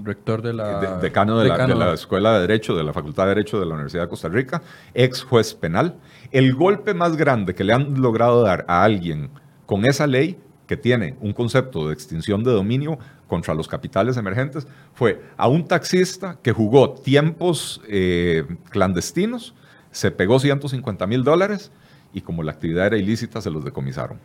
rector 0.04 0.42
de 0.42 0.54
la, 0.54 0.98
decano, 1.00 1.40
de, 1.40 1.50
La, 1.50 1.66
de 1.66 1.76
la 1.76 1.94
Escuela 1.94 2.34
de 2.34 2.42
Derecho, 2.42 2.76
de 2.76 2.84
la 2.84 2.94
Facultad 2.94 3.24
de 3.24 3.30
Derecho 3.30 3.60
de 3.60 3.66
la 3.66 3.74
Universidad 3.74 4.04
de 4.04 4.10
Costa 4.10 4.30
Rica, 4.30 4.62
ex 4.94 5.24
juez 5.24 5.54
penal. 5.54 5.96
El 6.32 6.54
golpe 6.54 6.94
más 6.94 7.16
grande 7.18 7.56
que 7.56 7.64
le 7.64 7.74
han 7.74 8.02
logrado 8.02 8.44
dar 8.44 8.66
a 8.68 8.84
alguien 8.84 9.30
con 9.66 9.86
esa 9.86 10.06
ley 10.08 10.38
que 10.68 10.78
tiene 10.78 11.16
un 11.20 11.34
concepto 11.34 11.88
de 11.88 11.94
extinción 11.94 12.44
de 12.44 12.52
dominio 12.52 12.98
contra 13.28 13.54
los 13.54 13.68
capitales 13.68 14.18
emergentes 14.18 14.68
fue 14.94 15.22
a 15.36 15.48
un 15.48 15.68
taxista 15.68 16.38
que 16.42 16.52
jugó 16.52 16.92
tiempos 16.92 17.82
eh, 17.88 18.46
clandestinos, 18.70 19.56
se 19.92 20.12
pegó 20.12 20.40
150 20.40 21.08
mil 21.08 21.24
dólares 21.24 21.72
y 22.14 22.22
como 22.22 22.44
la 22.44 22.52
actividad 22.52 22.88
era 22.88 22.98
ilícita 22.98 23.42
se 23.42 23.50
los 23.50 23.66
decomisaron. 23.66 24.20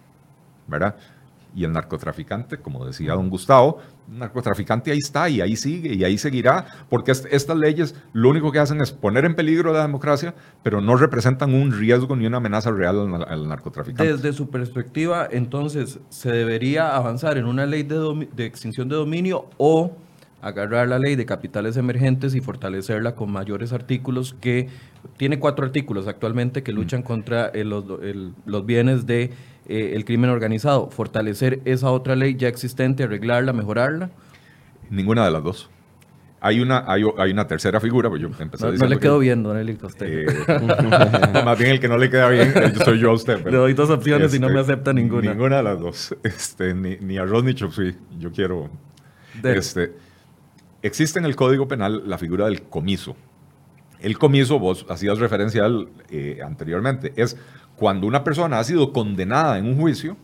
¿verdad? 0.66 0.96
Y 1.56 1.64
el 1.64 1.72
narcotraficante, 1.72 2.58
como 2.58 2.84
decía 2.84 3.14
don 3.14 3.30
Gustavo, 3.30 3.78
el 4.12 4.18
narcotraficante 4.18 4.92
ahí 4.92 4.98
está 4.98 5.30
y 5.30 5.40
ahí 5.40 5.56
sigue 5.56 5.94
y 5.94 6.04
ahí 6.04 6.18
seguirá, 6.18 6.66
porque 6.90 7.12
estas 7.12 7.56
leyes 7.56 7.94
lo 8.12 8.28
único 8.28 8.52
que 8.52 8.58
hacen 8.58 8.82
es 8.82 8.92
poner 8.92 9.24
en 9.24 9.34
peligro 9.34 9.72
la 9.72 9.80
democracia, 9.80 10.34
pero 10.62 10.82
no 10.82 10.96
representan 10.96 11.54
un 11.54 11.72
riesgo 11.72 12.14
ni 12.14 12.26
una 12.26 12.36
amenaza 12.36 12.70
real 12.70 13.24
al, 13.26 13.48
narcotraficante. 13.48 14.12
Desde 14.12 14.34
su 14.34 14.50
perspectiva, 14.50 15.26
entonces, 15.30 15.98
¿se 16.10 16.30
debería 16.30 16.94
avanzar 16.94 17.38
en 17.38 17.46
una 17.46 17.64
ley 17.64 17.84
de, 17.84 18.28
de 18.36 18.44
extinción 18.44 18.90
de 18.90 18.96
dominio 18.96 19.46
o 19.56 19.96
agarrar 20.46 20.88
la 20.88 20.98
ley 20.98 21.16
de 21.16 21.26
capitales 21.26 21.76
emergentes 21.76 22.34
y 22.34 22.40
fortalecerla 22.40 23.14
con 23.14 23.32
mayores 23.32 23.72
artículos 23.72 24.34
que 24.40 24.68
tiene 25.16 25.38
cuatro 25.38 25.64
artículos 25.66 26.06
actualmente 26.06 26.62
que 26.62 26.72
luchan 26.72 27.00
mm. 27.00 27.04
contra 27.04 27.52
los, 27.54 27.84
los, 28.44 28.66
bienes 28.66 29.06
de 29.06 29.30
eh, 29.68 29.92
el 29.94 30.04
crimen 30.04 30.30
organizado. 30.30 30.90
Fortalecer 30.90 31.60
esa 31.64 31.90
otra 31.90 32.16
ley 32.16 32.36
ya 32.36 32.48
existente, 32.48 33.04
arreglarla, 33.04 33.52
mejorarla. 33.52 34.10
Ninguna 34.90 35.24
de 35.24 35.30
las 35.32 35.42
dos. 35.42 35.70
Hay 36.40 36.60
una, 36.60 36.84
hay, 36.86 37.02
hay 37.18 37.32
una 37.32 37.46
tercera 37.46 37.80
figura, 37.80 38.08
pues 38.08 38.20
yo 38.22 38.28
empecé 38.38 38.66
no, 38.66 38.72
no 38.72 38.86
le 38.86 38.98
quedo 38.98 39.18
bien, 39.18 39.42
don 39.42 39.56
Eli, 39.56 39.76
a 39.82 39.86
usted. 39.86 40.28
Eh, 40.28 41.42
más 41.44 41.58
bien 41.58 41.70
el 41.70 41.80
que 41.80 41.88
no 41.88 41.96
le 41.96 42.10
queda 42.10 42.28
bien 42.28 42.52
soy 42.84 43.00
yo 43.00 43.10
a 43.10 43.14
usted. 43.14 43.44
le 43.44 43.56
doy 43.56 43.72
dos 43.72 43.90
opciones 43.90 44.32
y 44.34 44.38
no 44.38 44.48
me 44.48 44.60
este, 44.60 44.72
acepta 44.72 44.92
ninguna. 44.92 45.32
Ninguna 45.32 45.56
de 45.56 45.62
las 45.62 45.80
dos. 45.80 46.14
Este, 46.22 46.74
ni, 46.74 46.98
ni 46.98 47.16
arroz 47.16 47.42
ni 47.42 47.54
Yo 47.54 48.32
quiero... 48.32 48.70
Este, 49.42 49.92
existe 50.86 51.18
en 51.18 51.24
el 51.24 51.36
Código 51.36 51.68
Penal 51.68 52.02
la 52.06 52.18
figura 52.18 52.46
del 52.46 52.62
comiso. 52.62 53.16
El 54.00 54.18
comiso, 54.18 54.58
vos 54.58 54.86
hacías 54.88 55.18
referencia 55.18 55.64
eh, 56.10 56.40
anteriormente, 56.44 57.12
es 57.16 57.36
cuando 57.76 58.06
una 58.06 58.24
persona 58.24 58.58
ha 58.58 58.64
sido 58.64 58.92
condenada 58.92 59.58
en 59.58 59.66
un 59.66 59.78
juicio 59.78 60.16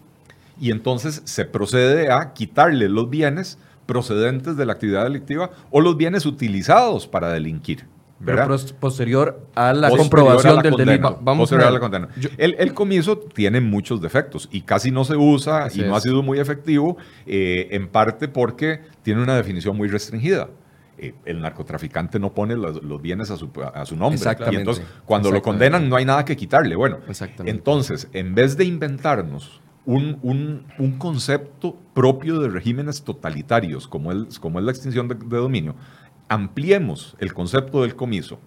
y 0.61 0.70
entonces 0.70 1.22
se 1.25 1.44
procede 1.44 2.11
a 2.11 2.33
quitarle 2.33 2.88
los 2.88 3.09
bienes 3.11 3.59
procedentes 3.87 4.57
de 4.57 4.66
la 4.66 4.75
actividad 4.75 5.05
delictiva 5.05 5.51
o 5.70 5.81
los 5.81 5.96
bienes 5.96 6.27
utilizados 6.27 7.07
para 7.07 7.31
delinquir. 7.31 7.87
Pero 8.25 8.57
posterior 8.79 9.47
a 9.55 9.73
la 9.73 9.91
comprobación 9.91 10.63
del 10.63 10.77
delito. 10.77 11.19
Vamos 11.23 11.53
a 11.53 11.57
ver. 11.57 11.73
La 11.73 12.09
el, 12.39 12.75
comiso 12.75 13.19
tiene 13.19 13.61
muchos 13.61 14.01
defectos 14.01 14.49
y 14.53 14.63
casi 14.63 14.91
no 14.91 15.05
se 15.05 15.17
usa 15.17 15.69
y 15.75 15.81
no 15.81 15.97
ha 15.97 16.01
sido 16.01 16.23
muy 16.23 16.39
efectivo, 16.39 16.97
eh, 17.27 17.69
en 17.73 17.89
parte 17.89 18.29
porque 18.29 18.81
tiene 19.03 19.23
una 19.23 19.37
definición 19.37 19.77
muy 19.77 19.89
restringida. 19.89 20.49
Eh, 20.99 21.15
el 21.25 21.41
narcotraficante 21.41 22.19
no 22.19 22.33
pone 22.33 22.55
los, 22.55 23.03
bienes 23.03 23.31
a 23.31 23.37
su, 23.37 23.51
a 23.75 23.85
su 23.85 23.97
nombre. 23.97 24.17
Exactamente. 24.17 24.57
Y 24.57 24.59
entonces, 24.61 24.85
cuando 25.05 25.31
lo 25.31 25.43
condenan, 25.43 25.89
no 25.89 25.97
hay 25.97 26.05
nada 26.05 26.25
que 26.25 26.37
quitarle. 26.37 26.77
Bueno, 26.77 26.99
entonces, 27.45 28.09
en 28.13 28.35
vez 28.35 28.57
de 28.57 28.65
inventarnos 28.65 29.63
un, 29.85 30.65
un, 30.79 30.93
concepto 30.99 31.77
propio 31.95 32.39
de 32.39 32.49
regímenes 32.49 33.03
totalitarios, 33.03 33.89
como, 33.89 34.13
el, 34.13 34.29
como 34.41 34.59
es 34.61 34.65
la 34.65 34.71
extinción 34.71 35.09
de, 35.09 35.17
dominio, 35.17 35.75
ampliemos 36.33 37.16
el 37.18 37.33
concepto 37.35 37.83
del 37.83 37.95
comiso 37.95 38.38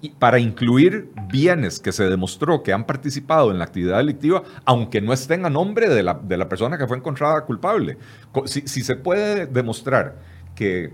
y 0.00 0.10
para 0.10 0.40
incluir 0.40 1.12
bienes 1.28 1.78
que 1.78 1.92
se 1.92 2.08
demostró 2.08 2.62
que 2.62 2.72
han 2.72 2.86
participado 2.86 3.52
en 3.52 3.58
la 3.58 3.64
actividad 3.64 3.98
delictiva, 3.98 4.42
aunque 4.64 5.00
no 5.00 5.12
estén 5.12 5.46
a 5.46 5.50
nombre 5.50 5.88
de 5.88 6.02
la, 6.02 6.14
de 6.14 6.36
la 6.36 6.48
persona 6.48 6.76
que 6.76 6.88
fue 6.88 6.96
encontrada 6.96 7.44
culpable. 7.44 7.98
Si, 8.46 8.62
si 8.62 8.82
se 8.82 8.96
puede 8.96 9.46
demostrar 9.46 10.18
que 10.56 10.92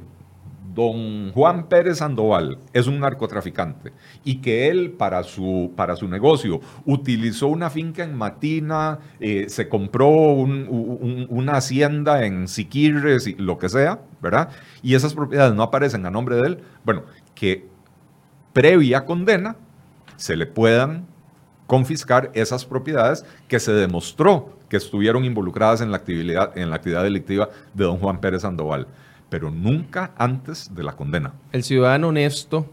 don 0.78 1.32
Juan 1.32 1.68
Pérez 1.68 1.98
Sandoval 1.98 2.58
es 2.72 2.86
un 2.86 3.00
narcotraficante 3.00 3.92
y 4.22 4.36
que 4.36 4.68
él 4.68 4.92
para 4.92 5.24
su, 5.24 5.72
para 5.74 5.96
su 5.96 6.06
negocio 6.06 6.60
utilizó 6.84 7.48
una 7.48 7.68
finca 7.68 8.04
en 8.04 8.14
Matina, 8.14 9.00
eh, 9.18 9.46
se 9.48 9.68
compró 9.68 10.08
un, 10.08 11.26
una 11.30 11.56
hacienda 11.56 12.24
en 12.24 12.46
Siquirres 12.46 13.36
lo 13.40 13.58
que 13.58 13.68
sea, 13.68 14.02
¿verdad? 14.22 14.50
Y 14.80 14.94
esas 14.94 15.14
propiedades 15.14 15.52
no 15.52 15.64
aparecen 15.64 16.06
a 16.06 16.12
nombre 16.12 16.36
de 16.36 16.46
él, 16.46 16.58
bueno, 16.84 17.02
que 17.34 17.66
previa 18.52 19.04
condena 19.04 19.56
se 20.14 20.36
le 20.36 20.46
puedan 20.46 21.06
confiscar 21.66 22.30
esas 22.34 22.64
propiedades 22.64 23.24
que 23.48 23.58
se 23.58 23.72
demostró 23.72 24.56
que 24.68 24.76
estuvieron 24.76 25.24
involucradas 25.24 25.80
en 25.80 25.90
la 25.90 25.96
actividad, 25.96 26.56
en 26.56 26.70
la 26.70 26.76
actividad 26.76 27.02
delictiva 27.02 27.48
de 27.74 27.84
don 27.84 27.98
Juan 27.98 28.20
Pérez 28.20 28.42
Sandoval, 28.42 28.86
pero 29.28 29.50
nunca 29.50 30.12
antes 30.16 30.74
de 30.74 30.82
la 30.82 30.92
condena. 30.96 31.34
El 31.52 31.62
ciudadano 31.62 32.08
honesto, 32.08 32.66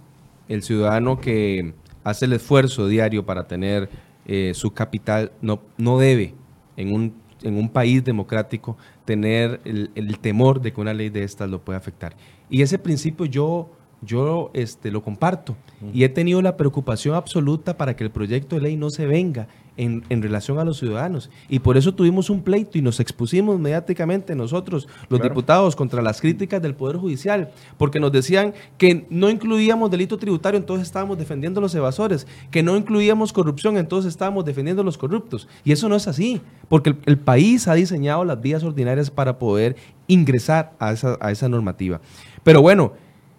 el 0.47 0.63
ciudadano 0.63 1.19
que 1.19 1.73
hace 2.03 2.25
el 2.25 2.33
esfuerzo 2.33 2.87
diario 2.87 3.25
para 3.25 3.47
tener 3.47 3.89
eh, 4.25 4.51
su 4.53 4.71
capital, 4.71 5.31
no, 5.41 5.61
no 5.77 5.97
debe 5.97 6.33
en 6.77 6.93
un, 6.93 7.13
en 7.43 7.57
un 7.57 7.69
país 7.69 8.03
democrático 8.03 8.77
tener 9.05 9.61
el, 9.65 9.91
el 9.95 10.19
temor 10.19 10.61
de 10.61 10.73
que 10.73 10.81
una 10.81 10.93
ley 10.93 11.09
de 11.09 11.23
estas 11.23 11.49
lo 11.49 11.63
pueda 11.63 11.77
afectar. 11.77 12.15
Y 12.49 12.61
ese 12.61 12.79
principio 12.79 13.25
yo 13.25 13.69
yo 14.01 14.51
este, 14.53 14.91
lo 14.91 15.01
comparto 15.01 15.55
y 15.93 16.03
he 16.03 16.09
tenido 16.09 16.41
la 16.41 16.57
preocupación 16.57 17.15
absoluta 17.15 17.77
para 17.77 17.95
que 17.95 18.03
el 18.03 18.11
proyecto 18.11 18.55
de 18.55 18.61
ley 18.61 18.77
no 18.77 18.89
se 18.89 19.05
venga 19.05 19.47
en, 19.77 20.03
en, 20.09 20.21
relación 20.21 20.59
a 20.59 20.65
los 20.65 20.77
ciudadanos. 20.77 21.29
Y 21.49 21.59
por 21.59 21.77
eso 21.77 21.93
tuvimos 21.93 22.29
un 22.29 22.41
pleito 22.41 22.77
y 22.77 22.81
nos 22.81 22.99
expusimos 22.99 23.59
mediáticamente 23.59 24.35
nosotros, 24.35 24.88
los 25.09 25.19
Claro. 25.19 25.33
diputados, 25.33 25.75
contra 25.75 26.01
las 26.01 26.21
críticas 26.21 26.61
del 26.61 26.75
Poder 26.75 26.97
Judicial, 26.97 27.51
porque 27.77 27.99
nos 27.99 28.11
decían 28.11 28.53
que 28.77 29.05
no 29.09 29.29
incluíamos 29.29 29.91
delito 29.91 30.17
tributario, 30.17 30.57
entonces 30.59 30.88
estábamos 30.88 31.17
defendiendo 31.17 31.59
a 31.59 31.61
los 31.61 31.75
evasores, 31.75 32.27
que 32.51 32.63
no 32.63 32.77
incluíamos 32.77 33.33
corrupción, 33.33 33.77
entonces 33.77 34.09
estábamos 34.09 34.45
defendiendo 34.45 34.81
a 34.81 34.85
los 34.85 34.97
corruptos. 34.97 35.47
Y 35.63 35.71
eso 35.71 35.89
no 35.89 35.95
es 35.95 36.07
así, 36.07 36.41
porque 36.69 36.91
el, 36.91 36.97
el 37.05 37.17
país 37.17 37.67
ha 37.67 37.73
diseñado 37.73 38.23
las 38.25 38.41
vías 38.41 38.63
ordinarias 38.63 39.09
para 39.11 39.38
poder 39.39 39.75
ingresar 40.07 40.73
a 40.79 40.91
esa, 40.91 41.17
a 41.19 41.31
esa 41.31 41.49
normativa. 41.49 41.99
Pero 42.43 42.61
bueno, 42.61 42.93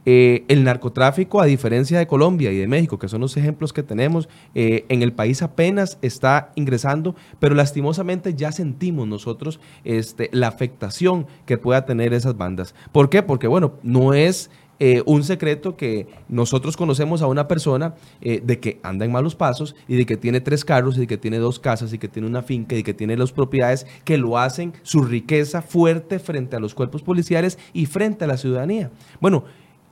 eh, 0.08 0.44
el 0.46 0.62
narcotráfico, 0.62 1.40
a 1.40 1.46
diferencia 1.46 1.98
de 1.98 2.06
Colombia 2.06 2.52
y 2.52 2.56
de 2.56 2.68
México, 2.68 2.96
que 2.96 3.08
son 3.08 3.22
los 3.22 3.36
ejemplos 3.36 3.72
que 3.72 3.82
tenemos, 3.82 4.28
eh, 4.54 4.84
en 4.88 5.02
el 5.02 5.12
país 5.12 5.42
apenas 5.42 5.98
está 6.00 6.52
ingresando, 6.54 7.16
pero 7.40 7.56
lastimosamente 7.56 8.32
ya 8.34 8.52
sentimos 8.52 9.08
nosotros 9.08 9.58
este, 9.82 10.30
la 10.32 10.46
afectación 10.46 11.26
que 11.44 11.58
pueda 11.58 11.84
tener 11.86 12.14
esas 12.14 12.36
bandas. 12.36 12.72
¿Por 12.92 13.10
qué? 13.10 13.24
Porque, 13.24 13.48
bueno, 13.48 13.80
no 13.82 14.14
es 14.14 14.48
eh, 14.78 15.02
un 15.06 15.24
secreto 15.24 15.76
que 15.76 16.06
nosotros 16.28 16.76
conocemos 16.76 17.20
a 17.20 17.26
una 17.26 17.48
persona 17.48 17.94
de 18.20 18.60
que 18.60 18.78
anda 18.84 19.06
en 19.06 19.10
malos 19.10 19.34
pasos 19.34 19.74
y 19.88 19.96
de 19.96 20.06
que 20.06 20.16
tiene 20.16 20.40
tres 20.40 20.64
carros 20.64 20.96
y 20.98 21.00
de 21.00 21.06
que 21.08 21.16
tiene 21.16 21.38
dos 21.38 21.58
casas 21.58 21.92
y 21.92 21.98
que 21.98 22.06
tiene 22.06 22.28
una 22.28 22.42
finca 22.42 22.76
y 22.76 22.84
que 22.84 22.94
tiene 22.94 23.16
las 23.16 23.32
propiedades 23.32 23.88
que 24.04 24.18
lo 24.18 24.38
hacen 24.38 24.72
su 24.82 25.02
riqueza 25.02 25.62
fuerte 25.62 26.20
frente 26.20 26.54
a 26.54 26.60
los 26.60 26.74
cuerpos 26.74 27.02
policiales 27.02 27.58
y 27.72 27.86
frente 27.86 28.24
a 28.24 28.28
la 28.28 28.36
ciudadanía. 28.36 28.92
Bueno, 29.20 29.44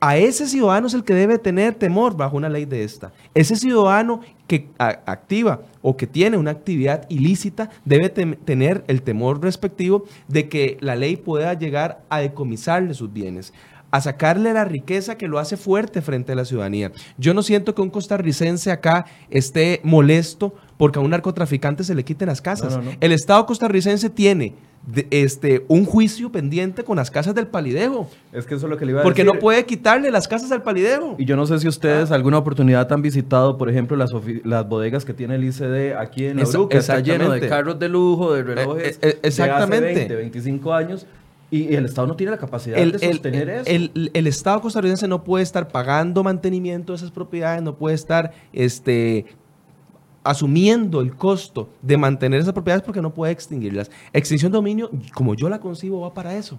a 0.07 0.19
ese 0.19 0.47
ciudadano 0.47 0.87
es 0.87 0.93
el 0.93 1.03
que 1.03 1.15
debe 1.15 1.39
tener 1.39 1.77
temor 1.77 2.15
bajo 2.15 2.37
una 2.37 2.51
ley 2.51 2.67
de 2.67 2.85
esta. 2.85 3.11
Ese 3.33 3.57
ciudadano 3.57 4.21
que 4.47 4.69
activa 4.79 5.63
o 5.81 5.97
que 5.97 6.07
tiene 6.07 6.37
una 6.37 6.51
actividad 6.51 7.07
ilícita 7.09 7.71
debe 7.87 8.11
tener 8.11 8.85
el 8.87 9.01
temor 9.01 9.43
respectivo 9.43 10.05
de 10.29 10.51
que 10.51 10.77
la 10.81 10.95
ley 10.95 11.17
pueda 11.17 11.55
llegar 11.55 12.03
a 12.11 12.21
decomisarle 12.21 12.93
sus 12.93 13.11
bienes 13.11 13.55
a 13.91 14.01
sacarle 14.01 14.53
la 14.53 14.65
riqueza 14.65 15.17
que 15.17 15.29
lo 15.29 15.39
hace 15.39 15.57
fuerte 15.57 16.03
frente 16.03 16.33
a 16.33 16.35
la 16.35 16.45
ciudadanía. 16.45 16.91
Yo 17.17 17.33
no 17.33 17.45
siento 17.45 17.77
que 17.77 17.81
un 17.81 17.91
costarricense 17.91 18.73
acá 18.73 19.07
esté 19.31 19.81
molesto 19.85 20.53
porque 20.77 20.99
a 20.99 21.03
un 21.03 21.11
narcotraficante 21.11 21.85
se 21.85 21.95
le 21.95 22.05
quiten 22.05 22.27
las 22.27 22.43
casas. 22.43 22.73
No, 22.73 22.83
no, 22.83 22.91
no. 22.91 22.97
El 23.01 23.13
Estado 23.13 23.47
costarricense 23.47 24.11
tiene 24.11 24.55
de- 24.87 25.07
este, 25.11 25.65
un 25.69 25.85
juicio 25.87 26.31
pendiente 26.31 26.85
con 26.85 26.97
las 26.97 27.11
casas 27.11 27.35
del 27.35 27.47
palidejo. 27.47 28.09
Es 28.33 28.45
que 28.47 28.55
eso 28.55 28.67
es 28.67 28.71
lo 28.71 28.77
que 28.77 28.85
le 28.85 28.93
iba 28.93 29.01
a 29.01 29.03
Porque 29.03 29.23
decir. 29.23 29.35
no 29.35 29.41
puede 29.41 29.65
quitarle 29.65 30.11
las 30.11 30.29
casas 30.29 30.53
al 30.53 30.63
palidejo. 30.63 31.17
Y 31.19 31.25
yo 31.25 31.37
no 31.37 31.47
sé 31.47 31.59
si 31.59 31.69
ustedes 31.69 32.11
Ah. 32.11 32.15
alguna 32.15 32.39
oportunidad 32.39 32.93
han 32.93 33.01
visitado, 33.03 33.57
por 33.57 33.71
ejemplo, 33.71 33.97
las, 33.97 34.13
las 34.45 34.69
bodegas 34.69 35.05
que 35.05 35.15
tiene 35.15 35.37
el 35.37 35.45
ICD 35.45 35.95
aquí 35.97 36.27
en 36.27 36.39
Esa- 36.39 36.59
Bruca. 36.59 36.77
Está 36.79 37.01
lleno 37.01 37.31
de 37.31 37.49
carros 37.49 37.79
de 37.79 37.89
lujo, 37.89 38.35
de 38.35 38.43
relojes 38.43 38.97
Eh, 38.97 39.09
eh, 39.11 39.19
exactamente. 39.23 39.85
de 39.87 39.91
hace 39.93 39.99
20, 40.01 40.17
25 40.17 40.75
años. 40.75 41.07
Y, 41.51 41.69
y 41.73 41.77
el 41.77 41.85
Estado 41.85 42.07
no 42.09 42.17
tiene 42.17 42.33
la 42.33 42.39
capacidad 42.39 42.77
El, 42.79 42.93
de 42.93 42.99
sostener 42.99 43.49
el- 43.49 43.61
eso. 43.61 43.71
el- 43.95 44.11
el 44.13 44.27
Estado 44.27 44.61
costarricense 44.61 45.07
no 45.07 45.23
puede 45.23 45.45
estar 45.45 45.69
pagando 45.69 46.25
mantenimiento 46.25 46.93
de 46.93 46.97
esas 46.97 47.11
propiedades, 47.13 47.63
no 47.63 47.77
puede 47.77 47.95
estar 47.95 48.33
este, 48.53 49.27
asumiendo 50.25 51.01
el 51.01 51.15
costo 51.15 51.69
de 51.83 51.97
mantener 51.97 52.41
esas 52.41 52.55
propiedades 52.55 52.85
porque 52.85 53.03
no 53.03 53.15
puede 53.15 53.33
extinguirlas. 53.33 53.91
Extinción 54.13 54.51
de 54.51 54.57
dominio, 54.57 54.91
como 55.15 55.35
yo 55.35 55.49
la 55.49 55.61
concibo, 55.61 56.01
va 56.01 56.15
para 56.15 56.35
eso. 56.37 56.59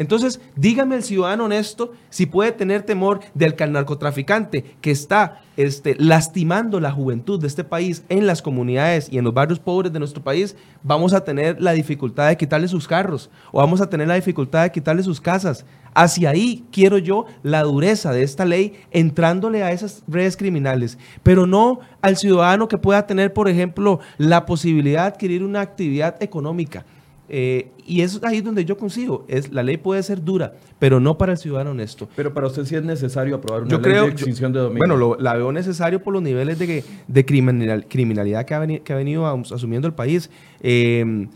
Entonces, 0.00 0.40
dígame 0.56 0.96
el 0.96 1.02
ciudadano 1.02 1.44
honesto 1.44 1.92
si 2.08 2.24
puede 2.24 2.52
tener 2.52 2.84
temor 2.84 3.20
del 3.34 3.54
narcotraficante 3.68 4.64
que 4.80 4.90
está 4.90 5.42
este, 5.58 5.94
lastimando 5.98 6.80
la 6.80 6.90
juventud 6.90 7.38
de 7.38 7.46
este 7.46 7.64
país 7.64 8.02
en 8.08 8.26
las 8.26 8.40
comunidades 8.40 9.12
y 9.12 9.18
en 9.18 9.24
los 9.24 9.34
barrios 9.34 9.58
pobres 9.58 9.92
de 9.92 9.98
nuestro 9.98 10.22
país, 10.22 10.56
vamos 10.82 11.12
a 11.12 11.22
tener 11.22 11.60
la 11.60 11.72
dificultad 11.72 12.28
de 12.28 12.38
quitarle 12.38 12.66
sus 12.66 12.88
carros 12.88 13.28
o 13.52 13.58
vamos 13.58 13.82
a 13.82 13.90
tener 13.90 14.08
la 14.08 14.14
dificultad 14.14 14.62
de 14.62 14.72
quitarle 14.72 15.02
sus 15.02 15.20
casas. 15.20 15.66
Hacia 15.92 16.30
ahí 16.30 16.64
quiero 16.72 16.96
yo 16.96 17.26
la 17.42 17.62
dureza 17.64 18.10
de 18.10 18.22
esta 18.22 18.46
ley 18.46 18.80
entrándole 18.92 19.62
a 19.62 19.70
esas 19.70 20.02
redes 20.08 20.38
criminales, 20.38 20.96
pero 21.22 21.46
no 21.46 21.80
al 22.00 22.16
ciudadano 22.16 22.68
que 22.68 22.78
pueda 22.78 23.06
tener, 23.06 23.34
por 23.34 23.50
ejemplo, 23.50 24.00
la 24.16 24.46
posibilidad 24.46 25.02
de 25.02 25.08
adquirir 25.08 25.44
una 25.44 25.60
actividad 25.60 26.16
económica. 26.22 26.86
Eh, 27.32 27.70
y 27.86 28.00
es 28.02 28.20
ahí 28.24 28.40
donde 28.40 28.64
yo 28.64 28.76
consigo. 28.76 29.24
Es, 29.28 29.52
la 29.52 29.62
ley 29.62 29.76
puede 29.76 30.02
ser 30.02 30.24
dura, 30.24 30.54
pero 30.80 30.98
no 31.00 31.16
para 31.16 31.32
el 31.32 31.38
ciudadano 31.38 31.70
honesto. 31.70 32.08
Pero 32.16 32.34
para 32.34 32.48
usted 32.48 32.64
sí 32.64 32.74
es 32.74 32.82
necesario 32.82 33.36
aprobar 33.36 33.62
una 33.62 33.70
Yo 33.70 33.76
ley 33.78 33.84
creo, 33.84 34.02
de 34.02 34.08
yo- 34.08 34.12
extinción 34.14 34.52
de 34.52 34.58
dominio. 34.58 34.78
bueno, 34.80 34.96
lo- 34.96 35.16
la 35.18 35.34
veo 35.34 35.52
necesario 35.52 36.02
por 36.02 36.12
los 36.12 36.22
niveles 36.22 36.58
de, 36.58 36.82
de 37.06 37.24
criminal- 37.26 37.86
criminalidad 37.88 38.44
que 38.44 38.54
ha, 38.54 38.58
veni- 38.60 38.80
que 38.80 38.92
ha 38.92 38.96
venido 38.96 39.26
as- 39.26 39.52
asumiendo 39.52 39.86
el 39.86 39.94
país. 39.94 40.28
Eh, 40.60 41.28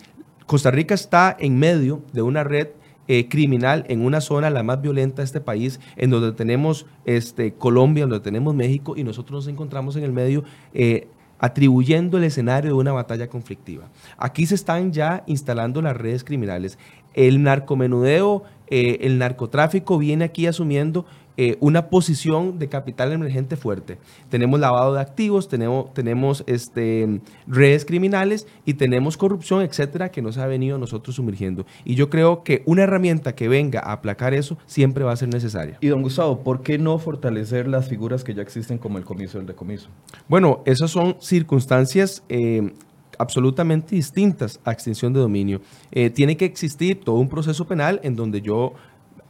Costa 0.47 0.71
Rica 0.71 0.95
está 0.95 1.37
en 1.39 1.59
medio 1.59 2.03
de 2.13 2.23
una 2.23 2.45
red 2.45 2.69
eh, 3.07 3.29
criminal 3.29 3.85
en 3.89 4.01
una 4.05 4.21
zona 4.23 4.49
la 4.49 4.63
más 4.63 4.81
violenta 4.81 5.21
de 5.23 5.27
este 5.27 5.41
país, 5.41 5.79
en 5.97 6.09
donde 6.11 6.33
tenemos 6.33 6.87
este, 7.05 7.53
Colombia, 7.53 8.05
donde 8.05 8.21
tenemos 8.21 8.55
México, 8.55 8.95
y 8.97 9.05
nosotros 9.05 9.45
nos 9.45 9.49
encontramos 9.53 9.95
en 9.97 10.05
el 10.05 10.13
medio 10.13 10.43
eh, 10.73 11.07
atribuyendo 11.39 12.19
el 12.19 12.25
escenario 12.25 12.71
de 12.71 12.77
una 12.77 12.93
batalla 12.93 13.29
conflictiva. 13.29 13.89
Aquí 14.17 14.47
se 14.47 14.55
están 14.55 14.93
ya 14.93 15.25
instalando 15.27 15.83
las 15.83 15.97
redes 15.97 16.25
criminales. 16.25 16.79
El 17.13 17.43
narcomenudeo, 17.43 18.45
eh, 18.67 18.99
el 19.03 19.19
narcotráfico 19.19 19.99
viene 19.99 20.25
aquí 20.25 20.47
asumiendo 20.47 21.07
eh, 21.37 21.57
una 21.61 21.89
posición 21.89 22.59
de 22.59 22.69
capital 22.69 23.13
emergente 23.13 23.57
fuerte. 23.57 23.99
Tenemos 24.29 24.61
lavado 24.61 24.95
de 24.95 25.01
activos, 25.01 25.49
tenemos, 25.49 25.93
tenemos 25.93 26.45
este, 26.47 27.21
redes 27.47 27.85
criminales 27.85 28.47
y 28.65 28.75
tenemos 28.75 29.17
corrupción, 29.17 29.63
etcétera, 29.63 30.11
que 30.11 30.23
nos 30.23 30.39
ha 30.39 30.47
venido 30.47 30.77
a 30.77 30.79
nosotros 30.79 31.17
sumergiendo. 31.17 31.67
Y 31.85 31.97
yo 31.97 32.09
creo 32.09 32.45
que 32.45 32.63
una 32.67 32.83
herramienta 32.83 33.35
que 33.35 33.49
venga 33.49 33.81
a 33.81 33.93
aplacar 33.93 34.33
eso 34.33 34.59
siempre 34.67 35.05
va 35.05 35.13
a 35.13 35.17
ser 35.17 35.29
necesaria. 35.29 35.79
Y 35.81 35.89
don 35.89 36.03
Gustavo, 36.03 36.43
¿por 36.45 36.63
qué 36.63 36.79
no 36.79 36.99
fortalecer 36.99 37.67
las 37.67 37.89
figuras 37.89 38.25
que 38.25 38.35
ya 38.35 38.43
existen 38.43 38.79
como 38.79 38.99
el 38.99 39.05
comiso 39.05 39.39
y 39.39 39.41
el 39.41 39.47
decomiso? 39.47 39.89
Bueno, 40.29 40.63
esas 40.67 40.91
son 40.91 41.17
circunstancias 41.21 42.23
eh, 42.29 42.73
absolutamente 43.19 43.95
distintas 43.97 44.61
a 44.65 44.73
extinción 44.73 45.13
de 45.13 45.21
dominio. 45.21 45.61
Eh, 45.91 46.11
tiene 46.11 46.37
que 46.37 46.45
existir 46.45 47.01
todo 47.01 47.17
un 47.17 47.29
proceso 47.29 47.67
penal 47.67 48.01
en 48.03 48.17
donde 48.17 48.41
yo... 48.41 48.75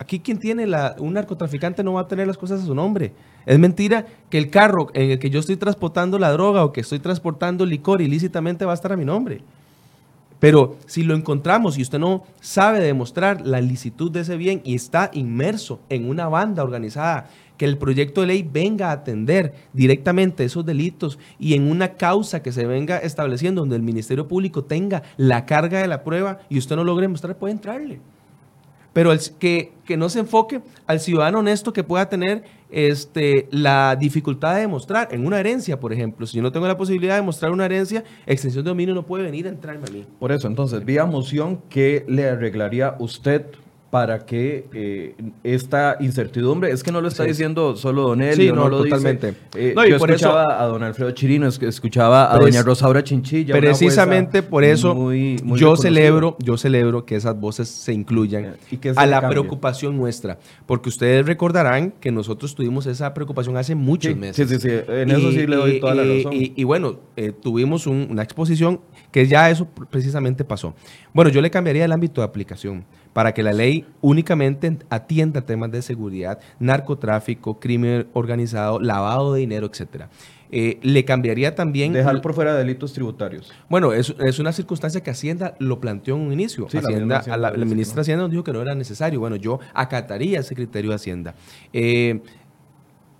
Aquí 0.04 0.20
quien 0.20 0.38
tiene 0.38 0.66
la, 0.66 0.96
un 0.98 1.14
narcotraficante 1.14 1.82
no 1.82 1.94
va 1.94 2.02
a 2.02 2.06
tener 2.06 2.26
las 2.26 2.36
cosas 2.36 2.60
a 2.60 2.66
su 2.66 2.74
nombre. 2.74 3.14
Es 3.46 3.58
mentira 3.58 4.04
que 4.28 4.36
el 4.36 4.50
carro 4.50 4.88
en 4.92 5.12
el 5.12 5.18
que 5.18 5.30
yo 5.30 5.40
estoy 5.40 5.56
transportando 5.56 6.18
la 6.18 6.30
droga 6.30 6.62
o 6.62 6.74
que 6.74 6.82
estoy 6.82 6.98
transportando 6.98 7.64
licor 7.64 8.02
ilícitamente 8.02 8.66
va 8.66 8.72
a 8.72 8.74
estar 8.74 8.92
a 8.92 8.98
mi 8.98 9.06
nombre. 9.06 9.40
Pero 10.40 10.76
si 10.84 11.04
lo 11.04 11.14
encontramos 11.14 11.78
y 11.78 11.82
usted 11.82 11.98
no 11.98 12.24
sabe 12.42 12.80
demostrar 12.80 13.46
la 13.46 13.62
licitud 13.62 14.10
de 14.10 14.20
ese 14.20 14.36
bien 14.36 14.60
y 14.62 14.74
está 14.74 15.10
inmerso 15.14 15.80
en 15.88 16.06
una 16.06 16.28
banda 16.28 16.62
organizada, 16.62 17.30
que 17.56 17.64
el 17.64 17.78
proyecto 17.78 18.20
de 18.20 18.26
ley 18.26 18.42
venga 18.52 18.90
a 18.90 18.92
atender 18.92 19.54
directamente 19.72 20.44
esos 20.44 20.66
delitos 20.66 21.18
y 21.38 21.54
en 21.54 21.70
una 21.70 21.94
causa 21.94 22.42
que 22.42 22.52
se 22.52 22.66
venga 22.66 22.98
estableciendo 22.98 23.62
donde 23.62 23.76
el 23.76 23.82
Ministerio 23.82 24.28
Público 24.28 24.64
tenga 24.64 25.02
la 25.16 25.46
carga 25.46 25.80
de 25.80 25.88
la 25.88 26.04
prueba 26.04 26.40
y 26.50 26.58
usted 26.58 26.76
no 26.76 26.84
logre 26.84 27.06
demostrar, 27.06 27.38
puede 27.38 27.52
entrarle. 27.52 28.00
Pero 28.94 29.12
el- 29.12 29.20
que, 29.38 29.72
que 29.84 29.98
no 29.98 30.08
se 30.08 30.20
enfoque 30.20 30.62
al 30.86 31.00
ciudadano 31.00 31.40
honesto 31.40 31.72
que 31.74 31.84
pueda 31.84 32.08
tener 32.08 32.44
este, 32.70 33.46
la 33.50 33.94
dificultad 33.96 34.54
de 34.54 34.62
demostrar 34.62 35.08
en 35.12 35.26
una 35.26 35.38
herencia, 35.38 35.78
por 35.78 35.92
ejemplo. 35.92 36.26
Si 36.26 36.36
yo 36.36 36.42
no 36.42 36.50
tengo 36.50 36.66
la 36.66 36.76
posibilidad 36.76 37.14
de 37.14 37.20
demostrar 37.20 37.52
una 37.52 37.66
herencia, 37.66 38.02
extensión 38.26 38.64
de 38.64 38.70
dominio 38.70 38.94
no 38.94 39.04
puede 39.04 39.24
venir 39.24 39.46
a 39.46 39.50
entrarme 39.50 39.86
a 39.86 39.92
mí. 39.92 40.04
Por 40.18 40.32
eso, 40.32 40.48
entonces, 40.48 40.84
vía 40.84 41.04
moción, 41.04 41.60
¿qué 41.68 42.04
le 42.08 42.28
arreglaría 42.28 42.96
usted 42.98 43.44
para 43.94 44.26
que 44.26 44.66
eh, 44.74 45.14
esta 45.44 45.98
incertidumbre, 46.00 46.72
es 46.72 46.82
que 46.82 46.90
no 46.90 47.00
lo 47.00 47.06
está 47.06 47.22
Sí. 47.22 47.28
diciendo 47.28 47.76
solo 47.76 48.02
Don 48.08 48.22
Eli, 48.22 48.34
Sí, 48.46 48.50
o 48.50 48.54
no, 48.56 48.68
lo 48.68 48.78
dice, 48.82 48.88
totalmente. 48.96 49.34
eh, 49.54 49.72
No, 49.76 49.86
y 49.86 49.90
yo 49.90 49.98
por 49.98 50.10
eso- 50.10 50.26
escuchaba 50.26 50.60
a 50.60 50.66
don 50.66 50.82
Alfredo 50.82 51.12
Chirino, 51.12 51.46
es- 51.46 51.62
escuchaba 51.62 52.34
a 52.34 52.36
doña 52.40 52.64
Rosaura 52.64 53.04
Chinchilla. 53.04 53.54
Precisamente 53.56 54.42
por 54.42 54.64
eso 54.64 54.96
muy- 54.96 55.36
muy 55.44 55.60
yo 55.60 55.76
celebro, 55.76 56.36
yo 56.40 56.56
celebro 56.56 57.04
que 57.06 57.14
esas 57.14 57.38
voces 57.38 57.68
se 57.68 57.92
incluyan 57.92 58.56
¿Y 58.68 58.80
es 58.88 58.98
a 58.98 59.06
la 59.06 59.20
cambio? 59.20 59.42
preocupación 59.42 59.96
nuestra, 59.96 60.40
porque 60.66 60.88
ustedes 60.88 61.24
recordarán 61.24 61.92
que 62.00 62.10
nosotros 62.10 62.52
tuvimos 62.56 62.86
esa 62.86 63.14
preocupación 63.14 63.56
hace 63.56 63.76
muchos 63.76 64.12
Sí, 64.12 64.18
meses. 64.18 64.48
sí, 64.50 64.58
sí, 64.58 64.68
sí, 64.68 64.76
en 64.88 65.12
eso 65.12 65.30
sí 65.30 65.46
le 65.46 65.54
doy 65.54 65.78
toda 65.78 65.94
la 65.94 66.04
y- 66.04 66.16
razón. 66.24 66.32
Y, 66.32 66.52
y 66.56 66.64
bueno, 66.64 66.98
eh, 67.16 67.30
tuvimos 67.30 67.86
un- 67.86 68.08
una 68.10 68.24
exposición 68.24 68.80
que 69.12 69.28
ya 69.28 69.48
eso 69.50 69.68
pr- 69.72 69.86
precisamente 69.88 70.44
pasó. 70.44 70.74
Bueno, 71.12 71.30
yo 71.30 71.40
le 71.40 71.48
cambiaría 71.48 71.84
el 71.84 71.92
ámbito 71.92 72.22
de 72.22 72.24
aplicación 72.24 72.84
para 73.14 73.32
que 73.32 73.42
la 73.42 73.54
ley 73.54 73.86
únicamente 74.02 74.76
atienda 74.90 75.40
temas 75.40 75.70
de 75.70 75.80
seguridad, 75.80 76.38
narcotráfico, 76.58 77.58
crimen 77.58 78.08
organizado, 78.12 78.78
lavado 78.80 79.32
de 79.32 79.40
dinero, 79.40 79.66
etcétera. 79.66 80.10
Eh, 80.50 80.78
le 80.82 81.04
cambiaría 81.04 81.54
también 81.54 81.92
Dejar 81.92 82.20
por 82.20 82.34
fuera 82.34 82.54
delitos 82.54 82.92
tributarios. 82.92 83.50
bueno, 83.68 83.92
es, 83.92 84.14
es 84.20 84.38
una 84.38 84.52
circunstancia 84.52 85.02
que 85.02 85.10
Hacienda 85.10 85.54
lo 85.58 85.80
planteó 85.80 86.16
en 86.16 86.22
un 86.22 86.32
inicio. 86.32 86.68
Sí, 86.68 86.76
la 86.76 86.88
Hacienda, 86.88 87.18
Hacienda 87.18 87.34
a 87.34 87.50
la, 87.50 87.56
la 87.56 87.64
ministra 87.64 88.02
Hacienda 88.02 88.22
nos 88.24 88.30
dijo 88.30 88.44
que 88.44 88.52
no 88.52 88.60
era 88.60 88.74
necesario. 88.74 89.18
Bueno, 89.18 89.36
yo 89.36 89.58
acataría 89.72 90.40
ese 90.40 90.54
criterio 90.54 90.90
de 90.90 90.96
Hacienda. 90.96 91.34
Eh, 91.72 92.20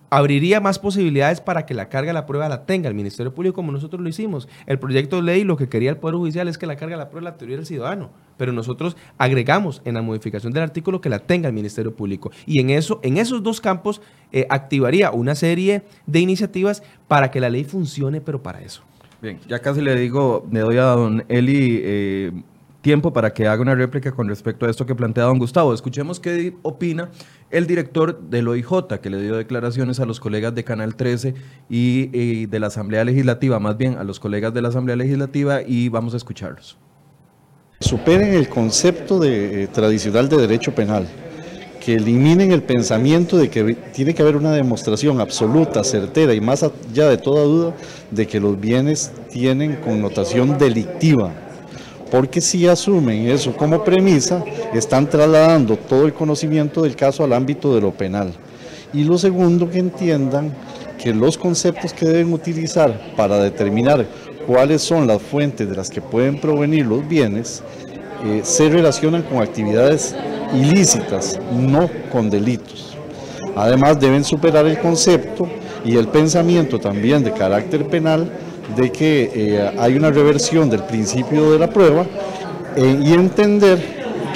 abriría 0.09 0.61
más 0.61 0.79
posibilidades 0.79 1.41
para 1.41 1.65
que 1.65 1.73
la 1.73 1.89
carga 1.89 2.09
de 2.09 2.13
la 2.13 2.25
prueba 2.25 2.47
la 2.47 2.65
tenga 2.65 2.87
el 2.87 2.95
Ministerio 2.95 3.33
Público 3.33 3.55
como 3.55 3.71
nosotros 3.71 4.01
lo 4.01 4.07
hicimos. 4.07 4.47
El 4.65 4.79
proyecto 4.79 5.17
de 5.17 5.23
ley 5.23 5.43
lo 5.43 5.57
que 5.57 5.67
quería 5.67 5.89
el 5.89 5.97
Poder 5.97 6.15
Judicial 6.15 6.47
es 6.47 6.57
que 6.57 6.65
la 6.65 6.75
carga 6.75 6.95
de 6.95 7.03
la 7.03 7.09
prueba 7.09 7.31
la 7.31 7.37
tuviera 7.37 7.59
el 7.59 7.65
ciudadano, 7.65 8.11
pero 8.37 8.51
nosotros 8.51 8.95
agregamos 9.17 9.81
en 9.85 9.95
la 9.95 10.01
modificación 10.01 10.53
del 10.53 10.63
artículo 10.63 11.01
que 11.01 11.09
la 11.09 11.19
tenga 11.19 11.47
el 11.47 11.53
Ministerio 11.53 11.95
Público. 11.95 12.31
Y 12.45 12.59
en, 12.59 12.69
eso, 12.69 12.99
en 13.03 13.17
esos 13.17 13.43
dos 13.43 13.61
campos 13.61 14.01
eh, 14.31 14.45
activaría 14.49 15.11
una 15.11 15.35
serie 15.35 15.83
de 16.05 16.19
iniciativas 16.19 16.83
para 17.07 17.31
que 17.31 17.39
la 17.39 17.49
ley 17.49 17.63
funcione, 17.63 18.21
pero 18.21 18.41
para 18.41 18.61
eso. 18.61 18.81
Bien, 19.21 19.39
ya 19.47 19.59
casi 19.59 19.81
le 19.81 19.95
digo, 19.95 20.45
le 20.51 20.59
doy 20.59 20.77
a 20.77 20.83
don 20.83 21.23
Eli 21.29 21.81
eh, 21.83 22.31
tiempo 22.81 23.11
para 23.11 23.33
que 23.33 23.47
haga 23.47 23.61
una 23.63 23.73
réplica 23.73 24.11
con 24.11 24.27
respecto 24.27 24.67
a 24.67 24.69
esto 24.69 24.85
que 24.85 24.93
plantea 24.93 25.23
don 25.23 25.39
Gustavo. 25.39 25.73
Escuchemos 25.73 26.19
qué 26.19 26.55
opina 26.61 27.09
el 27.49 27.65
director 27.65 28.19
del 28.19 28.47
OIJ, 28.47 28.99
que 29.01 29.09
le 29.09 29.19
dio 29.21 29.37
declaraciones 29.37 29.99
a 29.99 30.05
los 30.05 30.19
colegas 30.19 30.53
de 30.53 30.63
Canal 30.63 30.95
13 30.95 31.33
y, 31.67 32.09
y 32.13 32.45
de 32.45 32.59
la 32.59 32.67
Asamblea 32.67 33.03
Legislativa, 33.03 33.59
más 33.59 33.77
bien 33.77 33.97
a 33.97 34.03
los 34.03 34.19
colegas 34.19 34.53
de 34.53 34.61
la 34.61 34.67
Asamblea 34.67 34.95
Legislativa, 34.95 35.63
y 35.63 35.89
vamos 35.89 36.13
a 36.13 36.17
escucharlos. 36.17 36.77
Superen 37.79 38.33
el 38.33 38.49
concepto 38.49 39.23
eh, 39.23 39.67
tradicional 39.71 40.29
de 40.29 40.37
derecho 40.37 40.73
penal, 40.73 41.07
que 41.83 41.95
eliminen 41.95 42.51
el 42.51 42.63
pensamiento 42.63 43.37
de 43.37 43.49
que 43.49 43.75
tiene 43.93 44.13
que 44.13 44.21
haber 44.21 44.35
una 44.37 44.53
demostración 44.53 45.21
absoluta, 45.21 45.83
certera 45.83 46.33
y 46.33 46.41
más 46.41 46.63
allá 46.63 47.09
de 47.09 47.17
toda 47.17 47.43
duda 47.43 47.73
de 48.09 48.25
que 48.25 48.39
los 48.39 48.59
bienes 48.59 49.11
tienen 49.31 49.75
connotación 49.75 50.57
delictiva. 50.57 51.31
Porque 52.09 52.41
si 52.41 52.67
asumen 52.67 53.27
eso 53.27 53.55
como 53.55 53.83
premisa, 53.83 54.43
están 54.73 55.09
trasladando 55.09 55.75
todo 55.77 56.05
el 56.05 56.13
conocimiento 56.13 56.81
del 56.81 56.95
caso 56.95 57.23
al 57.23 57.33
ámbito 57.33 57.75
de 57.75 57.81
lo 57.81 57.91
penal. 57.91 58.33
Y 58.93 59.03
lo 59.03 59.17
segundo, 59.17 59.69
que 59.69 59.79
entiendan 59.79 60.53
que 60.97 61.13
los 61.13 61.37
conceptos 61.37 61.93
que 61.93 62.05
deben 62.05 62.31
utilizar 62.31 63.13
para 63.15 63.37
determinar 63.37 64.05
cuáles 64.45 64.81
son 64.81 65.07
las 65.07 65.21
fuentes 65.21 65.69
de 65.69 65.75
las 65.75 65.89
que 65.89 66.01
pueden 66.01 66.39
provenir 66.39 66.85
los 66.85 67.07
bienes, 67.07 67.63
eh, 68.25 68.41
se 68.43 68.69
relacionan 68.69 69.23
con 69.23 69.41
actividades 69.41 70.15
ilícitas, 70.53 71.39
no 71.51 71.89
con 72.11 72.29
delitos. 72.29 72.95
Además, 73.55 73.99
deben 73.99 74.23
superar 74.23 74.65
el 74.65 74.79
concepto 74.79 75.47
y 75.83 75.95
el 75.97 76.07
pensamiento 76.07 76.79
también 76.79 77.23
de 77.23 77.31
carácter 77.31 77.87
penal 77.87 78.29
de 78.75 78.91
que 78.91 79.31
eh, 79.33 79.71
hay 79.77 79.95
una 79.95 80.09
reversión 80.09 80.69
del 80.69 80.83
principio 80.83 81.51
de 81.51 81.59
la 81.59 81.69
prueba 81.69 82.05
eh, 82.75 82.99
y 83.03 83.13
entender 83.13 83.79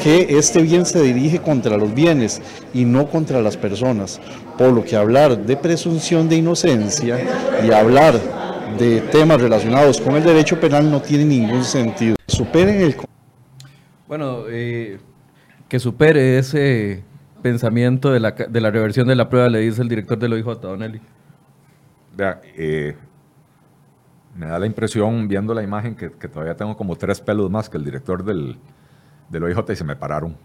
que 0.03 0.37
este 0.37 0.61
bien 0.61 0.85
se 0.85 1.01
dirige 1.01 1.39
contra 1.39 1.75
los 1.75 1.93
bienes 1.93 2.41
y 2.73 2.85
no 2.85 3.07
contra 3.09 3.41
las 3.41 3.57
personas, 3.57 4.21
por 4.57 4.71
lo 4.71 4.83
que 4.83 4.95
hablar 4.95 5.37
de 5.37 5.57
presunción 5.57 6.29
de 6.29 6.37
inocencia 6.37 7.19
y 7.65 7.71
hablar 7.71 8.19
de 8.79 9.01
temas 9.01 9.41
relacionados 9.41 9.99
con 9.99 10.15
el 10.15 10.23
derecho 10.23 10.59
penal 10.59 10.89
no 10.89 11.01
tiene 11.01 11.25
ningún 11.25 11.65
sentido. 11.65 12.15
Superen 12.27 12.81
el 12.81 12.95
Bueno, 14.07 14.45
eh, 14.47 14.99
que 15.67 15.79
supere 15.79 16.37
ese 16.37 17.03
pensamiento 17.41 18.11
de 18.11 18.21
la, 18.21 18.31
de 18.31 18.61
la 18.61 18.71
reversión 18.71 19.07
de 19.07 19.15
la 19.15 19.29
prueba, 19.29 19.49
le 19.49 19.59
dice 19.59 19.81
el 19.81 19.89
director 19.89 20.17
del 20.17 20.33
OIJ, 20.33 20.45
don 20.61 20.81
Eli. 20.81 21.01
Vea, 22.15 22.41
eh, 22.55 22.95
me 24.35 24.47
da 24.47 24.57
la 24.57 24.65
impresión, 24.65 25.27
viendo 25.27 25.53
la 25.53 25.61
imagen, 25.61 25.95
que, 25.95 26.11
que 26.11 26.27
todavía 26.29 26.55
tengo 26.55 26.77
como 26.77 26.95
tres 26.95 27.19
pelos 27.19 27.51
más 27.51 27.69
que 27.69 27.77
el 27.77 27.83
director 27.83 28.23
del, 28.23 28.57
del 29.29 29.43
OIJ 29.43 29.59
y 29.71 29.75
se 29.75 29.83
me 29.83 29.97
pararon. 29.97 30.37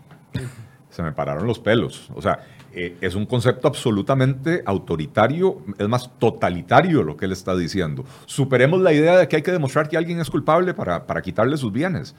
Se 0.90 1.02
me 1.02 1.12
pararon 1.12 1.46
los 1.46 1.58
pelos. 1.58 2.10
O 2.14 2.22
sea, 2.22 2.40
eh, 2.74 2.96
es 3.00 3.14
un 3.14 3.26
concepto 3.26 3.68
absolutamente 3.68 4.62
autoritario, 4.66 5.62
es 5.78 5.88
más 5.88 6.10
totalitario 6.18 7.02
lo 7.02 7.16
que 7.16 7.26
él 7.26 7.32
está 7.32 7.54
diciendo. 7.56 8.04
Superemos 8.26 8.80
la 8.80 8.92
idea 8.92 9.16
de 9.16 9.28
que 9.28 9.36
hay 9.36 9.42
que 9.42 9.52
demostrar 9.52 9.88
que 9.88 9.96
alguien 9.96 10.20
es 10.20 10.30
culpable 10.30 10.74
para, 10.74 11.06
para 11.06 11.22
quitarle 11.22 11.56
sus 11.56 11.72
bienes. 11.72 12.14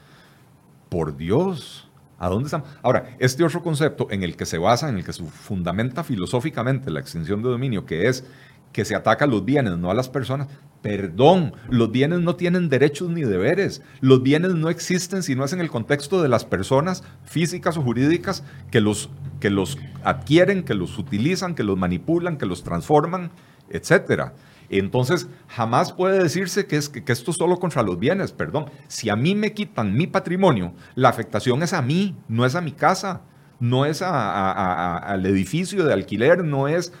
Por 0.88 1.16
Dios, 1.16 1.88
¿a 2.18 2.28
dónde 2.28 2.46
estamos? 2.46 2.68
Ahora, 2.82 3.16
este 3.18 3.44
otro 3.44 3.62
concepto 3.62 4.08
en 4.10 4.22
el 4.22 4.36
que 4.36 4.46
se 4.46 4.58
basa, 4.58 4.88
en 4.88 4.96
el 4.96 5.04
que 5.04 5.12
se 5.12 5.24
fundamenta 5.24 6.02
filosóficamente 6.04 6.90
la 6.90 7.00
extinción 7.00 7.42
de 7.42 7.50
dominio, 7.50 7.84
que 7.84 8.08
es 8.08 8.24
que 8.72 8.84
se 8.84 8.94
ataca 8.94 9.24
a 9.24 9.28
los 9.28 9.44
bienes, 9.44 9.76
no 9.78 9.90
a 9.90 9.94
las 9.94 10.08
personas. 10.08 10.48
Perdón, 10.86 11.52
los 11.68 11.90
bienes 11.90 12.20
no 12.20 12.36
tienen 12.36 12.68
derechos 12.68 13.10
ni 13.10 13.22
deberes. 13.22 13.82
Los 14.00 14.22
bienes 14.22 14.54
no 14.54 14.68
existen 14.68 15.24
si 15.24 15.34
no 15.34 15.44
es 15.44 15.52
en 15.52 15.60
el 15.60 15.68
contexto 15.68 16.22
de 16.22 16.28
las 16.28 16.44
personas 16.44 17.02
físicas 17.24 17.76
o 17.76 17.82
jurídicas 17.82 18.44
que 18.70 18.80
los, 18.80 19.10
que 19.40 19.50
los 19.50 19.78
adquieren, 20.04 20.62
que 20.62 20.74
los 20.74 20.96
utilizan, 20.96 21.56
que 21.56 21.64
los 21.64 21.76
manipulan, 21.76 22.38
que 22.38 22.46
los 22.46 22.62
transforman, 22.62 23.32
etcétera. 23.68 24.34
Entonces, 24.68 25.26
jamás 25.48 25.92
puede 25.92 26.22
decirse 26.22 26.66
que, 26.66 26.76
es, 26.76 26.88
que, 26.88 27.12
esto 27.12 27.32
es 27.32 27.36
solo 27.36 27.58
contra 27.58 27.82
los 27.82 27.98
bienes, 27.98 28.30
perdón. 28.30 28.66
Si 28.86 29.10
a 29.10 29.16
mí 29.16 29.34
me 29.34 29.54
quitan 29.54 29.92
mi 29.92 30.06
patrimonio, 30.06 30.72
la 30.94 31.08
afectación 31.08 31.64
es 31.64 31.72
a 31.72 31.82
mí, 31.82 32.14
no 32.28 32.46
es 32.46 32.54
a 32.54 32.60
mi 32.60 32.70
casa, 32.70 33.22
no 33.58 33.86
es 33.86 34.02
al 34.02 35.26
edificio 35.26 35.84
de 35.84 35.92
alquiler, 35.92 36.44
no 36.44 36.68
es... 36.68 36.92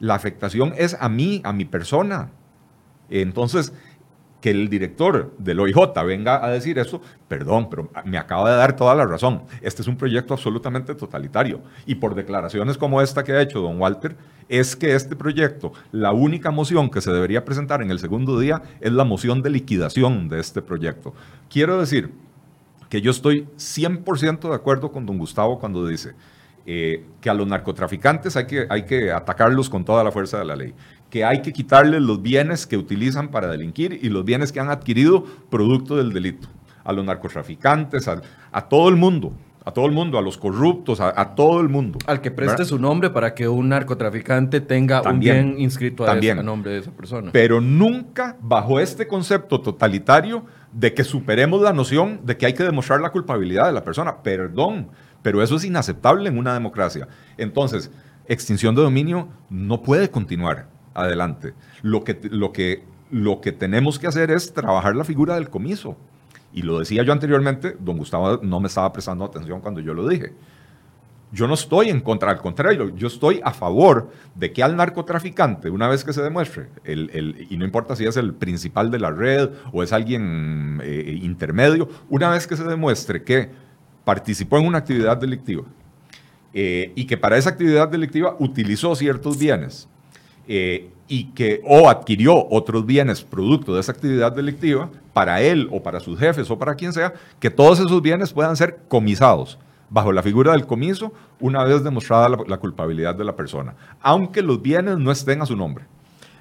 La 0.00 0.14
afectación 0.14 0.72
es 0.78 0.96
a 0.98 1.10
mí, 1.10 1.42
a 1.44 1.52
mi 1.52 1.66
persona. 1.66 2.30
Entonces, 3.22 3.72
que 4.40 4.50
el 4.50 4.68
director 4.68 5.34
del 5.38 5.60
OIJ 5.60 5.94
venga 6.04 6.44
a 6.44 6.50
decir 6.50 6.78
eso, 6.78 7.00
perdón, 7.28 7.70
pero 7.70 7.90
me 8.04 8.18
acaba 8.18 8.50
de 8.50 8.56
dar 8.58 8.76
toda 8.76 8.94
la 8.94 9.06
razón. 9.06 9.44
Este 9.62 9.80
es 9.80 9.88
un 9.88 9.96
proyecto 9.96 10.34
absolutamente 10.34 10.94
totalitario. 10.94 11.62
Y 11.86 11.94
por 11.94 12.14
declaraciones 12.14 12.76
como 12.76 13.00
esta 13.00 13.24
que 13.24 13.32
ha 13.32 13.40
hecho 13.40 13.60
don 13.60 13.80
Walter, 13.80 14.16
es 14.48 14.76
que 14.76 14.94
este 14.94 15.16
proyecto, 15.16 15.72
la 15.92 16.12
única 16.12 16.50
moción 16.50 16.90
que 16.90 17.00
se 17.00 17.10
debería 17.10 17.44
presentar 17.44 17.80
en 17.80 17.90
el 17.90 17.98
segundo 17.98 18.38
día 18.38 18.62
es 18.80 18.92
la 18.92 19.04
moción 19.04 19.40
de 19.40 19.50
liquidación 19.50 20.28
de 20.28 20.40
este 20.40 20.60
proyecto. 20.60 21.14
Quiero 21.48 21.80
decir 21.80 22.12
que 22.90 23.00
yo 23.00 23.12
estoy 23.12 23.46
100% 23.56 24.48
de 24.48 24.54
acuerdo 24.54 24.92
con 24.92 25.06
don 25.06 25.16
Gustavo 25.16 25.58
cuando 25.58 25.86
dice 25.86 26.14
eh, 26.66 27.04
que 27.20 27.28
a 27.28 27.34
los 27.34 27.46
narcotraficantes 27.46 28.36
hay 28.36 28.46
que, 28.46 28.66
hay 28.70 28.84
que 28.84 29.12
atacarlos 29.12 29.68
con 29.68 29.84
toda 29.84 30.02
la 30.02 30.10
fuerza 30.10 30.38
de 30.38 30.46
la 30.46 30.56
ley, 30.56 30.72
que 31.14 31.24
hay 31.24 31.42
que 31.42 31.52
quitarles 31.52 32.02
los 32.02 32.20
bienes 32.22 32.66
que 32.66 32.76
utilizan 32.76 33.28
para 33.28 33.46
delinquir 33.46 34.00
y 34.02 34.08
los 34.08 34.24
bienes 34.24 34.50
que 34.50 34.58
han 34.58 34.68
adquirido 34.68 35.22
producto 35.48 35.94
del 35.96 36.12
delito. 36.12 36.48
A 36.82 36.92
los 36.92 37.04
narcotraficantes, 37.04 38.08
a, 38.08 38.20
a 38.50 38.68
todo 38.68 38.88
el 38.88 38.96
mundo, 38.96 39.32
a 39.64 39.70
todo 39.70 39.86
el 39.86 39.92
mundo, 39.92 40.18
a 40.18 40.22
los 40.22 40.36
corruptos, 40.36 41.00
a, 41.00 41.12
a 41.18 41.36
todo 41.36 41.60
el 41.60 41.68
mundo. 41.68 42.00
Al 42.08 42.20
que 42.20 42.32
preste 42.32 42.54
¿verdad? 42.54 42.64
su 42.68 42.80
nombre 42.80 43.10
para 43.10 43.32
que 43.32 43.46
un 43.46 43.68
narcotraficante 43.68 44.60
tenga 44.60 45.02
También, 45.02 45.36
un 45.38 45.50
bien 45.52 45.60
inscrito 45.60 46.02
a, 46.02 46.06
también. 46.06 46.32
ese- 46.38 46.40
a 46.40 46.42
nombre 46.42 46.72
de 46.72 46.78
esa 46.78 46.90
persona. 46.90 47.30
Pero 47.32 47.60
nunca 47.60 48.36
bajo 48.42 48.80
este 48.80 49.06
concepto 49.06 49.60
totalitario 49.60 50.44
de 50.72 50.94
que 50.94 51.04
superemos 51.04 51.62
la 51.62 51.72
noción 51.72 52.22
de 52.24 52.36
que 52.36 52.46
hay 52.46 52.54
que 52.54 52.64
demostrar 52.64 53.00
la 53.00 53.10
culpabilidad 53.10 53.66
de 53.66 53.72
la 53.72 53.84
persona. 53.84 54.20
Perdón, 54.20 54.88
pero 55.22 55.44
eso 55.44 55.54
es 55.54 55.64
inaceptable 55.64 56.28
en 56.28 56.38
una 56.38 56.54
democracia. 56.54 57.06
Entonces, 57.38 57.92
extinción 58.26 58.74
de 58.74 58.82
dominio 58.82 59.28
no 59.48 59.80
puede 59.80 60.10
continuar 60.10 60.73
adelante. 60.94 61.54
Lo 61.82 62.04
que, 62.04 62.18
lo 62.30 62.52
que, 62.52 62.84
lo 63.10 63.40
que 63.40 63.52
tenemos 63.52 63.98
que 63.98 64.06
hacer 64.06 64.30
es 64.30 64.52
trabajar 64.52 64.96
la 64.96 65.04
figura 65.04 65.34
del 65.34 65.50
comiso. 65.50 65.96
Y 66.52 66.62
lo 66.62 66.78
decía 66.78 67.02
yo 67.02 67.12
anteriormente, 67.12 67.76
don 67.80 67.98
Gustavo 67.98 68.38
no 68.42 68.60
me 68.60 68.68
estaba 68.68 68.92
prestando 68.92 69.24
atención 69.24 69.60
cuando 69.60 69.80
yo 69.80 69.92
lo 69.92 70.06
dije. 70.08 70.32
Yo 71.32 71.48
no 71.48 71.54
estoy 71.54 71.88
en 71.90 72.00
contra, 72.00 72.30
al 72.30 72.38
contrario, 72.38 72.94
yo 72.94 73.08
estoy 73.08 73.40
a 73.42 73.52
favor 73.52 74.08
de 74.36 74.52
que 74.52 74.62
al 74.62 74.76
narcotraficante, 74.76 75.68
una 75.68 75.88
vez 75.88 76.04
que 76.04 76.12
se 76.12 76.22
demuestre, 76.22 76.68
el, 76.84 77.10
el- 77.12 77.46
y 77.50 77.56
no 77.56 77.64
importa 77.64 77.96
si 77.96 78.04
es 78.06 78.16
el 78.16 78.34
principal 78.34 78.88
de 78.92 79.00
la 79.00 79.10
red 79.10 79.50
o 79.72 79.82
es 79.82 79.92
alguien 79.92 80.80
eh, 80.84 81.18
intermedio, 81.20 81.88
una 82.08 82.30
vez 82.30 82.46
que 82.46 82.56
se 82.56 82.62
demuestre 82.62 83.24
que 83.24 83.50
participó 84.04 84.58
en 84.58 84.66
una 84.66 84.78
actividad 84.78 85.16
delictiva, 85.16 85.64
eh, 86.52 86.92
y 86.94 87.04
que 87.06 87.16
para 87.16 87.36
esa 87.36 87.50
actividad 87.50 87.88
delictiva 87.88 88.36
utilizó 88.38 88.94
ciertos 88.94 89.36
bienes 89.36 89.88
eh, 90.48 90.90
y 91.08 91.26
que 91.32 91.60
o 91.64 91.88
adquirió 91.88 92.46
otros 92.50 92.86
bienes 92.86 93.22
producto 93.22 93.74
de 93.74 93.80
esa 93.80 93.92
actividad 93.92 94.32
delictiva 94.32 94.90
para 95.12 95.40
él 95.40 95.68
o 95.70 95.82
para 95.82 96.00
sus 96.00 96.18
jefes 96.18 96.50
o 96.50 96.58
para 96.58 96.74
quien 96.74 96.92
sea, 96.92 97.14
que 97.38 97.50
todos 97.50 97.78
esos 97.78 98.02
bienes 98.02 98.32
puedan 98.32 98.56
ser 98.56 98.80
comisados 98.88 99.58
bajo 99.90 100.12
la 100.12 100.22
figura 100.22 100.52
del 100.52 100.66
comiso 100.66 101.12
una 101.40 101.62
vez 101.62 101.84
demostrada 101.84 102.28
la, 102.28 102.56
culpabilidad 102.58 103.14
de 103.14 103.24
la 103.24 103.36
persona, 103.36 103.74
aunque 104.00 104.42
los 104.42 104.60
bienes 104.60 104.98
no 104.98 105.12
estén 105.12 105.42
a 105.42 105.46
su 105.46 105.56
nombre. 105.56 105.84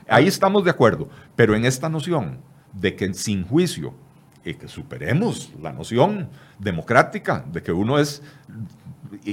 Ahí 0.08 0.28
estamos 0.28 0.63
de 0.63 0.72
acuerdo, 0.72 1.08
pero 1.36 1.56
en 1.56 1.66
esta 1.66 1.89
noción 1.89 2.39
de 2.74 2.96
que 2.96 3.13
sin 3.13 3.46
juicio, 3.46 3.94
y 4.46 4.56
que 4.56 4.68
superemos 4.68 5.52
la 5.62 5.72
noción 5.72 6.30
democrática 6.60 7.46
de 7.52 7.62
que 7.62 7.72
uno 7.72 7.98
es 7.98 8.22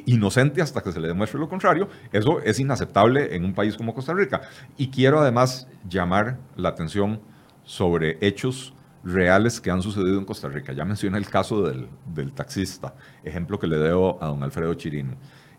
inocente 0.06 0.62
hasta 0.62 0.82
que 0.82 0.92
se 0.92 1.00
le 1.00 1.08
demuestre 1.08 1.38
lo 1.38 1.48
contrario, 1.48 1.88
eso 2.12 2.40
es 2.40 2.58
inaceptable 2.60 3.34
en 3.34 3.44
un 3.44 3.54
país 3.54 3.76
como 3.76 3.94
Costa 3.94 4.14
Rica. 4.14 4.42
Y 4.76 4.88
quiero 4.88 5.20
además 5.20 5.68
llamar 5.88 6.38
la 6.56 6.70
atención 6.70 7.20
sobre 7.64 8.18
hechos 8.20 8.74
reales 9.04 9.60
que 9.60 9.70
han 9.70 9.82
sucedido 9.82 10.18
en 10.18 10.24
Costa 10.24 10.48
Rica. 10.48 10.72
Ya 10.72 10.84
mencioné 10.84 11.18
el 11.18 11.28
caso 11.28 11.62
del, 11.62 12.32
taxista, 12.32 12.94
ejemplo 13.24 13.58
que 13.58 13.66
le 13.66 13.78
debo 13.78 14.18
a 14.22 14.26
don 14.26 14.42
Alfredo 14.42 14.74
Chirino. 14.74 15.14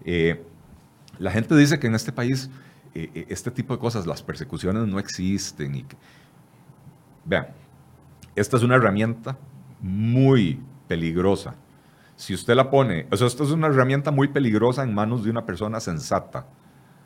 Eh, 0.05 0.43
la 1.19 1.31
gente 1.31 1.55
dice 1.55 1.79
que 1.79 1.87
en 1.87 1.95
este 1.95 2.11
país 2.11 2.49
eh, 2.93 3.09
eh, 3.13 3.25
este 3.29 3.51
tipo 3.51 3.73
de 3.73 3.79
cosas, 3.79 4.05
las 4.05 4.21
persecuciones 4.21 4.87
no 4.87 4.99
existen. 4.99 5.75
Y 5.75 5.85
Vean, 7.25 7.47
esta 8.35 8.57
es 8.57 8.63
una 8.63 8.75
herramienta 8.75 9.37
muy 9.79 10.59
peligrosa. 10.87 11.55
Si 12.21 12.35
usted 12.35 12.53
la 12.53 12.69
pone, 12.69 13.07
o 13.09 13.17
sea, 13.17 13.25
esta 13.25 13.43
es 13.43 13.49
una 13.49 13.65
herramienta 13.65 14.11
muy 14.11 14.27
peligrosa 14.27 14.83
en 14.83 14.93
manos 14.93 15.23
de 15.23 15.31
una 15.31 15.43
persona 15.43 15.79
sensata. 15.79 16.45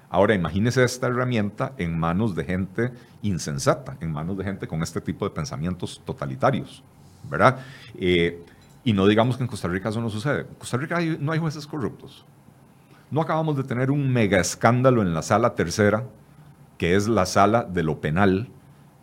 Ahora, 0.09 0.35
imagínese 0.35 0.83
esta 0.83 1.07
herramienta 1.07 1.71
en 1.77 1.97
manos 1.97 2.35
de 2.35 2.43
gente 2.43 2.91
insensata, 3.21 3.95
en 4.01 4.11
manos 4.11 4.37
de 4.37 4.43
gente 4.43 4.67
con 4.67 4.83
este 4.83 4.99
tipo 4.99 5.23
de 5.23 5.33
pensamientos 5.33 6.01
totalitarios, 6.03 6.83
¿verdad? 7.29 7.59
Eh, 7.97 8.43
y 8.83 8.91
no 8.91 9.07
digamos 9.07 9.37
que 9.37 9.43
en 9.43 9.47
Costa 9.47 9.69
Rica 9.69 9.87
eso 9.87 10.01
no 10.01 10.09
sucede. 10.09 10.41
En 10.41 10.55
Costa 10.55 10.75
Rica 10.75 10.99
no 11.21 11.31
hay 11.31 11.39
jueces 11.39 11.65
corruptos. 11.65 12.25
No 13.09 13.21
acabamos 13.21 13.55
de 13.55 13.63
tener 13.63 13.91
un 13.91 14.11
mega 14.11 14.41
escándalo 14.41 15.01
en 15.01 15.13
la 15.13 15.21
sala 15.21 15.55
tercera, 15.55 16.03
que 16.77 16.93
es 16.93 17.07
la 17.07 17.25
sala 17.25 17.63
de 17.63 17.83
lo 17.83 18.01
penal, 18.01 18.49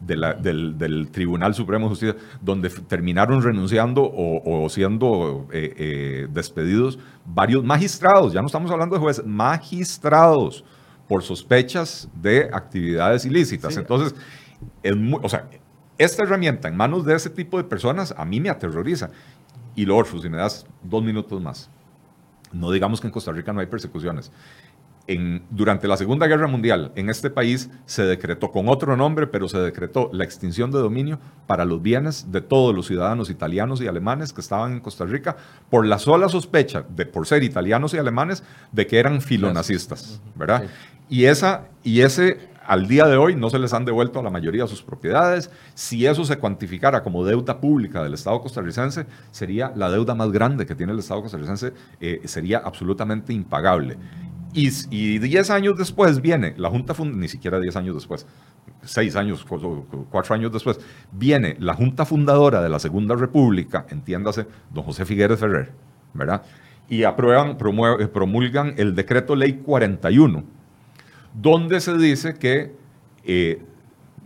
del, 0.07 1.09
Tribunal 1.11 1.55
Supremo 1.55 1.87
de 1.87 1.89
Justicia, 1.91 2.17
donde 2.41 2.69
terminaron 2.71 3.43
renunciando 3.43 4.03
o, 4.03 4.69
siendo 4.69 5.47
eh, 5.53 5.75
eh, 5.77 6.29
despedidos 6.31 6.99
varios 7.25 7.65
magistrados, 7.65 8.33
ya 8.33 8.41
no 8.41 8.47
estamos 8.47 8.71
hablando 8.71 8.97
de 8.97 9.01
jueces, 9.01 9.25
magistrados 9.25 10.65
por 11.09 11.23
sospechas 11.23 12.09
de 12.15 12.51
actividades 12.53 13.25
ilícitas. 13.25 13.77
Entonces, 13.77 14.15
es 14.83 14.95
o 15.23 15.29
sea, 15.29 15.49
esta 15.99 16.25
herramienta 16.25 16.69
en 16.69 16.77
manos 16.77 17.05
de 17.05 17.15
ese 17.15 17.31
tipo 17.31 17.59
de 17.59 17.65
personas 17.65 18.15
a 18.17 18.25
mí 18.25 18.41
me 18.41 18.51
aterroriza. 18.51 19.11
Y 19.75 19.85
lo 19.87 19.97
otro, 19.97 20.21
si 20.21 20.29
me 20.29 20.37
das 20.37 20.67
dos 20.83 21.03
minutos 21.03 21.41
más, 21.41 21.71
no 22.53 22.71
digamos 22.71 23.01
que 23.01 23.07
en 23.07 23.13
Costa 23.13 23.33
Rica 23.33 23.53
no 23.53 23.61
hay 23.61 23.67
persecuciones 23.67 24.31
durante 25.51 25.89
la 25.89 25.97
Segunda 25.97 26.27
Guerra 26.27 26.47
Mundial 26.47 26.93
en 26.95 27.11
este 27.11 27.29
país 27.29 27.71
se 27.87 28.05
decretó 28.05 28.51
con 28.51 28.69
otro 28.69 28.97
nombre, 28.97 29.27
pero 29.27 29.49
se 29.49 29.59
decretó 29.59 30.09
la 30.13 30.25
extinción 30.25 30.71
de 30.71 30.79
dominio 30.79 31.19
para 31.47 31.65
los 31.65 31.83
bienes 31.83 32.31
de 32.31 32.41
todos 32.41 32.75
los 32.75 32.87
ciudadanos 32.87 33.29
italianos 33.29 33.81
y 33.81 33.89
alemanes 33.89 34.33
que 34.33 34.41
estaban 34.41 34.73
en 34.73 34.81
Costa 34.81 35.05
Rica 35.05 35.37
por 35.71 35.87
la 35.87 35.99
sola 35.99 36.29
sospecha 36.29 36.85
de 36.89 37.05
por 37.07 37.27
ser 37.27 37.43
italianos 37.43 37.95
y 37.95 37.99
alemanes 37.99 38.43
de 38.71 38.87
que 38.87 38.99
eran 38.99 39.21
filonazistas, 39.21 40.21
¿verdad? 40.35 40.65
Y 41.09 41.25
esa 41.25 41.65
y 41.83 42.01
ese 42.01 42.53
al 42.67 42.87
día 42.87 43.07
de 43.07 43.17
hoy 43.17 43.35
no 43.35 43.51
se 43.51 43.59
les 43.59 43.73
han 43.73 43.85
devuelto 43.85 44.21
a 44.21 44.23
la 44.23 44.31
mayoría 44.31 44.63
de 44.63 44.69
sus 44.69 44.83
propiedades. 44.83 45.51
Si 45.75 46.07
eso 46.07 46.25
se 46.25 46.39
cuantificara 46.39 47.03
como 47.03 47.25
deuda 47.25 47.61
pública 47.61 48.03
del 48.03 48.15
Estado 48.15 48.41
costarricense, 48.41 49.07
sería 49.31 49.73
la 49.75 49.91
deuda 49.91 50.15
más 50.15 50.31
grande 50.31 50.67
que 50.67 50.75
tiene 50.75 50.93
el 50.93 50.99
Estado 50.99 51.23
costarricense, 51.23 51.73
eh, 52.01 52.21
sería 52.25 52.59
absolutamente 52.59 53.33
impagable. 53.33 53.97
Y 54.55 55.19
10 55.19 55.51
años 55.51 55.79
después 55.79 56.21
viene 56.21 56.55
la 56.59 56.69
Junta, 56.69 56.95
ni 57.05 57.29
siquiera 57.29 57.59
10 57.59 57.77
años 57.77 57.95
después, 57.95 58.27
6 58.83 59.17
años, 59.17 59.47
4 59.47 60.35
años 60.35 60.53
después, 60.53 60.79
viene 61.11 61.57
la 61.59 61.73
Junta 61.75 62.05
Fundadora 62.05 62.61
de 62.61 62.69
la 62.69 62.79
Segunda 62.79 63.15
República, 63.15 63.87
entiéndase, 63.89 64.47
don 64.71 64.85
José 64.85 65.07
Figueres 65.07 65.41
Ferrer, 65.41 65.73
¿verdad? 66.13 66.43
Y 66.89 67.05
aprueban, 67.05 67.57
promulgan 67.57 68.75
el 68.77 68.95
decreto 68.95 69.35
ley 69.37 69.55
41, 69.65 70.45
donde 71.33 71.81
se 71.81 71.97
dice 71.97 72.35
que, 72.35 72.75
eh, 73.25 73.63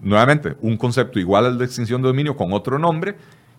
nuevamente, 0.03 0.57
un 0.61 0.77
concepto 0.77 1.21
igual 1.21 1.47
al 1.47 1.59
de 1.59 1.67
extinción 1.67 2.03
de 2.03 2.09
dominio 2.09 2.37
con 2.37 2.53
otro 2.53 2.81
nombre, 2.81 3.15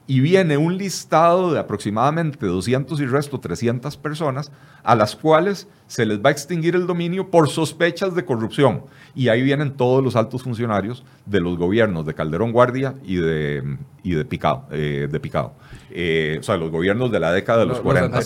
y 0.08 0.22
viene 0.22 0.56
un 0.56 0.78
listado 0.78 1.52
de 1.52 1.60
aproximadamente 1.60 2.46
200 2.46 3.00
y 3.02 3.06
resto 3.06 3.40
300 3.40 3.98
personas 3.98 4.52
a 4.84 4.96
las 4.96 5.18
cuales 5.18 5.68
se 5.88 6.06
les 6.06 6.20
va 6.20 6.30
a 6.30 6.32
extinguir 6.32 6.76
el 6.76 6.88
dominio 6.88 7.30
por 7.30 7.50
sospechas 7.50 8.16
de 8.16 8.24
corrupción. 8.24 8.84
Y 9.14 9.28
ahí 9.28 9.42
vienen 9.42 9.76
todos 9.76 10.02
los 10.02 10.16
altos 10.16 10.44
funcionarios 10.44 11.04
de 11.26 11.42
los 11.42 11.58
gobiernos 11.58 12.06
de 12.06 12.14
Calderón 12.14 12.54
Guardia 12.54 12.96
y 13.04 13.18
de, 13.18 13.78
y 14.02 14.14
de 14.14 14.24
Picado. 14.24 14.66
Eh, 14.72 15.10
de 15.12 15.20
Picado. 15.20 15.54
Eh, 15.92 16.38
o 16.40 16.44
sea, 16.44 16.56
los 16.56 16.72
gobiernos 16.72 17.12
de 17.12 17.20
la 17.20 17.34
década 17.34 17.60
de 17.60 17.66
los, 17.66 17.82
40. 17.82 18.20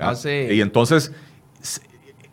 Ah, 0.00 0.14
y 0.26 0.60
entonces 0.60 1.12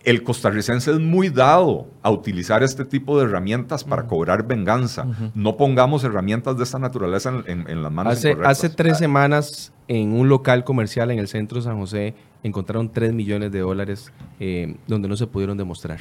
el 0.05 0.21
costarricense 0.21 0.91
es 0.91 0.99
muy 0.99 1.29
dado 1.29 1.87
a 2.03 2.11
utilizar 2.11 2.61
este 2.61 2.85
tipo 2.85 3.17
de 3.17 3.25
herramientas 3.25 3.83
para 3.83 4.05
cobrar 4.05 4.47
venganza. 4.47 5.07
No 5.33 5.57
pongamos 5.57 6.03
herramientas 6.03 6.55
de 6.57 6.63
esta 6.63 6.77
naturaleza 6.77 7.33
en, 7.47 7.81
las 7.81 7.91
manos 7.91 8.13
hace, 8.13 8.37
hace 8.43 8.69
tres 8.69 8.99
semanas, 8.99 9.73
en 9.87 10.13
un 10.13 10.29
local 10.29 10.63
comercial 10.63 11.09
en 11.09 11.17
el 11.17 11.27
centro 11.27 11.57
de 11.57 11.63
San 11.63 11.79
José, 11.79 12.13
encontraron 12.43 12.91
3 12.91 13.13
millones 13.13 13.51
de 13.51 13.59
dólares 13.59 14.11
eh, 14.39 14.77
donde 14.87 15.07
no 15.07 15.17
se 15.17 15.25
pudieron 15.25 15.57
demostrar. 15.57 15.99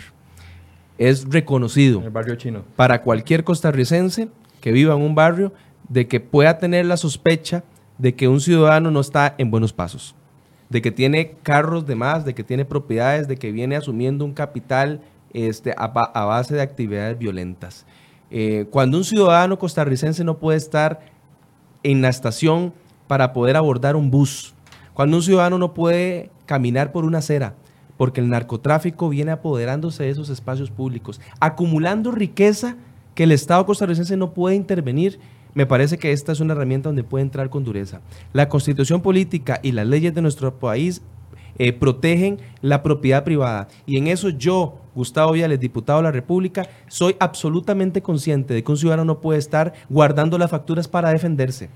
Es 0.99 1.29
reconocido 1.29 2.03
el 2.05 2.11
barrio 2.11 2.37
chino. 2.37 2.63
para 2.77 3.01
cualquier 3.01 3.43
costarricense 3.43 4.29
que 4.61 4.71
viva 4.71 4.95
en 4.95 5.03
un 5.03 5.15
barrio 5.15 5.53
de 5.89 6.07
que 6.07 6.21
pueda 6.21 6.59
tener 6.59 6.85
la 6.85 6.99
sospecha 6.99 7.65
de 7.97 8.15
que 8.15 8.29
un 8.29 8.41
ciudadano 8.41 8.91
no 8.91 9.01
está 9.01 9.35
en 9.39 9.51
buenos 9.51 9.73
pasos 9.73 10.15
de 10.69 10.83
que 10.83 10.91
tiene 10.91 11.37
carros 11.43 11.87
de 11.87 11.95
más, 11.95 12.25
de 12.25 12.35
que 12.35 12.45
tiene 12.45 12.65
propiedades, 12.65 13.29
de 13.29 13.37
que 13.37 13.53
viene 13.53 13.77
asumiendo 13.77 14.25
un 14.25 14.33
capital 14.33 15.01
este, 15.33 15.75
a, 15.77 15.89
base 15.89 16.55
de 16.55 16.63
actividades 16.63 17.19
violentas. 17.19 17.87
Eh, 18.31 18.67
cuando 18.71 18.97
un 18.99 19.05
ciudadano 19.05 19.59
costarricense 19.59 20.25
no 20.25 20.39
puede 20.39 20.59
estar 20.59 21.01
en 21.83 22.03
la 22.03 22.09
estación 22.09 22.73
para 23.07 23.33
poder 23.33 23.57
abordar 23.57 23.97
un 23.97 24.11
bus, 24.11 24.55
cuando 24.95 25.17
un 25.17 25.23
ciudadano 25.23 25.59
no 25.59 25.75
puede 25.75 26.31
caminar 26.47 26.93
por 26.93 27.05
una 27.05 27.19
acera, 27.19 27.55
porque 27.97 28.21
el 28.21 28.29
narcotráfico 28.29 29.09
viene 29.09 29.33
apoderándose 29.33 30.05
de 30.05 30.11
esos 30.11 30.31
espacios 30.31 30.71
públicos, 30.71 31.21
acumulando 31.41 32.11
riqueza 32.11 32.77
que 33.15 33.25
el 33.25 33.33
Estado 33.33 33.65
costarricense 33.67 34.17
no 34.17 34.33
puede 34.35 34.57
intervenir 34.57 35.21
me 35.55 35.67
parece 35.67 35.99
que 35.99 36.13
esta 36.13 36.33
es 36.33 36.41
una 36.41 36.53
herramienta 36.53 36.89
donde 36.89 37.05
puede 37.05 37.23
entrar 37.23 37.51
con 37.51 37.65
dureza. 37.65 38.01
La 38.33 38.49
constitución 38.49 39.01
política 39.01 39.61
y 39.63 39.73
las 39.73 39.87
leyes 39.87 40.15
de 40.15 40.23
nuestro 40.23 40.59
país 40.59 41.03
eh, 41.57 41.73
protegen 41.73 42.39
la 42.63 42.83
propiedad 42.83 43.23
privada. 43.23 43.69
Y 43.87 43.97
en 43.97 44.09
eso 44.09 44.29
yo, 44.29 44.81
Gustavo 44.95 45.33
Viales, 45.33 45.61
diputado 45.61 46.01
de 46.01 46.05
la 46.05 46.11
República, 46.11 46.67
soy 46.89 47.15
absolutamente 47.21 48.03
consciente 48.03 48.55
de 48.55 48.65
que 48.65 48.73
un 48.73 48.79
ciudadano 48.79 49.05
no 49.05 49.21
puede 49.21 49.39
estar 49.39 49.73
guardando 49.89 50.37
las 50.37 50.51
facturas 50.51 50.89
para 50.89 51.11
defenderse. 51.11 51.71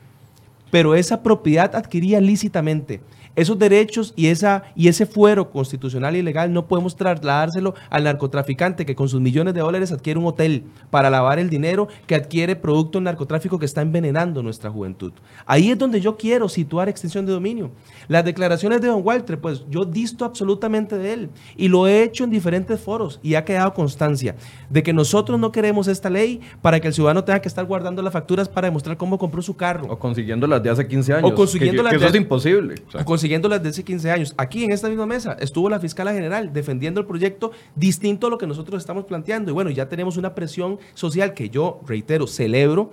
Pero 0.70 0.94
esa 0.94 1.22
propiedad 1.22 1.74
adquiría 1.74 2.20
lícitamente 2.20 3.00
esos 3.38 3.56
derechos 3.56 4.14
y, 4.16 4.26
esa, 4.26 4.64
y 4.74 4.88
ese 4.88 5.06
fuero 5.06 5.52
constitucional 5.52 6.16
y 6.16 6.22
legal 6.22 6.52
no 6.52 6.66
podemos 6.66 6.96
trasladárselo 6.96 7.76
al 7.88 8.02
narcotraficante 8.02 8.84
que 8.84 8.96
con 8.96 9.08
sus 9.08 9.20
millones 9.20 9.54
de 9.54 9.60
dólares 9.60 9.92
adquiere 9.92 10.18
un 10.18 10.26
hotel 10.26 10.64
para 10.90 11.08
lavar 11.08 11.38
el 11.38 11.48
dinero 11.48 11.86
que 12.08 12.16
adquiere 12.16 12.56
producto 12.56 13.00
narcotráfico 13.00 13.60
que 13.60 13.64
está 13.64 13.80
envenenando 13.80 14.42
nuestra 14.42 14.70
juventud. 14.70 15.12
Ahí 15.46 15.70
es 15.70 15.78
donde 15.78 16.00
yo 16.00 16.16
quiero 16.16 16.48
situar 16.48 16.88
extensión 16.88 17.26
de 17.26 17.32
dominio. 17.32 17.70
Las 18.08 18.24
declaraciones 18.24 18.80
de 18.80 18.88
don 18.88 19.02
Walter, 19.04 19.40
pues 19.40 19.64
yo 19.70 19.84
disto 19.84 20.24
absolutamente 20.24 20.98
de 20.98 21.12
él 21.12 21.30
y 21.56 21.68
lo 21.68 21.86
he 21.86 22.02
hecho 22.02 22.24
en 22.24 22.30
diferentes 22.30 22.80
foros 22.80 23.20
y 23.22 23.36
ha 23.36 23.44
quedado 23.44 23.72
constancia 23.72 24.34
de 24.68 24.82
que 24.82 24.92
nosotros 24.92 25.38
no 25.38 25.52
queremos 25.52 25.86
esta 25.86 26.10
ley 26.10 26.40
para 26.60 26.80
que 26.80 26.88
el 26.88 26.94
ciudadano 26.94 27.22
tenga 27.22 27.40
que 27.40 27.46
estar 27.46 27.64
guardando 27.66 28.02
las 28.02 28.12
facturas 28.12 28.48
para 28.48 28.66
demostrar 28.66 28.96
cómo 28.96 29.16
compró 29.16 29.42
su 29.42 29.54
carro. 29.54 29.86
O 29.88 29.96
consiguiendo 29.96 30.48
las 30.58 30.64
de 30.64 30.70
hace 30.70 30.86
15 30.86 31.14
años. 31.14 31.30
O 31.30 31.34
consiguiendo 31.34 31.82
las 31.82 31.92
de... 31.92 31.98
Eso 31.98 32.06
es 32.06 32.14
imposible 32.14 32.74
siguiéndolas 33.18 33.62
desde 33.62 33.70
hace 33.70 33.84
15 33.84 34.10
años. 34.10 34.34
Aquí 34.36 34.64
en 34.64 34.72
esta 34.72 34.88
misma 34.88 35.06
mesa 35.06 35.36
estuvo 35.40 35.68
la 35.68 35.80
fiscala 35.80 36.12
general 36.12 36.52
defendiendo 36.52 37.00
el 37.00 37.06
proyecto 37.06 37.52
distinto 37.74 38.26
a 38.28 38.30
lo 38.30 38.38
que 38.38 38.46
nosotros 38.46 38.80
estamos 38.80 39.04
planteando. 39.04 39.50
Y 39.50 39.54
bueno, 39.54 39.70
ya 39.70 39.88
tenemos 39.88 40.16
una 40.16 40.34
presión 40.34 40.78
social 40.94 41.34
que 41.34 41.50
yo, 41.50 41.80
reitero, 41.86 42.26
celebro 42.26 42.92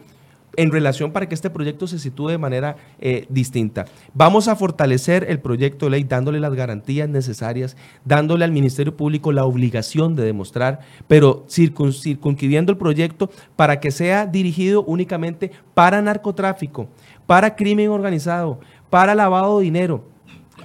en 0.57 0.71
relación 0.71 1.11
para 1.11 1.27
que 1.27 1.35
este 1.35 1.49
proyecto 1.49 1.85
se 1.87 1.99
sitúe 1.99 2.29
de 2.29 2.37
manera 2.37 2.77
eh, 2.99 3.25
distinta. 3.29 3.85
Vamos 4.13 4.47
a 4.47 4.55
fortalecer 4.55 5.25
el 5.29 5.39
proyecto 5.39 5.85
de 5.85 5.91
ley 5.91 6.03
dándole 6.03 6.39
las 6.39 6.53
garantías 6.53 7.09
necesarias, 7.09 7.75
dándole 8.05 8.45
al 8.45 8.51
Ministerio 8.51 8.95
Público 8.95 9.33
la 9.33 9.43
obligación 9.43 10.15
de 10.15 10.23
demostrar, 10.23 10.79
pero 11.07 11.45
circun, 11.49 11.91
circunscribiendo 11.91 12.71
el 12.71 12.77
proyecto 12.77 13.29
para 13.57 13.79
que 13.79 13.91
sea 13.91 14.25
dirigido 14.25 14.83
únicamente 14.83 15.51
para 15.73 16.01
narcotráfico, 16.01 16.87
para 17.25 17.55
crimen 17.55 17.89
organizado, 17.89 18.59
para 18.89 19.15
lavado 19.15 19.59
de 19.59 19.65
dinero. 19.65 20.03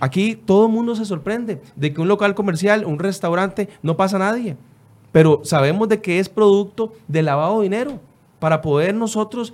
Aquí 0.00 0.34
todo 0.34 0.66
el 0.66 0.72
mundo 0.72 0.94
se 0.94 1.04
sorprende 1.04 1.60
de 1.76 1.92
que 1.92 2.00
un 2.00 2.08
local 2.08 2.34
comercial, 2.34 2.84
un 2.84 2.98
restaurante, 2.98 3.68
no 3.82 3.96
pasa 3.96 4.18
nadie. 4.18 4.56
Pero 5.12 5.40
sabemos 5.44 5.88
de 5.88 6.00
que 6.00 6.18
es 6.18 6.28
producto 6.28 6.92
de 7.08 7.22
lavado 7.22 7.58
de 7.58 7.64
dinero 7.64 8.00
para 8.38 8.62
poder 8.62 8.94
nosotros 8.94 9.52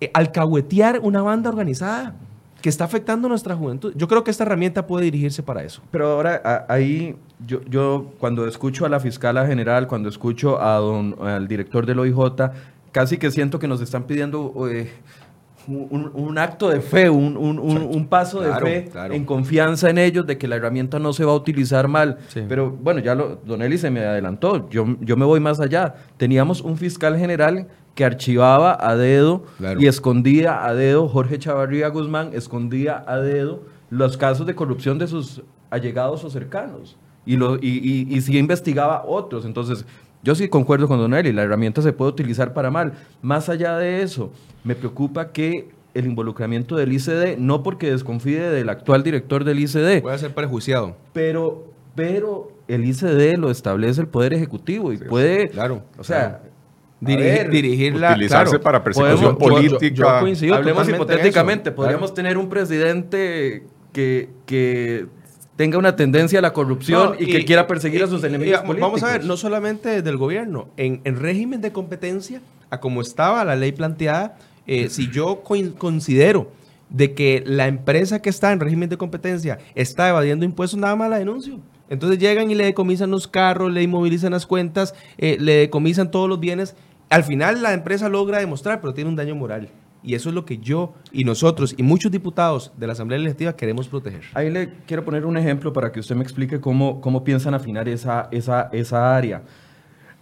eh, 0.00 0.10
alcahuetear 0.12 1.00
una 1.02 1.22
banda 1.22 1.48
organizada 1.48 2.14
que 2.60 2.68
está 2.68 2.84
afectando 2.84 3.28
nuestra 3.28 3.54
juventud. 3.54 3.92
Yo 3.96 4.08
creo 4.08 4.24
que 4.24 4.30
esta 4.30 4.44
herramienta 4.44 4.86
puede 4.86 5.04
dirigirse 5.04 5.42
para 5.42 5.62
eso. 5.62 5.80
Pero 5.90 6.08
ahora 6.08 6.66
ahí 6.68 7.16
yo, 7.46 7.60
yo 7.62 8.10
cuando 8.18 8.46
escucho 8.46 8.84
a 8.84 8.88
la 8.88 8.98
fiscala 9.00 9.46
general, 9.46 9.86
cuando 9.86 10.08
escucho 10.08 10.60
a 10.60 10.74
don, 10.76 11.16
al 11.20 11.46
director 11.48 11.86
del 11.86 12.00
OIJ, 12.00 12.16
casi 12.92 13.18
que 13.18 13.30
siento 13.30 13.58
que 13.58 13.68
nos 13.68 13.80
están 13.80 14.04
pidiendo 14.04 14.52
eh, 14.68 14.90
un, 15.68 16.38
acto 16.38 16.68
de 16.68 16.80
fe, 16.80 17.10
un, 17.10 18.06
paso 18.08 18.40
de 18.40 18.52
fe 18.54 18.90
en 19.10 19.24
confianza 19.24 19.90
en 19.90 19.98
ellos 19.98 20.26
de 20.26 20.38
que 20.38 20.48
la 20.48 20.56
herramienta 20.56 20.98
no 20.98 21.12
se 21.12 21.24
va 21.24 21.32
a 21.32 21.34
utilizar 21.34 21.88
mal. 21.88 22.18
Pero 22.48 22.70
bueno, 22.70 23.00
ya 23.00 23.14
lo, 23.14 23.36
Don 23.44 23.62
Eli 23.62 23.78
se 23.78 23.90
me 23.90 24.00
adelantó, 24.00 24.68
yo, 24.70 24.86
yo 25.00 25.16
me 25.16 25.24
voy 25.24 25.40
más 25.40 25.60
allá. 25.60 25.94
Teníamos 26.16 26.60
un 26.60 26.76
fiscal 26.76 27.18
general 27.18 27.66
que 27.94 28.04
archivaba 28.04 28.76
a 28.78 28.94
dedo 28.94 29.44
y 29.78 29.86
escondía 29.86 30.66
a 30.66 30.74
dedo, 30.74 31.08
Jorge 31.08 31.38
Chavarría 31.38 31.88
Guzmán 31.88 32.30
escondía 32.34 33.02
a 33.06 33.18
dedo 33.18 33.62
los 33.90 34.16
casos 34.16 34.46
de 34.46 34.54
corrupción 34.54 34.98
de 34.98 35.06
sus 35.08 35.42
allegados 35.70 36.22
o 36.24 36.30
cercanos. 36.30 36.96
Y, 37.24 37.36
lo, 37.36 37.56
y, 37.56 38.06
y, 38.08 38.20
sí 38.20 38.38
investigaba 38.38 39.02
otros. 39.04 39.44
Entonces, 39.44 39.84
yo 40.26 40.34
sí 40.34 40.48
concuerdo 40.48 40.88
con 40.88 40.98
Don 40.98 41.14
Eli, 41.14 41.32
la 41.32 41.44
herramienta 41.44 41.80
se 41.82 41.92
puede 41.92 42.10
utilizar 42.10 42.52
para 42.52 42.68
mal. 42.68 42.94
Más 43.22 43.48
allá 43.48 43.78
de 43.78 44.02
eso, 44.02 44.32
me 44.64 44.74
preocupa 44.74 45.30
que 45.30 45.68
el 45.94 46.04
involucramiento 46.04 46.74
del 46.74 46.92
ICD, 46.92 47.38
no 47.38 47.62
porque 47.62 47.92
desconfíe 47.92 48.40
del 48.40 48.68
actual 48.68 49.04
director 49.04 49.44
del 49.44 49.60
ICD. 49.60 50.02
Puede 50.02 50.18
ser 50.18 50.34
prejuiciado. 50.34 50.96
Pero, 51.12 51.72
pero 51.94 52.50
el 52.66 52.84
ICD 52.86 53.38
lo 53.38 53.52
establece 53.52 54.00
el 54.00 54.08
Poder 54.08 54.34
Ejecutivo 54.34 54.92
y 54.92 54.98
puede, 54.98 55.48
claro, 55.48 55.84
o 55.96 56.02
sea, 56.02 56.42
dirigir, 56.98 57.48
dirigirla. 57.48 58.10
Utilizarse 58.10 58.58
para 58.58 58.82
persecución 58.82 59.38
política. 59.38 60.18
Hablemos 60.18 60.88
hipotéticamente, 60.88 61.70
podríamos 61.70 62.12
tener 62.12 62.36
un 62.36 62.48
presidente 62.48 63.62
que, 63.92 64.30
que 64.44 65.06
tenga 65.56 65.78
una 65.78 65.96
tendencia 65.96 66.38
a 66.38 66.42
la 66.42 66.52
corrupción 66.52 67.16
y, 67.18 67.26
que 67.26 67.44
quiera 67.44 67.66
perseguir 67.66 68.02
a 68.02 68.06
sus 68.06 68.22
enemigos 68.24 68.60
políticos. 68.60 68.80
Vamos 68.80 69.02
a 69.02 69.12
ver, 69.12 69.24
no 69.24 69.36
solamente 69.36 70.02
del 70.02 70.16
gobierno, 70.16 70.68
en, 70.76 71.00
en 71.04 71.18
régimen 71.18 71.60
de 71.60 71.72
competencia, 71.72 72.40
a 72.70 72.80
como 72.80 73.00
estaba 73.00 73.44
la 73.44 73.56
ley 73.56 73.72
planteada, 73.72 74.36
eh, 74.66 74.88
si 74.90 75.10
yo 75.10 75.42
considero 75.78 76.50
de 76.90 77.14
que 77.14 77.42
la 77.46 77.66
empresa 77.66 78.20
que 78.20 78.30
está 78.30 78.52
en 78.52 78.60
régimen 78.60 78.88
de 78.88 78.96
competencia 78.96 79.58
está 79.74 80.08
evadiendo 80.08 80.44
impuestos, 80.44 80.78
nada 80.78 80.96
más 80.96 81.10
la 81.10 81.18
denuncio. 81.18 81.58
Entonces 81.88 82.18
llegan 82.18 82.50
y 82.50 82.54
le 82.54 82.64
decomisan 82.64 83.10
los 83.10 83.28
carros, 83.28 83.72
le 83.72 83.82
inmovilizan 83.82 84.32
las 84.32 84.46
cuentas, 84.46 84.94
eh, 85.18 85.36
le 85.40 85.56
decomisan 85.56 86.10
todos 86.10 86.28
los 86.28 86.40
bienes. 86.40 86.74
Al 87.10 87.22
final 87.22 87.62
la 87.62 87.74
empresa 87.74 88.08
logra 88.08 88.38
demostrar, 88.38 88.80
pero 88.80 88.92
tiene 88.92 89.10
un 89.10 89.16
daño 89.16 89.36
moral. 89.36 89.68
Y 90.06 90.14
eso 90.14 90.28
es 90.28 90.36
lo 90.36 90.44
que 90.44 90.58
yo 90.58 90.94
y 91.10 91.24
nosotros 91.24 91.74
y 91.76 91.82
muchos 91.82 92.12
diputados 92.12 92.72
de 92.76 92.86
la 92.86 92.92
Asamblea 92.92 93.18
Legislativa 93.18 93.56
queremos 93.56 93.88
proteger. 93.88 94.22
Ahí 94.34 94.50
le 94.50 94.72
quiero 94.86 95.04
poner 95.04 95.26
un 95.26 95.36
ejemplo 95.36 95.72
para 95.72 95.90
que 95.90 95.98
usted 95.98 96.14
me 96.14 96.22
explique 96.22 96.60
cómo, 96.60 97.00
cómo 97.00 97.24
piensan 97.24 97.54
afinar 97.54 97.88
esa, 97.88 98.28
esa, 98.30 98.70
esa 98.72 99.16
área. 99.16 99.42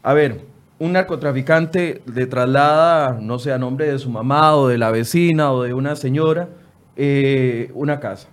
A 0.03 0.15
ver, 0.15 0.47
un 0.79 0.93
narcotraficante 0.93 2.01
le 2.07 2.27
traslada, 2.27 3.19
no 3.21 3.39
sé, 3.39 3.53
a 3.53 3.59
nombre 3.59 3.87
de 3.93 3.99
su 3.99 4.09
mamá 4.09 4.57
o 4.57 4.69
de 4.69 4.79
la 4.79 4.91
vecina 4.91 5.53
o 5.53 5.63
de 5.63 5.75
una 5.75 5.97
señora, 5.97 6.49
eh, 6.97 7.71
una 7.75 8.01
casa. 8.01 8.29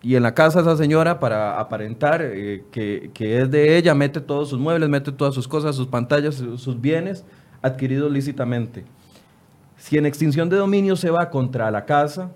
Y 0.00 0.16
en 0.16 0.22
la 0.22 0.32
casa 0.32 0.60
esa 0.60 0.78
señora, 0.78 1.20
para 1.20 1.60
aparentar 1.60 2.22
eh, 2.22 2.64
que, 2.70 3.10
que, 3.12 3.42
es 3.42 3.50
de 3.50 3.76
ella, 3.76 3.94
mete 3.94 4.22
todos 4.22 4.48
sus 4.48 4.58
muebles, 4.58 4.88
mete 4.88 5.12
todas 5.12 5.34
sus 5.34 5.46
cosas, 5.46 5.76
sus 5.76 5.88
pantallas, 5.88 6.36
sus 6.36 6.80
bienes 6.80 7.26
adquiridos 7.60 8.10
lícitamente. 8.10 8.86
Si 9.76 9.98
en 9.98 10.06
extinción 10.06 10.48
de 10.48 10.56
dominio 10.56 10.96
se 10.96 11.10
va 11.10 11.30
contra 11.30 11.70
la 11.70 11.84
casa, 11.84 12.32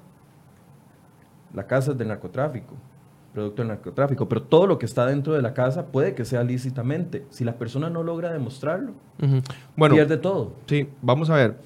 la 1.55 1.66
casa 1.66 1.93
es 1.93 1.99
del 1.99 2.09
narcotráfico, 2.09 2.74
producto 3.32 3.62
del 3.62 3.68
narcotráfico, 3.68 4.28
pero 4.28 4.43
todo 4.43 4.66
lo 4.66 4.78
que 4.78 4.86
está 4.86 5.07
dentro 5.07 5.32
de 5.32 5.43
la 5.43 5.55
casa 5.55 5.86
puede 5.86 6.14
que 6.14 6.24
sea 6.24 6.43
lícitamente. 6.45 7.24
Si 7.30 7.45
la 7.45 7.55
persona 7.55 7.91
no 7.91 8.03
logra 8.03 8.32
demostrarlo, 8.32 8.93
bueno, 9.76 9.95
pierde 9.95 10.16
todo. 10.16 10.53
Sí, 10.66 10.88
vamos 11.03 11.30
a 11.30 11.34
ver. 11.34 11.57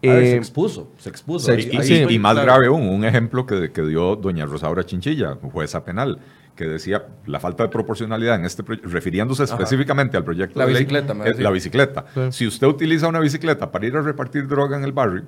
se 0.00 0.08
eh, 0.08 0.36
expuso, 0.36 0.88
se 0.98 1.08
expuso. 1.08 1.52
y, 1.52 2.18
más 2.18 2.36
grave 2.36 2.68
aún, 2.68 2.88
un 2.88 3.04
ejemplo 3.04 3.44
que, 3.46 3.72
que 3.72 3.82
dio 3.82 4.16
doña 4.16 4.46
Rosaura 4.46 4.84
Chinchilla, 4.84 5.36
jueza 5.52 5.84
penal 5.84 6.18
que 6.56 6.66
decía 6.66 7.06
la 7.26 7.40
falta 7.40 7.62
de 7.62 7.68
proporcionalidad 7.68 8.36
en 8.36 8.44
este 8.44 8.62
refiriéndose 8.62 9.44
específicamente 9.44 10.16
al 10.16 10.24
proyecto 10.24 10.58
la 10.58 10.66
de 10.66 10.72
bicicleta, 10.72 11.14
ley, 11.14 11.34
la 11.38 11.50
bicicleta. 11.50 12.04
Si 12.30 12.46
usted 12.46 12.66
utiliza 12.66 13.08
una 13.08 13.20
bicicleta 13.20 13.70
para 13.70 13.86
ir 13.86 13.96
a 13.96 14.02
repartir 14.02 14.46
droga 14.46 14.76
en 14.76 14.84
el 14.84 14.92
barrio, 14.92 15.24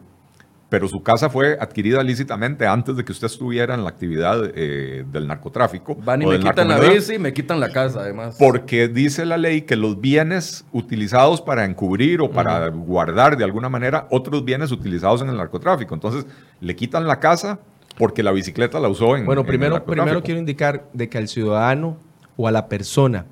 pero 0.75 0.89
su 0.89 1.05
casa 1.05 1.31
fue 1.31 1.57
adquirida 1.61 2.03
lícitamente 2.03 2.66
antes 2.66 2.97
de 2.97 3.05
que 3.05 3.12
usted 3.12 3.27
estuviera 3.27 3.75
en 3.75 3.85
la 3.85 3.91
actividad 3.91 4.51
eh, 4.57 5.05
del 5.07 5.29
narcotráfico. 5.29 5.95
Van 5.95 6.20
y 6.22 6.27
me 6.27 6.41
quitan 6.41 6.66
la 6.66 6.81
bici 6.81 7.14
y 7.14 7.18
me 7.20 7.33
quitan 7.33 7.61
la 7.61 7.68
casa, 7.68 8.01
además. 8.01 8.37
Porque 8.41 8.89
dice 8.89 9.25
la 9.25 9.37
ley 9.37 9.62
que 9.62 9.77
los 9.77 10.01
bienes 10.01 10.64
utilizados 10.72 11.41
para 11.41 11.64
encubrir 11.64 12.20
o 12.20 12.31
para 12.31 12.68
guardar 12.70 13.37
de 13.37 13.45
alguna 13.45 13.68
manera 13.68 14.09
otros 14.11 14.45
bienes 14.45 14.72
utilizados 14.72 15.22
en 15.22 15.29
el 15.29 15.37
narcotráfico. 15.37 15.95
Entonces, 15.95 16.27
le 16.61 16.75
quitan 16.75 17.07
la 17.07 17.20
casa 17.20 17.61
porque 17.97 18.22
la 18.22 18.32
bicicleta 18.32 18.80
la 18.80 18.88
usó 18.88 19.16
en. 19.16 19.26
Bueno, 19.26 19.45
primero, 19.45 19.84
primero 19.84 20.22
quiero 20.22 20.40
indicar 20.40 20.88
de 20.92 21.09
que 21.09 21.18
al 21.18 21.28
ciudadano 21.28 21.97
o 22.36 22.49
a 22.49 22.53
la 22.53 22.68
persona 22.68 23.26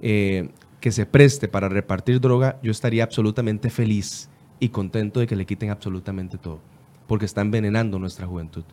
eh, 0.00 0.48
que 0.80 0.92
se 0.92 1.06
preste 1.06 1.48
para 1.48 1.68
repartir 1.68 2.20
droga, 2.20 2.58
yo 2.62 2.70
estaría 2.70 3.04
absolutamente 3.04 3.70
feliz 3.70 4.28
y 4.60 4.70
contento 4.70 5.20
de 5.20 5.26
que 5.26 5.36
le 5.36 5.44
quiten 5.44 5.70
absolutamente 5.70 6.38
todo, 6.38 6.60
porque 7.06 7.24
está 7.24 7.40
envenenando 7.40 7.98
nuestra 7.98 8.26
juventud. 8.26 8.64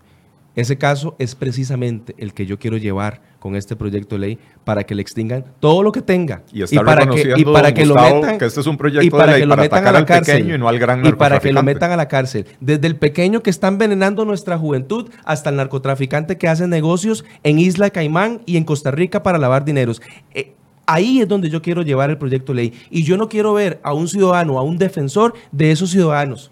Ese 0.56 0.78
caso 0.78 1.16
es 1.18 1.34
precisamente 1.34 2.14
el 2.18 2.34
que 2.34 2.46
yo 2.46 2.60
quiero 2.60 2.78
llevar 2.78 3.22
con 3.40 3.56
este 3.56 3.76
proyecto 3.76 4.16
de 4.16 4.20
ley 4.20 4.40
para 4.64 4.84
que 4.84 4.96
le 4.96 5.02
extingan 5.02 5.44
todo 5.60 5.84
lo 5.84 5.92
que 5.92 6.02
tenga 6.02 6.44
y, 6.54 6.64
para 6.78 7.08
que 7.08 7.34
y 7.36 7.44
para 7.44 7.74
que 7.74 7.86
lo 7.86 7.96
metan 7.96 8.38
que 8.38 8.46
este 8.46 8.62
es 8.62 8.68
un 8.68 8.78
proyecto 8.78 9.18
de 9.18 9.28
ley 9.40 9.48
para 9.48 9.64
atacar 9.64 9.96
al 9.96 10.06
pequeño 10.06 10.56
y 10.56 10.58
no 10.58 10.70
al 10.70 10.80
gran 10.80 11.06
y 11.06 11.12
para 11.12 11.40
que 11.40 11.52
lo 11.52 11.64
metan 11.64 11.92
a 11.92 11.98
la 11.98 12.08
cárcel. 12.08 12.46
Desde 12.60 12.88
el 12.88 12.96
pequeño 12.96 13.42
que 13.42 13.50
está 13.50 13.68
envenenando 13.68 14.26
nuestra 14.26 14.58
juventud 14.58 15.10
hasta 15.26 15.50
el 15.50 15.56
narcotraficante 15.56 16.38
que 16.38 16.48
hace 16.48 16.68
negocios 16.68 17.26
en 17.44 17.60
Isla 17.60 17.90
Caimán 17.90 18.42
y 18.46 18.58
en 18.58 18.64
Costa 18.64 18.92
Rica 18.92 19.24
para 19.24 19.38
lavar 19.38 19.66
dineros. 19.66 20.02
Eh, 20.34 20.54
Ahí 20.86 21.22
es 21.22 21.30
donde 21.30 21.50
yo 21.50 21.62
quiero 21.62 21.82
llevar 21.82 22.10
el 22.10 22.18
proyecto 22.18 22.52
de 22.52 22.58
ley. 22.58 22.74
Y 22.90 23.04
yo 23.04 23.16
no 23.16 23.30
quiero 23.30 23.54
ver 23.54 23.80
a 23.84 23.94
un 23.94 24.10
ciudadano, 24.10 24.60
a 24.60 24.64
un 24.64 24.78
defensor 24.78 25.34
de 25.54 25.72
esos 25.72 25.92
ciudadanos 25.92 26.52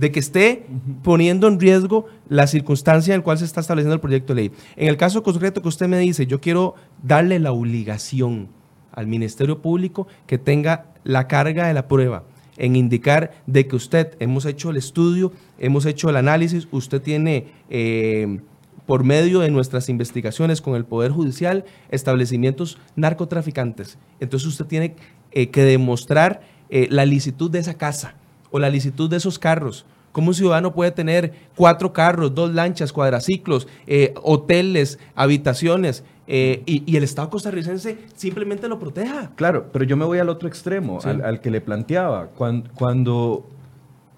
de 0.00 0.10
que 0.10 0.18
esté 0.18 0.66
poniendo 1.02 1.46
en 1.46 1.60
riesgo 1.60 2.06
la 2.28 2.46
circunstancia 2.46 3.14
en 3.14 3.20
la 3.20 3.24
cual 3.24 3.38
se 3.38 3.44
está 3.44 3.60
estableciendo 3.60 3.94
el 3.94 4.00
proyecto 4.00 4.34
de 4.34 4.40
ley. 4.40 4.52
En 4.76 4.88
el 4.88 4.96
caso 4.96 5.22
concreto 5.22 5.60
que 5.60 5.68
usted 5.68 5.88
me 5.88 5.98
dice, 5.98 6.26
yo 6.26 6.40
quiero 6.40 6.74
darle 7.02 7.38
la 7.38 7.52
obligación 7.52 8.48
al 8.92 9.06
Ministerio 9.06 9.60
Público 9.60 10.08
que 10.26 10.38
tenga 10.38 10.86
la 11.04 11.28
carga 11.28 11.68
de 11.68 11.74
la 11.74 11.86
prueba 11.86 12.24
en 12.56 12.76
indicar 12.76 13.32
de 13.46 13.66
que 13.66 13.76
usted, 13.76 14.16
hemos 14.20 14.46
hecho 14.46 14.70
el 14.70 14.78
estudio, 14.78 15.32
hemos 15.58 15.84
hecho 15.84 16.08
el 16.08 16.16
análisis, 16.16 16.66
usted 16.72 17.00
tiene... 17.00 17.46
Eh, 17.68 18.40
por 18.86 19.04
medio 19.04 19.38
de 19.38 19.52
nuestras 19.52 19.88
investigaciones 19.88 20.60
con 20.60 20.74
el 20.74 20.84
Poder 20.84 21.12
Judicial, 21.12 21.64
establecimientos 21.92 22.76
narcotraficantes. 22.96 23.98
Entonces 24.18 24.48
usted 24.48 24.64
tiene 24.64 24.96
eh, 25.30 25.50
que 25.50 25.62
demostrar 25.62 26.40
eh, 26.70 26.88
la 26.90 27.04
licitud 27.06 27.52
de 27.52 27.60
esa 27.60 27.74
casa 27.74 28.16
o 28.50 28.58
la 28.58 28.70
licitud 28.70 29.08
de 29.08 29.16
esos 29.16 29.38
carros. 29.38 29.84
¿Cómo 30.12 30.28
un 30.28 30.34
ciudadano 30.34 30.72
puede 30.72 30.90
tener 30.90 31.32
cuatro 31.54 31.92
carros, 31.92 32.34
dos 32.34 32.52
lanchas, 32.52 32.92
cuadraciclos, 32.92 33.68
eh, 33.86 34.12
hoteles, 34.22 34.98
habitaciones 35.14 36.02
eh, 36.26 36.62
y, 36.66 36.96
el 36.96 37.04
Estado 37.04 37.30
costarricense 37.30 37.98
simplemente 38.14 38.68
lo 38.68 38.78
proteja? 38.78 39.30
Claro, 39.36 39.66
pero 39.72 39.84
yo 39.84 39.96
me 39.96 40.04
voy 40.04 40.18
al 40.18 40.28
otro 40.28 40.48
extremo, 40.48 40.98
al, 41.02 41.40
que 41.40 41.50
le 41.50 41.60
planteaba. 41.60 42.28
Cuando, 42.28 43.48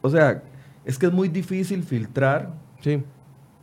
o 0.00 0.10
sea, 0.10 0.42
es 0.84 0.98
que 0.98 1.06
es 1.06 1.12
muy 1.12 1.28
difícil 1.28 1.82
filtrar 1.82 2.54
sí. 2.80 3.02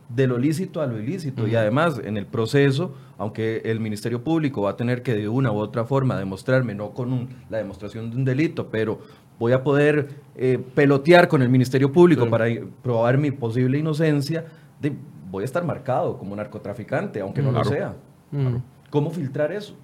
de 0.09 0.27
lo 0.27 0.37
lícito 0.37 0.81
a 0.81 0.87
lo 0.87 0.99
ilícito. 0.99 1.47
Y 1.47 1.55
además, 1.55 1.99
en 2.03 2.15
el 2.15 2.27
proceso, 2.27 2.93
aunque 3.17 3.63
el 3.65 3.79
Ministerio 3.79 4.23
Público 4.23 4.61
va 4.61 4.71
a 4.71 4.77
tener 4.77 5.01
que 5.01 5.15
de 5.15 5.27
una 5.27 5.51
u 5.51 5.57
otra 5.57 5.83
forma 5.83 6.17
demostrarme, 6.17 6.75
no 6.75 6.91
con 6.91 7.29
la 7.49 7.57
demostración 7.57 8.11
de 8.11 8.17
un 8.17 8.25
delito, 8.25 8.69
pero 8.69 8.99
voy 9.39 9.53
a 9.53 9.63
poder 9.63 10.09
eh, 10.35 10.59
pelotear 10.75 11.27
con 11.27 11.41
el 11.41 11.49
Ministerio 11.49 11.91
Público 11.91 12.29
para 12.29 12.45
probar 12.83 13.17
mi 13.17 13.31
posible 13.31 13.79
inocencia, 13.79 14.45
voy 15.31 15.43
a 15.43 15.45
estar 15.45 15.63
marcado 15.63 16.17
como 16.17 16.35
narcotraficante, 16.35 17.21
aunque 17.21 17.41
no 17.41 17.51
lo 17.51 17.63
sea. 17.63 17.95
¿Cómo 18.89 19.09
filtrar 19.11 19.51
eso? 19.51 19.75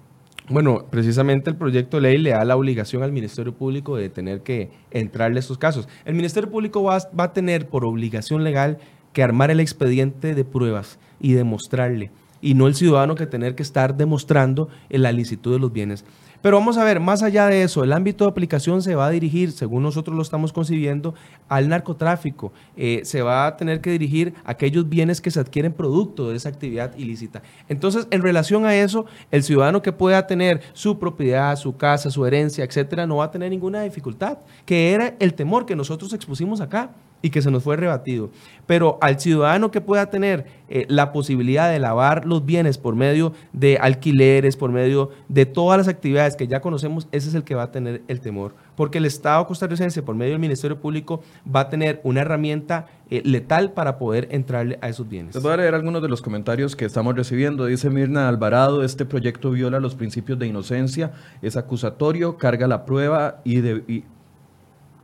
Bueno, 0.48 0.84
precisamente 0.90 1.50
el 1.50 1.56
proyecto 1.56 1.96
de 1.96 2.02
ley 2.02 2.18
le 2.18 2.30
da 2.30 2.44
la 2.44 2.56
obligación 2.56 3.02
al 3.02 3.10
Ministerio 3.10 3.52
Público 3.52 3.96
de 3.96 4.08
tener 4.10 4.42
que 4.42 4.70
entrarle 4.92 5.38
a 5.38 5.40
estos 5.40 5.58
casos. 5.58 5.88
El 6.04 6.14
Ministerio 6.14 6.48
Público 6.48 6.84
va, 6.84 6.98
va 7.18 7.24
a 7.24 7.32
tener 7.32 7.66
por 7.68 7.84
obligación 7.84 8.44
legal 8.44 8.78
que 9.12 9.24
armar 9.24 9.50
el 9.50 9.58
expediente 9.58 10.34
de 10.34 10.44
pruebas 10.44 11.00
y 11.18 11.32
demostrarle, 11.32 12.12
y 12.40 12.54
no 12.54 12.68
el 12.68 12.74
ciudadano 12.74 13.14
que 13.14 13.26
tener 13.26 13.54
que 13.56 13.62
estar 13.62 13.96
demostrando 13.96 14.68
la 14.88 15.10
licitud 15.10 15.52
de 15.52 15.58
los 15.58 15.72
bienes. 15.72 16.04
Pero 16.46 16.58
vamos 16.58 16.78
a 16.78 16.84
ver, 16.84 17.00
más 17.00 17.24
allá 17.24 17.48
de 17.48 17.64
eso, 17.64 17.82
el 17.82 17.92
ámbito 17.92 18.22
de 18.22 18.30
aplicación 18.30 18.80
se 18.80 18.94
va 18.94 19.08
a 19.08 19.10
dirigir, 19.10 19.50
según 19.50 19.82
nosotros 19.82 20.14
lo 20.14 20.22
estamos 20.22 20.52
concibiendo, 20.52 21.12
al 21.48 21.68
narcotráfico. 21.68 22.52
Eh, 22.76 23.00
se 23.02 23.20
va 23.20 23.48
a 23.48 23.56
tener 23.56 23.80
que 23.80 23.90
dirigir 23.90 24.32
a 24.44 24.52
aquellos 24.52 24.88
bienes 24.88 25.20
que 25.20 25.32
se 25.32 25.40
adquieren 25.40 25.72
producto 25.72 26.30
de 26.30 26.36
esa 26.36 26.48
actividad 26.48 26.96
ilícita. 26.96 27.42
Entonces, 27.68 28.06
en 28.12 28.22
relación 28.22 28.64
a 28.64 28.76
eso, 28.76 29.06
el 29.32 29.42
ciudadano 29.42 29.82
que 29.82 29.90
pueda 29.90 30.28
tener 30.28 30.60
su 30.72 31.00
propiedad, 31.00 31.56
su 31.56 31.76
casa, 31.76 32.12
su 32.12 32.24
herencia, 32.24 32.62
etcétera, 32.64 33.08
no 33.08 33.16
va 33.16 33.24
a 33.24 33.30
tener 33.32 33.50
ninguna 33.50 33.82
dificultad, 33.82 34.38
que 34.64 34.92
era 34.92 35.16
el 35.18 35.34
temor 35.34 35.66
que 35.66 35.74
nosotros 35.74 36.12
expusimos 36.12 36.60
acá 36.60 36.90
y 37.26 37.30
que 37.30 37.42
se 37.42 37.50
nos 37.50 37.64
fue 37.64 37.76
rebatido. 37.76 38.30
Pero 38.66 38.98
al 39.00 39.18
ciudadano 39.18 39.72
que 39.72 39.80
pueda 39.80 40.06
tener 40.10 40.46
eh, 40.68 40.86
la 40.88 41.12
posibilidad 41.12 41.70
de 41.70 41.80
lavar 41.80 42.24
los 42.24 42.46
bienes 42.46 42.78
por 42.78 42.94
medio 42.94 43.32
de 43.52 43.78
alquileres, 43.78 44.56
por 44.56 44.70
medio 44.70 45.10
de 45.28 45.44
todas 45.44 45.76
las 45.76 45.88
actividades 45.88 46.36
que 46.36 46.46
ya 46.46 46.60
conocemos, 46.60 47.08
ese 47.10 47.28
es 47.28 47.34
el 47.34 47.42
que 47.42 47.56
va 47.56 47.64
a 47.64 47.72
tener 47.72 48.02
el 48.06 48.20
temor. 48.20 48.54
Porque 48.76 48.98
el 48.98 49.06
Estado 49.06 49.44
costarricense, 49.46 50.02
por 50.02 50.14
medio 50.14 50.32
del 50.32 50.40
Ministerio 50.40 50.78
Público, 50.78 51.20
va 51.52 51.60
a 51.60 51.68
tener 51.68 52.00
una 52.04 52.20
herramienta 52.20 52.86
eh, 53.10 53.22
letal 53.24 53.72
para 53.72 53.98
poder 53.98 54.28
entrarle 54.30 54.78
a 54.80 54.88
esos 54.88 55.08
bienes. 55.08 55.34
Les 55.34 55.42
voy 55.42 55.52
a 55.52 55.56
leer 55.56 55.74
algunos 55.74 56.00
de 56.00 56.08
los 56.08 56.22
comentarios 56.22 56.76
que 56.76 56.84
estamos 56.84 57.16
recibiendo. 57.16 57.66
Dice 57.66 57.90
Mirna 57.90 58.28
Alvarado, 58.28 58.84
este 58.84 59.04
proyecto 59.04 59.50
viola 59.50 59.80
los 59.80 59.96
principios 59.96 60.38
de 60.38 60.46
inocencia, 60.46 61.10
es 61.42 61.56
acusatorio, 61.56 62.36
carga 62.36 62.68
la 62.68 62.84
prueba 62.84 63.40
y, 63.42 63.62
de, 63.62 63.82
y 63.88 64.04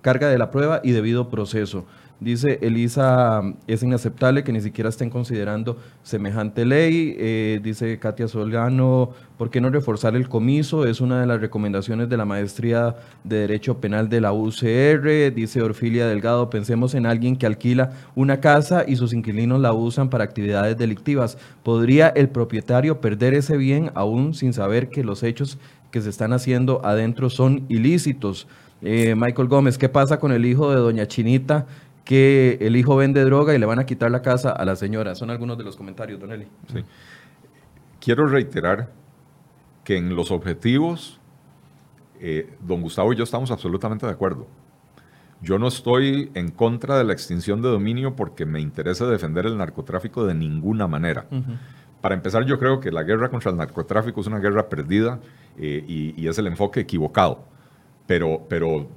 carga 0.02 0.28
de 0.28 0.36
la 0.36 0.50
prueba 0.50 0.80
y 0.84 0.90
debido 0.90 1.30
proceso. 1.30 1.86
Dice 2.22 2.60
Elisa, 2.62 3.42
es 3.66 3.82
inaceptable 3.82 4.44
que 4.44 4.52
ni 4.52 4.60
siquiera 4.60 4.88
estén 4.88 5.10
considerando 5.10 5.76
semejante 6.04 6.64
ley. 6.64 7.16
Eh, 7.18 7.58
dice 7.64 7.98
Katia 7.98 8.28
Solano, 8.28 9.10
¿por 9.36 9.50
qué 9.50 9.60
no 9.60 9.70
reforzar 9.70 10.14
el 10.14 10.28
comiso? 10.28 10.86
Es 10.86 11.00
una 11.00 11.20
de 11.20 11.26
las 11.26 11.40
recomendaciones 11.40 12.08
de 12.08 12.16
la 12.16 12.24
maestría 12.24 12.94
de 13.24 13.38
Derecho 13.38 13.80
Penal 13.80 14.08
de 14.08 14.20
la 14.20 14.32
UCR. 14.32 15.34
Dice 15.34 15.62
Orfilia 15.62 16.06
Delgado, 16.06 16.48
pensemos 16.48 16.94
en 16.94 17.06
alguien 17.06 17.34
que 17.34 17.46
alquila 17.46 17.90
una 18.14 18.38
casa 18.38 18.84
y 18.86 18.94
sus 18.94 19.12
inquilinos 19.12 19.60
la 19.60 19.72
usan 19.72 20.08
para 20.08 20.22
actividades 20.22 20.78
delictivas. 20.78 21.36
¿Podría 21.64 22.06
el 22.06 22.28
propietario 22.28 23.00
perder 23.00 23.34
ese 23.34 23.56
bien 23.56 23.90
aún 23.94 24.34
sin 24.34 24.52
saber 24.52 24.90
que 24.90 25.02
los 25.02 25.24
hechos 25.24 25.58
que 25.90 26.00
se 26.00 26.10
están 26.10 26.32
haciendo 26.32 26.86
adentro 26.86 27.30
son 27.30 27.64
ilícitos? 27.68 28.46
Eh, 28.84 29.14
Michael 29.16 29.46
Gómez, 29.46 29.78
¿qué 29.78 29.88
pasa 29.88 30.18
con 30.18 30.32
el 30.32 30.44
hijo 30.44 30.70
de 30.70 30.76
Doña 30.76 31.06
Chinita 31.06 31.66
que 32.04 32.58
el 32.60 32.76
hijo 32.76 32.96
vende 32.96 33.24
droga 33.24 33.54
y 33.54 33.58
le 33.58 33.66
van 33.66 33.78
a 33.78 33.86
quitar 33.86 34.10
la 34.10 34.22
casa 34.22 34.50
a 34.50 34.64
la 34.64 34.76
señora. 34.76 35.14
Son 35.14 35.30
algunos 35.30 35.56
de 35.58 35.64
los 35.64 35.76
comentarios, 35.76 36.20
Don 36.20 36.32
Eli. 36.32 36.48
Sí. 36.72 36.84
Quiero 38.00 38.26
reiterar 38.26 38.90
que 39.84 39.96
en 39.96 40.14
los 40.14 40.30
objetivos, 40.30 41.20
eh, 42.20 42.54
don 42.60 42.82
Gustavo 42.82 43.12
y 43.12 43.16
yo 43.16 43.24
estamos 43.24 43.50
absolutamente 43.50 44.06
de 44.06 44.12
acuerdo. 44.12 44.46
Yo 45.40 45.58
no 45.58 45.66
estoy 45.68 46.30
en 46.34 46.50
contra 46.50 46.96
de 46.98 47.04
la 47.04 47.12
extinción 47.12 47.62
de 47.62 47.68
dominio 47.68 48.14
porque 48.14 48.46
me 48.46 48.60
interesa 48.60 49.06
defender 49.06 49.46
el 49.46 49.56
narcotráfico 49.56 50.24
de 50.24 50.34
ninguna 50.34 50.86
manera. 50.86 51.26
Para 52.00 52.14
empezar, 52.14 52.44
yo 52.44 52.58
creo 52.58 52.78
que 52.78 52.92
la 52.92 53.02
guerra 53.02 53.28
contra 53.28 53.50
el 53.50 53.56
narcotráfico 53.56 54.20
es 54.20 54.26
una 54.28 54.38
guerra 54.38 54.68
perdida 54.68 55.20
eh, 55.58 55.84
y, 55.86 56.20
y, 56.20 56.28
es 56.28 56.38
el 56.38 56.46
enfoque 56.46 56.80
equivocado. 56.80 57.44
Pero, 58.06 58.46
pero 58.48 58.88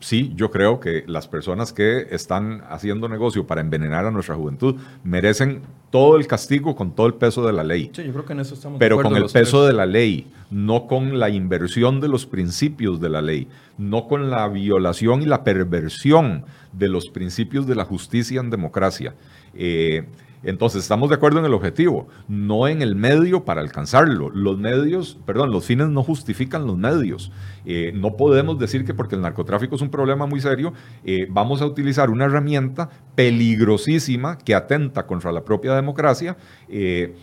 sí, 0.00 0.32
yo 0.36 0.50
creo 0.50 0.80
que 0.80 1.04
las 1.06 1.28
personas 1.28 1.72
que 1.72 2.08
están 2.10 2.62
haciendo 2.68 3.08
negocio 3.08 3.46
para 3.46 3.60
envenenar 3.60 4.06
a 4.06 4.10
nuestra 4.10 4.34
juventud 4.34 4.76
merecen 5.04 5.62
todo 5.90 6.16
el 6.16 6.26
castigo 6.26 6.74
con 6.74 6.92
todo 6.94 7.06
el 7.06 7.14
peso 7.14 7.46
de 7.46 7.52
la 7.52 7.64
ley. 7.64 7.90
Sí, 7.92 8.04
yo 8.04 8.12
creo 8.12 8.24
que 8.24 8.32
en 8.32 8.40
eso 8.40 8.54
estamos 8.54 8.78
Pero 8.78 9.02
con 9.02 9.14
el 9.16 9.26
peso 9.26 9.66
de 9.66 9.72
la 9.72 9.86
ley, 9.86 10.26
no 10.50 10.86
con 10.86 11.18
la 11.18 11.28
inversión 11.30 12.00
de 12.00 12.08
los 12.08 12.26
principios 12.26 13.00
de 13.00 13.10
la 13.10 13.22
ley, 13.22 13.48
no 13.78 14.08
con 14.08 14.30
la 14.30 14.48
violación 14.48 15.22
y 15.22 15.26
la 15.26 15.44
perversión 15.44 16.44
de 16.72 16.88
los 16.88 17.08
principios 17.08 17.66
de 17.66 17.74
la 17.74 17.84
justicia 17.84 18.40
en 18.40 18.50
democracia. 18.50 19.14
Eh, 19.54 20.04
entonces, 20.44 20.82
estamos 20.82 21.08
de 21.08 21.14
acuerdo 21.14 21.38
en 21.38 21.44
el 21.44 21.54
objetivo, 21.54 22.08
no 22.26 22.66
en 22.66 22.82
el 22.82 22.96
medio 22.96 23.44
para 23.44 23.60
alcanzarlo. 23.60 24.30
Los 24.30 24.58
medios, 24.58 25.18
perdón, 25.24 25.52
los 25.52 25.64
fines 25.64 25.88
no 25.88 26.02
justifican 26.02 26.66
los 26.66 26.76
medios. 26.76 27.30
Eh, 27.64 27.92
no 27.94 28.16
podemos 28.16 28.58
decir 28.58 28.84
que 28.84 28.92
porque 28.92 29.14
el 29.14 29.22
narcotráfico 29.22 29.76
es 29.76 29.82
un 29.82 29.90
problema 29.90 30.26
muy 30.26 30.40
serio, 30.40 30.72
eh, 31.04 31.26
vamos 31.30 31.62
a 31.62 31.66
utilizar 31.66 32.10
una 32.10 32.24
herramienta 32.24 32.90
peligrosísima 33.14 34.36
que 34.38 34.54
atenta 34.54 35.06
contra 35.06 35.30
la 35.30 35.44
propia 35.44 35.74
democracia. 35.74 36.36
Eh, 36.68 37.14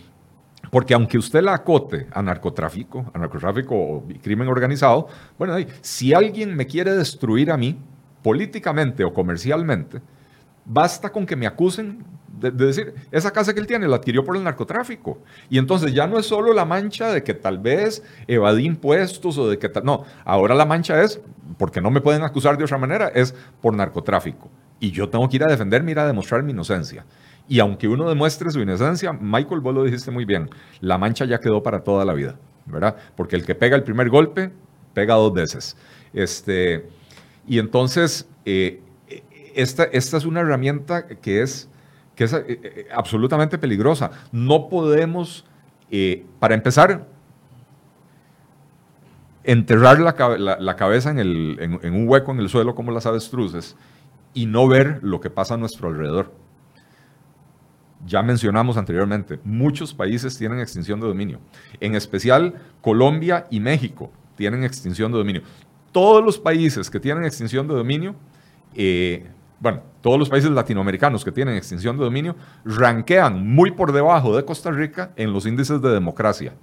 porque 0.71 0.93
aunque 0.93 1.17
usted 1.17 1.41
la 1.41 1.55
acote 1.55 2.07
a 2.11 2.21
narcotráfico, 2.21 3.09
a 3.13 3.17
narcotráfico 3.17 3.75
o 3.75 4.03
crimen 4.21 4.47
organizado, 4.47 5.07
bueno, 5.37 5.55
si 5.81 6.13
alguien 6.13 6.55
me 6.55 6.67
quiere 6.67 6.91
destruir 6.91 7.51
a 7.51 7.57
mí, 7.57 7.77
políticamente 8.21 9.03
o 9.03 9.13
comercialmente, 9.13 10.01
basta 10.69 11.11
con 11.11 11.25
que 11.25 11.35
me 11.35 11.47
acusen 11.47 12.05
de, 12.39 12.51
decir, 12.51 12.93
esa 13.11 13.31
casa 13.31 13.53
que 13.53 13.59
él 13.59 13.67
tiene 13.67 13.87
la 13.87 13.97
adquirió 13.97 14.23
por 14.23 14.37
el 14.37 14.43
narcotráfico. 14.43 15.19
Y 15.49 15.57
entonces 15.57 15.93
ya 15.93 16.07
no 16.07 16.17
es 16.17 16.27
solo 16.27 16.53
la 16.53 16.63
mancha 16.63 17.11
de 17.11 17.23
que 17.23 17.33
tal 17.33 17.57
vez 17.57 18.03
evadí 18.27 18.65
impuestos 18.65 19.37
o 19.37 19.49
de 19.49 19.57
que 19.57 19.67
tal... 19.67 19.83
No, 19.83 20.05
ahora 20.23 20.55
la 20.55 20.65
mancha 20.65 21.01
es, 21.03 21.19
porque 21.57 21.81
no 21.81 21.91
me 21.91 21.99
pueden 21.99 22.23
acusar 22.23 22.57
de 22.57 22.63
otra 22.63 22.77
manera, 22.77 23.09
es 23.09 23.35
por 23.61 23.73
narcotráfico. 23.73 24.49
Y 24.79 24.91
yo 24.91 25.09
tengo 25.09 25.27
que 25.27 25.35
ir 25.37 25.43
a 25.43 25.47
defenderme, 25.47 25.91
ir 25.91 25.99
a 25.99 26.07
demostrar 26.07 26.43
mi 26.43 26.51
inocencia. 26.51 27.05
Y 27.49 27.59
aunque 27.59 27.87
uno 27.87 28.07
demuestre 28.07 28.51
su 28.51 28.61
inocencia, 28.61 29.11
Michael, 29.11 29.59
vos 29.59 29.73
lo 29.73 29.83
dijiste 29.83 30.11
muy 30.11 30.23
bien, 30.23 30.49
la 30.81 30.97
mancha 30.97 31.25
ya 31.25 31.39
quedó 31.39 31.63
para 31.63 31.83
toda 31.83 32.05
la 32.05 32.13
vida, 32.13 32.37
¿verdad? 32.67 32.95
Porque 33.17 33.35
el 33.35 33.43
que 33.43 33.55
pega 33.55 33.75
el 33.75 33.83
primer 33.83 34.09
golpe, 34.09 34.51
pega 34.93 35.15
dos 35.15 35.33
veces. 35.33 35.75
Este, 36.13 36.87
y 37.47 37.57
entonces, 37.57 38.29
eh, 38.45 38.81
esta, 39.61 39.83
esta 39.83 40.17
es 40.17 40.25
una 40.25 40.41
herramienta 40.41 41.07
que 41.07 41.41
es 41.41 41.69
que 42.19 42.25
es 42.25 42.33
eh, 42.33 42.43
eh, 42.47 42.87
absolutamente 42.93 43.57
peligrosa. 43.57 44.11
No 44.33 44.67
podemos, 44.67 45.45
eh, 45.89 46.25
para 46.37 46.53
empezar, 46.53 47.07
enterrar 49.45 49.99
la, 50.01 50.75
cabeza 50.75 51.11
en, 51.11 51.95
un 51.95 52.09
hueco 52.09 52.33
en 52.33 52.39
el 52.39 52.49
suelo 52.49 52.75
como 52.75 52.91
las 52.91 53.05
avestruces 53.05 53.77
y 54.33 54.47
no 54.47 54.67
ver 54.67 54.99
lo 55.01 55.21
que 55.21 55.29
pasa 55.29 55.53
a 55.53 55.57
nuestro 55.57 55.87
alrededor. 55.87 56.33
Ya 58.05 58.21
mencionamos 58.21 58.75
anteriormente, 58.75 59.39
muchos 59.45 59.93
países 59.93 60.37
tienen 60.37 60.59
extinción 60.59 60.99
de 60.99 61.07
dominio, 61.07 61.39
en 61.79 61.95
especial 61.95 62.55
Colombia 62.81 63.47
y 63.49 63.61
México 63.61 64.11
tienen 64.35 64.65
extinción 64.65 65.13
de 65.13 65.19
dominio. 65.19 65.43
Todos 65.93 66.21
los 66.21 66.37
países 66.37 66.89
que 66.89 66.99
tienen 66.99 67.23
extinción 67.23 67.65
de 67.65 67.75
dominio 67.75 68.15
bueno, 69.59 69.81
todos 70.01 70.17
los 70.17 70.29
países 70.29 70.51
latinoamericanos 70.51 71.25
que 71.25 71.31
tienen 71.31 71.55
extinción 71.55 71.97
de 71.97 72.03
dominio, 72.03 72.35
ranquean 72.63 73.45
muy 73.47 73.71
por 73.71 73.91
debajo 73.91 74.35
de 74.35 74.45
Costa 74.45 74.71
Rica 74.71 75.11
en 75.15 75.33
los 75.33 75.45
índices 75.45 75.81
de 75.81 75.89
democracia 75.89 76.53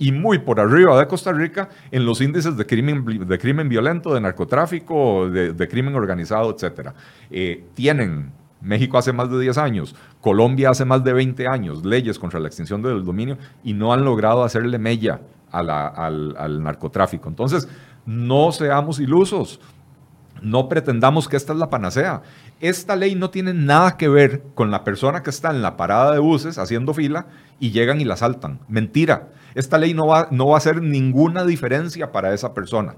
y 0.00 0.12
muy 0.12 0.38
por 0.38 0.58
arriba 0.58 0.98
de 0.98 1.06
Costa 1.06 1.30
Rica 1.30 1.68
en 1.90 2.06
los 2.06 2.20
índices 2.22 2.56
de 2.56 2.66
crimen, 2.66 3.04
de 3.28 3.38
crimen 3.38 3.68
violento, 3.68 4.14
de 4.14 4.20
narcotráfico, 4.20 5.28
de, 5.30 5.68
crimen 5.68 5.94
organizado, 5.94 6.50
etc. 6.50 6.88
Eh, 7.30 7.66
tienen, 7.74 8.32
México 8.62 8.96
hace 8.96 9.12
más 9.12 9.30
de 9.30 9.38
10 9.38 9.58
años, 9.58 9.94
Colombia 10.22 10.70
hace 10.70 10.86
más 10.86 11.04
de 11.04 11.12
20 11.12 11.46
años, 11.46 11.84
leyes 11.84 12.18
contra 12.18 12.40
la 12.40 12.48
extinción 12.48 12.80
del 12.80 13.04
dominio 13.04 13.36
y 13.62 13.74
no 13.74 13.92
han 13.92 14.02
logrado 14.02 14.42
hacerle 14.42 14.78
mella 14.78 15.20
al, 15.52 15.68
al 15.70 16.62
narcotráfico. 16.62 17.28
Entonces, 17.28 17.68
no 18.06 18.52
seamos 18.52 19.00
ilusos. 19.00 19.60
No 20.42 20.68
pretendamos 20.70 21.28
que 21.28 21.36
esta 21.36 21.52
es 21.52 21.58
la 21.58 21.68
panacea. 21.68 22.22
Esta 22.60 22.94
ley 22.94 23.14
no 23.14 23.30
tiene 23.30 23.54
nada 23.54 23.96
que 23.96 24.08
ver 24.08 24.42
con 24.54 24.70
la 24.70 24.84
persona 24.84 25.22
que 25.22 25.30
está 25.30 25.50
en 25.50 25.62
la 25.62 25.78
parada 25.78 26.12
de 26.12 26.18
buses 26.18 26.58
haciendo 26.58 26.92
fila 26.92 27.26
y 27.58 27.70
llegan 27.70 28.00
y 28.02 28.04
la 28.04 28.16
saltan. 28.16 28.60
Mentira. 28.68 29.30
Esta 29.54 29.78
ley 29.78 29.94
no 29.94 30.06
va, 30.06 30.28
no 30.30 30.48
va 30.48 30.54
a 30.54 30.58
hacer 30.58 30.82
ninguna 30.82 31.44
diferencia 31.44 32.12
para 32.12 32.34
esa 32.34 32.52
persona. 32.52 32.96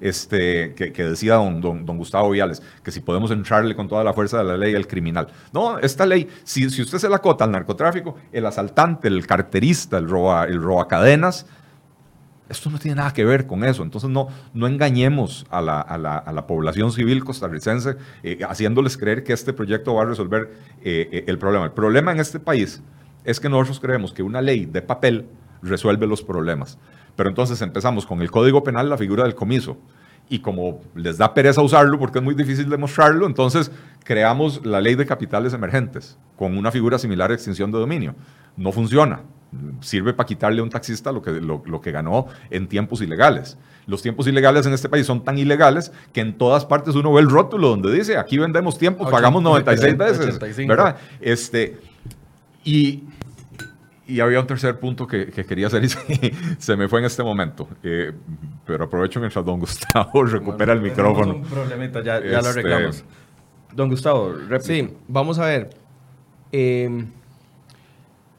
este, 0.00 0.74
que, 0.74 1.04
decía 1.04 1.34
don, 1.34 1.60
don, 1.60 1.98
Gustavo 1.98 2.30
Viales, 2.30 2.62
que 2.82 2.90
si 2.90 3.00
podemos 3.00 3.30
entrarle 3.30 3.76
con 3.76 3.86
toda 3.86 4.02
la 4.02 4.14
fuerza 4.14 4.38
de 4.38 4.44
la 4.44 4.56
ley 4.56 4.74
al 4.74 4.86
criminal. 4.86 5.28
No, 5.52 5.78
esta 5.78 6.06
ley, 6.06 6.26
si, 6.42 6.70
si 6.70 6.80
usted 6.80 6.96
se 6.96 7.08
la 7.10 7.18
cota 7.18 7.44
al 7.44 7.50
narcotráfico, 7.50 8.16
el 8.32 8.46
asaltante, 8.46 9.08
el 9.08 9.26
carterista, 9.26 9.98
el 9.98 10.08
roba, 10.08 10.44
el 10.44 10.62
roba 10.62 10.88
cadenas, 10.88 11.46
esto 12.50 12.68
no 12.68 12.78
tiene 12.78 12.96
nada 12.96 13.12
que 13.12 13.24
ver 13.24 13.46
con 13.46 13.64
eso. 13.64 13.82
Entonces 13.82 14.10
no, 14.10 14.28
no 14.52 14.66
engañemos 14.66 15.46
a 15.50 15.62
la, 15.62 15.80
a, 15.80 15.96
la, 15.96 16.16
a 16.18 16.32
la, 16.32 16.46
población 16.46 16.92
civil 16.92 17.24
costarricense 17.24 17.96
eh, 18.22 18.40
haciéndoles 18.46 18.98
creer 18.98 19.22
que 19.22 19.32
este 19.32 19.52
proyecto 19.52 19.94
va 19.94 20.02
a 20.02 20.06
resolver 20.06 20.50
eh, 20.82 21.08
eh, 21.12 21.24
el 21.28 21.38
problema. 21.38 21.66
El 21.66 21.72
problema 21.72 22.10
en 22.12 22.18
este 22.18 22.40
país 22.40 22.82
es 23.24 23.38
que 23.38 23.48
nosotros 23.48 23.78
creemos 23.78 24.12
que 24.12 24.22
una 24.22 24.42
ley 24.42 24.66
de 24.66 24.82
papel 24.82 25.26
resuelve 25.62 26.06
los 26.06 26.22
problemas. 26.22 26.76
Pero 27.14 27.28
entonces 27.28 27.62
empezamos 27.62 28.04
con 28.04 28.20
el 28.20 28.30
Código 28.30 28.64
Penal, 28.64 28.88
la 28.88 28.98
figura 28.98 29.22
del 29.24 29.34
comiso. 29.34 29.78
Y 30.28 30.40
como 30.40 30.80
les 30.94 31.18
da 31.18 31.34
pereza 31.34 31.60
usarlo 31.60 31.98
porque 31.98 32.18
es 32.18 32.24
muy 32.24 32.34
difícil 32.34 32.68
demostrarlo, 32.68 33.26
entonces 33.26 33.70
creamos 34.04 34.64
la 34.64 34.80
ley 34.80 34.94
de 34.94 35.06
capitales 35.06 35.52
emergentes 35.54 36.18
con 36.36 36.56
una 36.56 36.70
figura 36.70 36.98
similar 36.98 37.30
a 37.30 37.34
extinción 37.34 37.70
de 37.70 37.78
dominio. 37.78 38.14
No 38.56 38.72
funciona 38.72 39.22
sirve 39.80 40.12
para 40.12 40.26
quitarle 40.26 40.60
a 40.60 40.62
un 40.62 40.70
taxista 40.70 41.10
lo 41.12 41.22
que, 41.22 41.32
lo, 41.32 41.80
que 41.80 41.90
ganó 41.90 42.26
en 42.50 42.68
tiempos 42.68 43.00
ilegales. 43.00 43.58
Los 43.86 44.02
tiempos 44.02 44.26
ilegales 44.26 44.66
en 44.66 44.72
este 44.72 44.88
país 44.88 45.06
son 45.06 45.24
tan 45.24 45.38
ilegales 45.38 45.92
que 46.12 46.20
en 46.20 46.38
todas 46.38 46.64
partes 46.64 46.94
uno 46.94 47.12
ve 47.12 47.20
el 47.20 47.28
rótulo 47.28 47.68
donde 47.68 47.92
dice 47.92 48.16
aquí 48.16 48.38
vendemos 48.38 48.78
tiempos, 48.78 49.10
pagamos 49.10 49.42
96 49.42 49.96
veces, 49.96 50.38
¿verdad? 50.66 50.96
Este, 51.20 51.78
y, 52.64 53.04
y 54.06 54.20
había 54.20 54.40
un 54.40 54.46
tercer 54.46 54.78
punto 54.78 55.06
que, 55.06 55.26
quería 55.30 55.66
hacer 55.66 55.84
y 55.84 55.88
se, 56.58 56.76
me 56.76 56.88
fue 56.88 57.00
en 57.00 57.06
este 57.06 57.22
momento. 57.24 57.68
Eh, 57.82 58.12
pero 58.64 58.84
aprovecho 58.84 59.18
mientras 59.18 59.44
don 59.44 59.58
Gustavo 59.58 60.24
recupera 60.24 60.72
el 60.72 60.80
micrófono. 60.80 61.34
Un 61.34 61.42
problemita, 61.42 62.02
ya, 62.02 62.20
ya 62.20 62.30
lo 62.30 62.38
este, 62.38 62.48
arreglamos. 62.50 63.04
Don 63.72 63.88
Gustavo, 63.88 64.34
Sí, 64.60 64.96
vamos 65.08 65.38
a 65.38 65.46
ver. 65.46 65.70
Eh, 66.52 67.04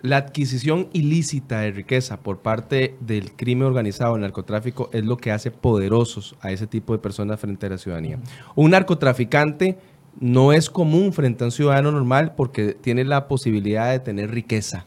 la 0.02 0.18
adquisición 0.18 0.90
ilícita 0.94 1.62
de 1.62 1.72
riqueza 1.72 2.22
por 2.22 2.40
parte 2.40 2.96
del 3.00 3.34
crimen 3.34 3.68
organizado, 3.68 4.16
el 4.16 4.22
narcotráfico, 4.22 4.90
es 4.94 5.06
lo 5.06 5.18
que 5.18 5.32
hace 5.32 5.52
poderosos 5.52 6.36
a 6.42 6.52
ese 6.52 6.68
tipo 6.68 6.94
de 6.94 7.00
personas 7.00 7.40
frente 7.40 7.68
a 7.68 7.70
la 7.70 7.78
ciudadanía. 7.78 8.20
Un 8.56 8.72
narcotraficante 8.72 9.78
no 10.20 10.54
es 10.54 10.70
común 10.70 11.14
frente 11.14 11.44
a 11.44 11.48
un 11.48 11.52
ciudadano 11.52 11.92
normal 11.92 12.34
porque 12.36 12.74
tiene 12.74 13.04
la 13.04 13.28
posibilidad 13.28 13.92
de 13.92 14.00
tener 14.00 14.32
riqueza, 14.32 14.86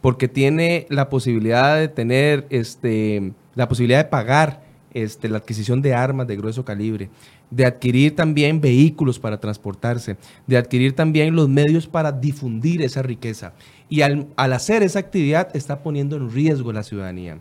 porque 0.00 0.28
tiene 0.28 0.86
la 0.90 1.08
posibilidad 1.08 1.76
de 1.76 1.88
tener 1.88 2.46
este, 2.50 3.32
la 3.54 3.68
posibilidad 3.68 4.04
de 4.04 4.10
pagar 4.10 4.64
este, 4.92 5.28
la 5.28 5.38
adquisición 5.38 5.82
de 5.82 5.94
armas 5.94 6.26
de 6.26 6.36
grueso 6.36 6.64
calibre, 6.64 7.10
de 7.50 7.66
adquirir 7.66 8.14
también 8.14 8.60
vehículos 8.60 9.18
para 9.18 9.38
transportarse, 9.38 10.16
de 10.46 10.56
adquirir 10.56 10.94
también 10.94 11.34
los 11.34 11.48
medios 11.48 11.86
para 11.86 12.12
difundir 12.12 12.82
esa 12.82 13.02
riqueza. 13.02 13.54
Y 13.88 14.02
al, 14.02 14.28
hacer 14.36 14.82
esa 14.82 14.98
actividad 14.98 15.54
está 15.54 15.82
poniendo 15.82 16.16
en 16.16 16.30
riesgo 16.30 16.70
a 16.70 16.74
la 16.74 16.82
ciudadanía. 16.82 17.38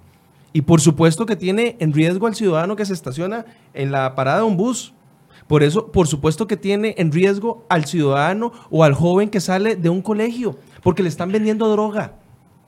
Y 0.51 0.61
por 0.61 0.81
supuesto 0.81 1.25
que 1.25 1.35
tiene 1.35 1.77
en 1.79 1.93
riesgo 1.93 2.27
al 2.27 2.35
ciudadano 2.35 2.75
que 2.75 2.85
se 2.85 2.93
estaciona 2.93 3.45
en 3.73 3.91
la 3.91 4.13
parada 4.15 4.39
de 4.39 4.43
un 4.43 4.57
bus. 4.57 4.93
Por 5.47 5.63
eso, 5.63 5.91
por 5.91 6.07
supuesto 6.07 6.47
que 6.47 6.57
tiene 6.57 6.95
en 6.97 7.11
riesgo 7.11 7.65
al 7.69 7.85
ciudadano 7.85 8.53
o 8.69 8.83
al 8.83 8.93
joven 8.93 9.29
que 9.29 9.39
sale 9.39 9.75
de 9.75 9.89
un 9.89 10.01
colegio, 10.01 10.57
porque 10.83 11.03
le 11.03 11.09
están 11.09 11.31
vendiendo 11.31 11.67
droga. 11.69 12.13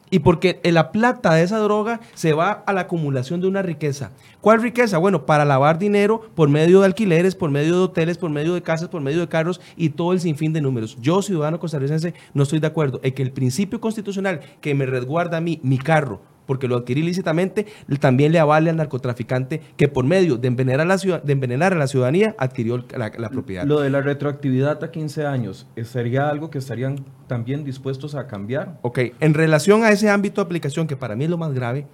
Y 0.09 0.19
porque 0.19 0.59
la 0.63 0.91
plata 0.91 1.33
de 1.33 1.43
esa 1.43 1.57
droga 1.59 1.99
se 2.13 2.33
va 2.33 2.63
a 2.65 2.73
la 2.73 2.81
acumulación 2.81 3.41
de 3.41 3.47
una 3.47 3.61
riqueza. 3.61 4.11
¿Cuál 4.39 4.61
riqueza? 4.61 4.97
Bueno, 4.97 5.25
para 5.25 5.45
lavar 5.45 5.79
dinero 5.79 6.21
por 6.35 6.49
medio 6.49 6.81
de 6.81 6.85
alquileres, 6.85 7.35
por 7.35 7.49
medio 7.49 7.75
de 7.75 7.81
hoteles, 7.81 8.17
por 8.17 8.29
medio 8.29 8.53
de 8.53 8.61
casas, 8.61 8.89
por 8.89 9.01
medio 9.01 9.19
de 9.19 9.27
carros 9.27 9.59
y 9.75 9.89
todo 9.89 10.13
el 10.13 10.19
sinfín 10.19 10.53
de 10.53 10.61
números. 10.61 10.97
Yo, 11.01 11.21
ciudadano 11.21 11.59
costarricense, 11.59 12.13
no 12.33 12.43
estoy 12.43 12.59
de 12.59 12.67
acuerdo 12.67 12.99
en 13.03 13.13
que 13.13 13.23
el 13.23 13.31
principio 13.31 13.81
constitucional 13.81 14.41
que 14.61 14.75
me 14.75 14.85
resguarda 14.85 15.37
a 15.37 15.41
mí, 15.41 15.59
mi 15.63 15.77
carro, 15.77 16.21
porque 16.45 16.67
lo 16.67 16.77
adquirí 16.77 17.01
lícitamente, 17.01 17.65
también 17.99 18.31
le 18.31 18.39
avale 18.39 18.69
al 18.69 18.77
narcotraficante 18.77 19.61
que 19.77 19.87
por 19.87 20.05
medio 20.05 20.37
de 20.37 20.47
envenenar 20.47 20.81
a 20.81 20.85
la, 20.85 20.97
ciudad, 20.97 21.23
de 21.23 21.33
envenenar 21.33 21.73
a 21.73 21.77
la 21.77 21.87
ciudadanía 21.87 22.35
adquirió 22.37 22.83
la, 22.95 23.29
propiedad. 23.29 23.65
Lo 23.65 23.79
de 23.79 23.89
la 23.89 24.01
retroactividad 24.01 24.83
a 24.83 24.91
15 24.91 25.25
años, 25.25 25.67
¿sería 25.83 26.29
algo 26.29 26.49
que 26.49 26.57
estarían 26.57 27.05
también 27.27 27.63
dispuestos 27.63 28.15
a 28.15 28.27
cambiar? 28.27 28.79
Ok, 28.81 28.99
en 29.19 29.33
relación 29.33 29.83
a 29.83 29.91
ese 29.91 30.09
ámbito 30.09 30.41
de 30.41 30.45
aplicación, 30.45 30.87
que 30.87 30.95
para 30.95 31.15
mí 31.15 31.23
es 31.23 31.29
lo 31.29 31.37
más 31.37 31.53
grave, 31.53 31.87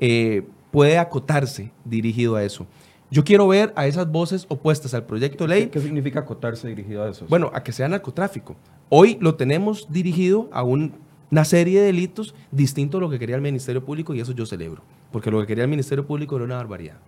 eh, 0.00 0.42
puede 0.70 0.98
acotarse 0.98 1.72
dirigido 1.84 2.36
a 2.36 2.44
eso. 2.44 2.66
Yo 3.10 3.24
quiero 3.24 3.48
ver 3.48 3.72
a 3.74 3.86
esas 3.88 4.10
voces 4.10 4.46
opuestas 4.48 4.94
al 4.94 5.04
proyecto 5.04 5.44
de 5.44 5.48
ley. 5.48 5.66
¿Qué, 5.66 5.80
significa 5.80 6.20
acotarse 6.20 6.68
dirigido 6.68 7.02
a 7.02 7.10
eso? 7.10 7.26
Bueno, 7.28 7.50
a 7.52 7.62
que 7.64 7.72
sea 7.72 7.88
narcotráfico. 7.88 8.54
Hoy 8.88 9.18
lo 9.20 9.34
tenemos 9.34 9.90
dirigido 9.90 10.48
a 10.52 10.62
un 10.62 10.94
una 11.30 11.44
serie 11.44 11.80
de 11.80 11.86
delitos 11.86 12.34
distintos 12.50 12.98
a 12.98 13.02
lo 13.02 13.10
que 13.10 13.18
quería 13.18 13.36
el 13.36 13.42
Ministerio 13.42 13.84
Público 13.84 14.14
y 14.14 14.20
eso 14.20 14.32
yo 14.32 14.46
celebro, 14.46 14.82
porque 15.12 15.30
lo 15.30 15.40
que 15.40 15.46
quería 15.46 15.64
el 15.64 15.70
Ministerio 15.70 16.06
Público 16.06 16.36
era 16.36 16.44
una 16.44 16.56
barbaridad. 16.56 16.98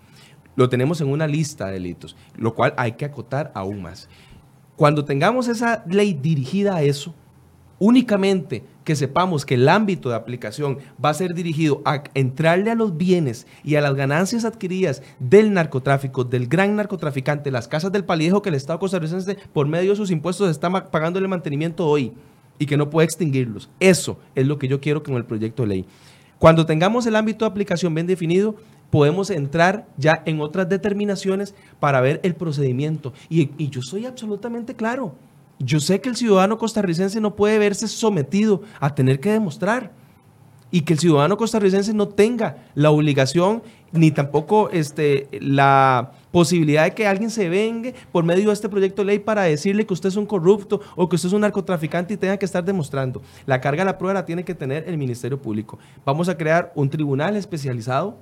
Lo 0.54 0.68
tenemos 0.68 1.00
en 1.00 1.08
una 1.08 1.26
lista 1.26 1.66
de 1.66 1.72
delitos, 1.72 2.16
lo 2.36 2.54
cual 2.54 2.74
hay 2.76 2.92
que 2.92 3.04
acotar 3.04 3.50
aún 3.54 3.82
más. 3.82 4.08
Cuando 4.76 5.04
tengamos 5.04 5.48
esa 5.48 5.82
ley 5.86 6.12
dirigida 6.12 6.76
a 6.76 6.82
eso, 6.82 7.14
únicamente 7.78 8.62
que 8.84 8.96
sepamos 8.96 9.44
que 9.44 9.54
el 9.54 9.68
ámbito 9.68 10.08
de 10.08 10.16
aplicación 10.16 10.78
va 11.02 11.10
a 11.10 11.14
ser 11.14 11.34
dirigido 11.34 11.82
a 11.84 12.04
entrarle 12.14 12.70
a 12.70 12.74
los 12.74 12.96
bienes 12.96 13.46
y 13.64 13.76
a 13.76 13.80
las 13.80 13.94
ganancias 13.94 14.44
adquiridas 14.44 15.02
del 15.18 15.52
narcotráfico, 15.52 16.24
del 16.24 16.48
gran 16.48 16.76
narcotraficante, 16.76 17.50
las 17.50 17.68
casas 17.68 17.92
del 17.92 18.04
paliejo 18.04 18.42
que 18.42 18.50
el 18.50 18.56
Estado 18.56 18.78
costarricense 18.78 19.36
por 19.52 19.66
medio 19.66 19.90
de 19.90 19.96
sus 19.96 20.10
impuestos 20.10 20.50
está 20.50 20.90
pagando 20.90 21.18
el 21.18 21.28
mantenimiento 21.28 21.86
hoy 21.86 22.12
y 22.58 22.66
que 22.66 22.76
no 22.76 22.90
puede 22.90 23.06
extinguirlos. 23.06 23.68
Eso 23.80 24.18
es 24.34 24.46
lo 24.46 24.58
que 24.58 24.68
yo 24.68 24.80
quiero 24.80 25.02
con 25.02 25.14
el 25.14 25.24
proyecto 25.24 25.62
de 25.62 25.68
ley. 25.68 25.86
Cuando 26.38 26.66
tengamos 26.66 27.06
el 27.06 27.16
ámbito 27.16 27.44
de 27.44 27.50
aplicación 27.50 27.94
bien 27.94 28.06
definido, 28.06 28.56
podemos 28.90 29.30
entrar 29.30 29.86
ya 29.96 30.22
en 30.26 30.40
otras 30.40 30.68
determinaciones 30.68 31.54
para 31.80 32.00
ver 32.00 32.20
el 32.24 32.34
procedimiento. 32.34 33.12
Y, 33.30 33.68
yo 33.68 33.80
soy 33.80 34.06
absolutamente 34.06 34.74
claro. 34.74 35.14
Yo 35.58 35.80
sé 35.80 36.00
que 36.00 36.08
el 36.08 36.16
ciudadano 36.16 36.58
costarricense 36.58 37.20
no 37.20 37.36
puede 37.36 37.58
verse 37.58 37.88
sometido 37.88 38.62
a 38.80 38.94
tener 38.94 39.20
que 39.20 39.30
demostrar 39.30 39.92
y 40.72 40.80
que 40.80 40.94
el 40.94 40.98
ciudadano 40.98 41.36
costarricense 41.36 41.94
no 41.94 42.08
tenga 42.08 42.56
la 42.74 42.90
obligación 42.90 43.62
ni 43.92 44.10
tampoco 44.10 44.70
este, 44.70 45.28
la 45.32 46.12
posibilidad 46.32 46.84
de 46.84 46.94
que 46.94 47.06
alguien 47.06 47.30
se 47.30 47.50
vengue 47.50 47.94
por 48.10 48.24
medio 48.24 48.48
de 48.48 48.54
este 48.54 48.70
proyecto 48.70 49.02
de 49.02 49.06
ley 49.06 49.18
para 49.18 49.42
decirle 49.42 49.86
que 49.86 49.92
usted 49.92 50.08
es 50.08 50.16
un 50.16 50.24
corrupto 50.24 50.80
o 50.96 51.08
que 51.08 51.16
usted 51.16 51.28
es 51.28 51.34
un 51.34 51.42
narcotraficante 51.42 52.14
y 52.14 52.16
tenga 52.16 52.38
que 52.38 52.46
estar 52.46 52.64
demostrando. 52.64 53.20
La 53.44 53.60
carga 53.60 53.84
de 53.84 53.90
la 53.92 53.98
prueba 53.98 54.14
la 54.14 54.24
tiene 54.24 54.44
que 54.44 54.54
tener 54.54 54.88
el 54.88 54.96
Ministerio 54.96 55.40
Público. 55.40 55.78
Vamos 56.06 56.30
a 56.30 56.38
crear 56.38 56.72
un 56.74 56.88
tribunal 56.88 57.36
especializado 57.36 58.16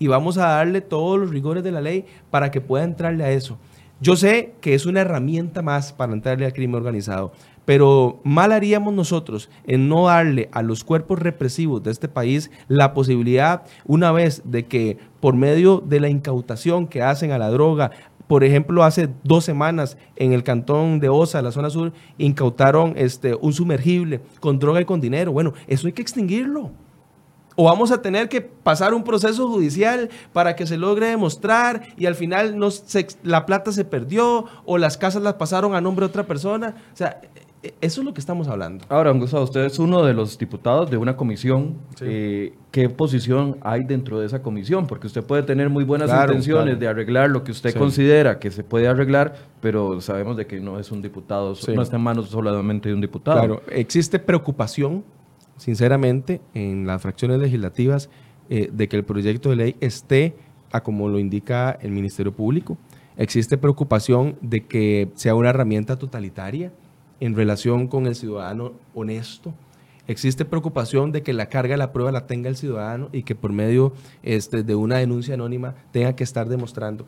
y 0.00 0.08
vamos 0.08 0.38
a 0.38 0.48
darle 0.48 0.80
todos 0.80 1.20
los 1.20 1.30
rigores 1.30 1.62
de 1.62 1.70
la 1.70 1.80
ley 1.80 2.04
para 2.30 2.50
que 2.50 2.60
pueda 2.60 2.82
entrarle 2.82 3.22
a 3.22 3.30
eso. 3.30 3.58
Yo 4.00 4.16
sé 4.16 4.54
que 4.60 4.74
es 4.74 4.84
una 4.84 5.02
herramienta 5.02 5.62
más 5.62 5.92
para 5.92 6.12
entrarle 6.12 6.44
al 6.44 6.52
crimen 6.52 6.74
organizado, 6.74 7.30
pero 7.64 8.20
mal 8.24 8.52
haríamos 8.52 8.92
nosotros 8.94 9.48
en 9.66 9.88
no 9.88 10.06
darle 10.06 10.48
a 10.52 10.62
los 10.62 10.84
cuerpos 10.84 11.18
represivos 11.18 11.82
de 11.82 11.90
este 11.90 12.08
país 12.08 12.50
la 12.68 12.94
posibilidad, 12.94 13.62
una 13.84 14.12
vez 14.12 14.42
de 14.44 14.66
que 14.66 14.98
por 15.20 15.34
medio 15.34 15.80
de 15.80 16.00
la 16.00 16.08
incautación 16.08 16.86
que 16.86 17.02
hacen 17.02 17.30
a 17.30 17.38
la 17.38 17.50
droga, 17.50 17.92
por 18.26 18.44
ejemplo, 18.44 18.82
hace 18.82 19.10
dos 19.24 19.44
semanas 19.44 19.98
en 20.16 20.32
el 20.32 20.42
cantón 20.42 21.00
de 21.00 21.08
Osa, 21.08 21.42
la 21.42 21.52
zona 21.52 21.70
sur, 21.70 21.92
incautaron 22.18 22.94
este, 22.96 23.34
un 23.34 23.52
sumergible 23.52 24.22
con 24.40 24.58
droga 24.58 24.80
y 24.80 24.84
con 24.84 25.00
dinero. 25.00 25.32
Bueno, 25.32 25.52
eso 25.66 25.86
hay 25.86 25.92
que 25.92 26.02
extinguirlo. 26.02 26.70
O 27.56 27.64
vamos 27.64 27.90
a 27.90 28.00
tener 28.00 28.28
que 28.30 28.40
pasar 28.40 28.94
un 28.94 29.04
proceso 29.04 29.48
judicial 29.48 30.08
para 30.32 30.56
que 30.56 30.66
se 30.66 30.78
logre 30.78 31.08
demostrar 31.08 31.82
y 31.98 32.06
al 32.06 32.14
final 32.14 32.58
no 32.58 32.68
la 33.22 33.44
plata 33.44 33.72
se 33.72 33.84
perdió 33.84 34.46
o 34.64 34.78
las 34.78 34.96
casas 34.96 35.22
las 35.22 35.34
pasaron 35.34 35.74
a 35.74 35.82
nombre 35.82 36.06
de 36.06 36.10
otra 36.10 36.26
persona. 36.26 36.74
O 36.92 36.96
sea, 36.96 37.20
eso 37.80 38.00
es 38.00 38.04
lo 38.04 38.12
que 38.12 38.20
estamos 38.20 38.48
hablando. 38.48 38.84
Ahora, 38.88 39.12
Gustavo, 39.12 39.44
usted 39.44 39.64
es 39.64 39.78
uno 39.78 40.04
de 40.04 40.14
los 40.14 40.36
diputados 40.36 40.90
de 40.90 40.96
una 40.96 41.16
comisión. 41.16 41.76
Eh, 42.00 42.54
¿Qué 42.72 42.88
posición 42.88 43.58
hay 43.60 43.84
dentro 43.84 44.18
de 44.18 44.26
esa 44.26 44.42
comisión? 44.42 44.86
Porque 44.86 45.06
usted 45.06 45.22
puede 45.22 45.44
tener 45.44 45.70
muy 45.70 45.84
buenas 45.84 46.10
intenciones 46.10 46.80
de 46.80 46.88
arreglar 46.88 47.30
lo 47.30 47.44
que 47.44 47.52
usted 47.52 47.74
considera 47.76 48.38
que 48.40 48.50
se 48.50 48.64
puede 48.64 48.88
arreglar, 48.88 49.34
pero 49.60 50.00
sabemos 50.00 50.36
de 50.36 50.46
que 50.46 50.58
no 50.58 50.80
es 50.80 50.90
un 50.90 51.02
diputado, 51.02 51.54
no 51.74 51.82
está 51.82 51.96
en 51.96 52.02
manos 52.02 52.30
solamente 52.30 52.88
de 52.88 52.94
un 52.96 53.00
diputado. 53.00 53.38
Claro, 53.38 53.62
existe 53.68 54.18
preocupación, 54.18 55.04
sinceramente, 55.56 56.40
en 56.54 56.86
las 56.86 57.00
fracciones 57.00 57.38
legislativas 57.38 58.10
eh, 58.50 58.70
de 58.72 58.88
que 58.88 58.96
el 58.96 59.04
proyecto 59.04 59.50
de 59.50 59.56
ley 59.56 59.76
esté 59.80 60.34
a 60.72 60.82
como 60.82 61.08
lo 61.08 61.18
indica 61.20 61.78
el 61.80 61.92
Ministerio 61.92 62.32
Público. 62.32 62.76
Existe 63.16 63.58
preocupación 63.58 64.36
de 64.40 64.66
que 64.66 65.10
sea 65.14 65.34
una 65.34 65.50
herramienta 65.50 65.98
totalitaria 65.98 66.72
en 67.22 67.36
relación 67.36 67.86
con 67.86 68.08
el 68.08 68.16
ciudadano 68.16 68.72
honesto. 68.94 69.54
Existe 70.08 70.44
preocupación 70.44 71.12
de 71.12 71.22
que 71.22 71.32
la 71.32 71.46
carga 71.46 71.74
de 71.74 71.78
la 71.78 71.92
prueba 71.92 72.10
la 72.10 72.26
tenga 72.26 72.48
el 72.48 72.56
ciudadano 72.56 73.10
y 73.12 73.22
que 73.22 73.36
por 73.36 73.52
medio 73.52 73.92
este, 74.24 74.64
de 74.64 74.74
una 74.74 74.96
denuncia 74.96 75.34
anónima 75.34 75.76
tenga 75.92 76.16
que 76.16 76.24
estar 76.24 76.48
demostrando. 76.48 77.06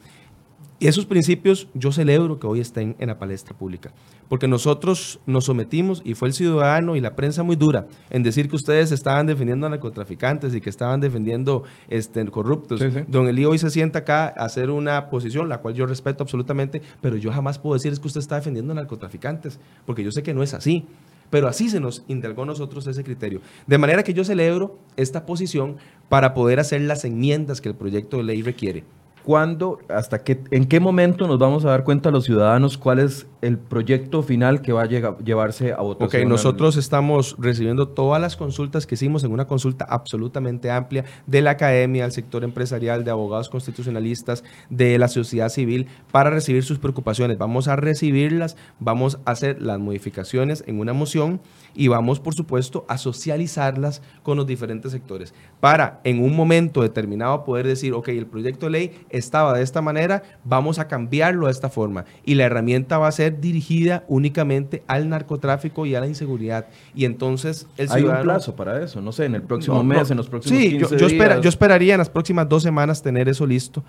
Y 0.84 0.86
esos 0.86 1.06
principios 1.06 1.66
yo 1.72 1.92
celebro 1.92 2.38
que 2.38 2.46
hoy 2.46 2.60
estén 2.60 2.94
en 2.98 3.08
la 3.08 3.18
palestra 3.18 3.56
pública, 3.56 3.94
porque 4.28 4.46
nosotros 4.46 5.18
nos 5.24 5.46
sometimos 5.46 6.02
y 6.04 6.12
fue 6.12 6.28
el 6.28 6.34
ciudadano 6.34 6.94
y 6.94 7.00
la 7.00 7.16
prensa 7.16 7.42
muy 7.42 7.56
dura 7.56 7.86
en 8.10 8.22
decir 8.22 8.50
que 8.50 8.56
ustedes 8.56 8.92
estaban 8.92 9.26
defendiendo 9.26 9.66
a 9.66 9.70
narcotraficantes 9.70 10.54
y 10.54 10.60
que 10.60 10.68
estaban 10.68 11.00
defendiendo 11.00 11.62
este, 11.88 12.22
corruptos. 12.26 12.80
Sí, 12.80 12.90
sí. 12.90 13.00
Don 13.08 13.26
Elí 13.28 13.46
hoy 13.46 13.56
se 13.56 13.70
sienta 13.70 14.00
acá 14.00 14.26
a 14.26 14.44
hacer 14.44 14.68
una 14.68 15.08
posición, 15.08 15.48
la 15.48 15.62
cual 15.62 15.72
yo 15.72 15.86
respeto 15.86 16.22
absolutamente, 16.22 16.82
pero 17.00 17.16
yo 17.16 17.32
jamás 17.32 17.58
puedo 17.58 17.72
decir 17.72 17.90
es 17.90 17.98
que 17.98 18.08
usted 18.08 18.20
está 18.20 18.34
defendiendo 18.34 18.72
a 18.72 18.74
narcotraficantes, 18.74 19.58
porque 19.86 20.04
yo 20.04 20.10
sé 20.10 20.22
que 20.22 20.34
no 20.34 20.42
es 20.42 20.52
así. 20.52 20.84
Pero 21.30 21.48
así 21.48 21.70
se 21.70 21.80
nos 21.80 22.04
indagó 22.08 22.42
a 22.42 22.46
nosotros 22.46 22.86
ese 22.86 23.02
criterio. 23.02 23.40
De 23.66 23.78
manera 23.78 24.02
que 24.02 24.12
yo 24.12 24.22
celebro 24.22 24.78
esta 24.98 25.24
posición 25.24 25.78
para 26.10 26.34
poder 26.34 26.60
hacer 26.60 26.82
las 26.82 27.06
enmiendas 27.06 27.62
que 27.62 27.70
el 27.70 27.74
proyecto 27.74 28.18
de 28.18 28.24
ley 28.24 28.42
requiere. 28.42 28.84
¿Cuándo, 29.24 29.78
hasta 29.88 30.22
qué, 30.22 30.44
en 30.50 30.66
qué 30.66 30.80
momento 30.80 31.26
nos 31.26 31.38
vamos 31.38 31.64
a 31.64 31.70
dar 31.70 31.82
cuenta 31.82 32.10
los 32.10 32.24
ciudadanos 32.24 32.76
cuál 32.76 32.98
es 32.98 33.26
el 33.46 33.58
proyecto 33.58 34.22
final 34.22 34.62
que 34.62 34.72
va 34.72 34.82
a 34.82 34.86
llevarse 34.86 35.72
a 35.72 35.80
Ok, 35.80 36.00
votación? 36.00 36.28
nosotros 36.28 36.76
estamos 36.76 37.36
recibiendo 37.38 37.88
todas 37.88 38.20
las 38.20 38.36
consultas 38.36 38.86
que 38.86 38.94
hicimos 38.94 39.24
en 39.24 39.32
una 39.32 39.46
consulta 39.46 39.84
absolutamente 39.84 40.70
amplia 40.70 41.04
de 41.26 41.42
la 41.42 41.50
academia, 41.50 42.04
del 42.04 42.12
sector 42.12 42.44
empresarial, 42.44 43.04
de 43.04 43.10
abogados 43.10 43.48
constitucionalistas, 43.48 44.44
de 44.70 44.98
la 44.98 45.08
sociedad 45.08 45.48
civil, 45.48 45.86
para 46.10 46.30
recibir 46.30 46.64
sus 46.64 46.78
preocupaciones. 46.78 47.38
Vamos 47.38 47.68
a 47.68 47.76
recibirlas, 47.76 48.56
vamos 48.80 49.18
a 49.24 49.32
hacer 49.32 49.60
las 49.60 49.78
modificaciones 49.78 50.64
en 50.66 50.80
una 50.80 50.92
moción 50.92 51.40
y 51.74 51.88
vamos, 51.88 52.20
por 52.20 52.34
supuesto, 52.34 52.84
a 52.88 52.98
socializarlas 52.98 54.00
con 54.22 54.36
los 54.36 54.46
diferentes 54.46 54.92
sectores 54.92 55.34
para 55.60 56.00
en 56.04 56.22
un 56.22 56.34
momento 56.36 56.82
determinado 56.82 57.44
poder 57.44 57.66
decir, 57.66 57.92
ok, 57.92 58.08
el 58.08 58.26
proyecto 58.26 58.66
de 58.66 58.72
ley 58.72 59.06
estaba 59.10 59.56
de 59.56 59.62
esta 59.62 59.82
manera, 59.82 60.22
vamos 60.44 60.78
a 60.78 60.88
cambiarlo 60.88 61.46
de 61.46 61.52
esta 61.52 61.68
forma. 61.68 62.04
Y 62.24 62.34
la 62.34 62.44
herramienta 62.44 62.98
va 62.98 63.08
a 63.08 63.12
ser 63.12 63.33
dirigida 63.40 64.04
únicamente 64.08 64.82
al 64.86 65.08
narcotráfico 65.08 65.86
y 65.86 65.94
a 65.94 66.00
la 66.00 66.06
inseguridad. 66.06 66.66
Y 66.94 67.04
entonces 67.04 67.66
el 67.76 67.88
Hay 67.90 67.96
un 67.96 67.98
ciudadano... 68.08 68.24
plazo 68.24 68.56
para 68.56 68.82
eso, 68.82 69.00
no 69.00 69.12
sé, 69.12 69.26
en 69.26 69.34
el 69.34 69.42
próximo 69.42 69.76
No, 69.78 69.84
mes, 69.84 70.08
no. 70.08 70.12
en 70.12 70.16
los 70.18 70.28
próximos 70.28 70.58
Sí, 70.58 70.70
15 70.70 70.90
yo, 70.92 70.96
yo 70.98 71.06
espera- 71.06 71.34
días. 71.34 71.42
yo 71.44 71.48
esperaría 71.48 71.94
en 71.94 71.98
las 71.98 72.10
próximas 72.10 72.48
dos 72.48 72.62
semanas 72.62 73.02
tener 73.02 73.28
eso 73.28 73.46
listo 73.46 73.84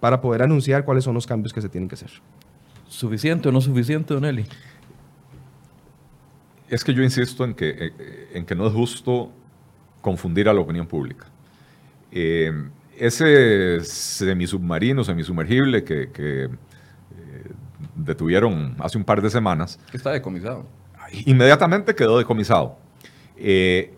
para 0.00 0.20
poder 0.20 0.42
anunciar 0.42 0.84
cuáles 0.84 1.04
son 1.04 1.14
los 1.14 1.26
cambios 1.26 1.52
que 1.52 1.60
se 1.60 1.68
tienen 1.68 1.88
que 1.88 1.94
hacer. 1.96 2.10
¿Suficiente 2.88 3.48
o 3.48 3.52
no 3.52 3.60
suficiente, 3.60 4.14
Don 4.14 4.24
Eli? 4.24 4.44
Es 6.68 6.82
que 6.82 6.92
yo 6.92 7.02
insisto 7.02 7.44
en 7.44 7.54
que, 7.54 7.70
eh, 7.78 8.28
en 8.34 8.44
que 8.44 8.54
no 8.54 8.66
es 8.66 8.72
justo 8.72 9.30
confundir 10.00 10.48
a 10.48 10.52
la 10.52 10.60
opinión 10.60 10.86
pública. 10.86 11.26
Eh, 12.10 12.52
ese 12.98 13.80
semisubmarino, 13.84 15.04
semisumergible 15.04 15.84
que, 15.84 16.10
que, 16.10 16.44
eh, 16.44 16.48
detuvieron 17.96 18.76
hace 18.78 18.96
un 18.98 19.04
par 19.04 19.20
de 19.22 19.30
semanas, 19.30 19.78
Está 19.92 20.10
decomisado. 20.12 20.64
inmediatamente 21.24 21.94
quedó 21.94 22.18
decomisado. 22.18 22.76
Eh, 23.36 23.92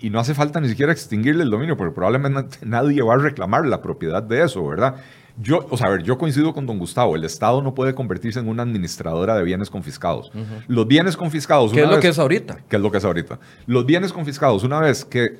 y 0.00 0.10
no 0.10 0.18
hace 0.18 0.34
falta 0.34 0.60
ni 0.60 0.68
siquiera 0.68 0.90
extinguirle 0.92 1.44
el 1.44 1.50
dominio, 1.50 1.76
porque 1.76 1.94
probablemente 1.94 2.58
nadie 2.66 3.02
va 3.02 3.14
a 3.14 3.18
reclamar 3.18 3.66
la 3.66 3.80
propiedad 3.82 4.22
de 4.22 4.42
eso, 4.42 4.66
¿verdad? 4.66 4.96
Yo, 5.38 5.66
o 5.70 5.78
sea, 5.78 5.86
a 5.86 5.90
ver, 5.90 6.02
yo 6.02 6.18
coincido 6.18 6.52
con 6.52 6.66
don 6.66 6.78
Gustavo, 6.78 7.16
el 7.16 7.24
Estado 7.24 7.62
no 7.62 7.74
puede 7.74 7.94
convertirse 7.94 8.38
en 8.40 8.48
una 8.48 8.64
administradora 8.64 9.34
de 9.34 9.42
bienes 9.44 9.70
confiscados. 9.70 10.30
Los 10.68 10.86
bienes 10.86 11.16
confiscados... 11.16 11.72
¿Qué 11.72 11.80
es 11.80 11.86
lo 11.86 11.92
vez- 11.92 12.00
que 12.02 12.08
es 12.08 12.18
ahorita? 12.18 12.58
¿Qué 12.68 12.76
es 12.76 12.82
lo 12.82 12.90
que 12.90 12.98
es 12.98 13.04
ahorita? 13.04 13.38
Los 13.66 13.86
bienes 13.86 14.12
confiscados, 14.12 14.62
una 14.64 14.78
vez 14.80 15.04
que 15.06 15.38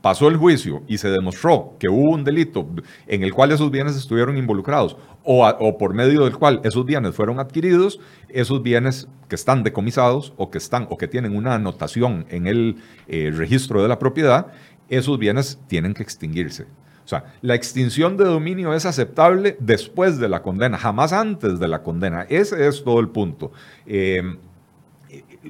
pasó 0.00 0.28
el 0.28 0.36
juicio 0.36 0.82
y 0.86 0.98
se 0.98 1.10
demostró 1.10 1.76
que 1.78 1.88
hubo 1.88 2.12
un 2.12 2.24
delito 2.24 2.66
en 3.06 3.22
el 3.22 3.34
cual 3.34 3.52
esos 3.52 3.70
bienes 3.70 3.96
estuvieron 3.96 4.36
involucrados 4.36 4.96
o, 5.24 5.78
por 5.78 5.94
medio 5.94 6.24
del 6.24 6.36
cual 6.36 6.60
esos 6.64 6.86
bienes 6.86 7.14
fueron 7.14 7.38
adquiridos, 7.38 8.00
esos 8.28 8.62
bienes 8.62 9.08
que 9.28 9.34
están 9.34 9.62
decomisados 9.62 10.32
o 10.36 10.50
que 10.50 10.58
están 10.58 10.86
o 10.90 10.96
que 10.96 11.08
tienen 11.08 11.36
una 11.36 11.54
anotación 11.54 12.24
en 12.30 12.46
el 12.46 12.76
eh, 13.08 13.30
registro 13.34 13.82
de 13.82 13.88
la 13.88 13.98
propiedad, 13.98 14.46
esos 14.88 15.18
bienes 15.18 15.58
tienen 15.66 15.92
que 15.92 16.02
extinguirse. 16.02 16.66
O 17.04 17.08
sea, 17.08 17.24
la 17.40 17.54
extinción 17.54 18.18
de 18.18 18.24
dominio 18.24 18.74
es 18.74 18.84
aceptable 18.84 19.56
después 19.60 20.18
de 20.18 20.28
la 20.28 20.42
condena, 20.42 20.76
jamás 20.76 21.14
antes 21.14 21.58
de 21.58 21.66
la 21.66 21.82
condena. 21.82 22.26
Ese 22.28 22.68
es 22.68 22.84
todo 22.84 23.00
el 23.00 23.08
punto. 23.08 23.50
Eh, 23.86 24.22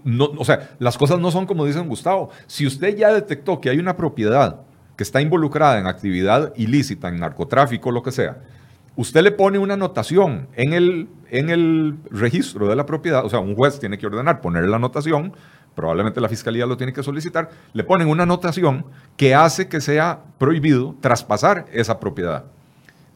no, 0.04 0.26
o 0.36 0.44
sea, 0.44 0.70
las 0.78 0.98
cosas 0.98 1.18
no 1.18 1.30
son 1.30 1.46
como 1.46 1.64
dicen 1.64 1.88
Gustavo. 1.88 2.30
Si 2.46 2.66
usted 2.66 2.96
ya 2.96 3.12
detectó 3.12 3.60
que 3.60 3.70
hay 3.70 3.78
una 3.78 3.96
propiedad 3.96 4.60
que 4.96 5.04
está 5.04 5.20
involucrada 5.20 5.78
en 5.78 5.86
actividad 5.86 6.52
ilícita, 6.56 7.08
en 7.08 7.20
narcotráfico, 7.20 7.90
lo 7.90 8.02
que 8.02 8.10
sea, 8.10 8.38
usted 8.96 9.22
le 9.22 9.30
pone 9.30 9.58
una 9.58 9.74
anotación 9.74 10.48
en 10.56 10.72
el, 10.72 11.08
en 11.30 11.50
el 11.50 11.96
registro 12.10 12.68
de 12.68 12.74
la 12.74 12.84
propiedad, 12.84 13.24
o 13.24 13.30
sea, 13.30 13.38
un 13.38 13.54
juez 13.54 13.78
tiene 13.78 13.96
que 13.96 14.06
ordenar 14.06 14.40
poner 14.40 14.64
la 14.68 14.76
anotación, 14.76 15.32
probablemente 15.76 16.20
la 16.20 16.28
fiscalía 16.28 16.66
lo 16.66 16.76
tiene 16.76 16.92
que 16.92 17.04
solicitar, 17.04 17.48
le 17.72 17.84
ponen 17.84 18.08
una 18.08 18.24
anotación 18.24 18.84
que 19.16 19.36
hace 19.36 19.68
que 19.68 19.80
sea 19.80 20.20
prohibido 20.38 20.96
traspasar 21.00 21.66
esa 21.72 22.00
propiedad. 22.00 22.46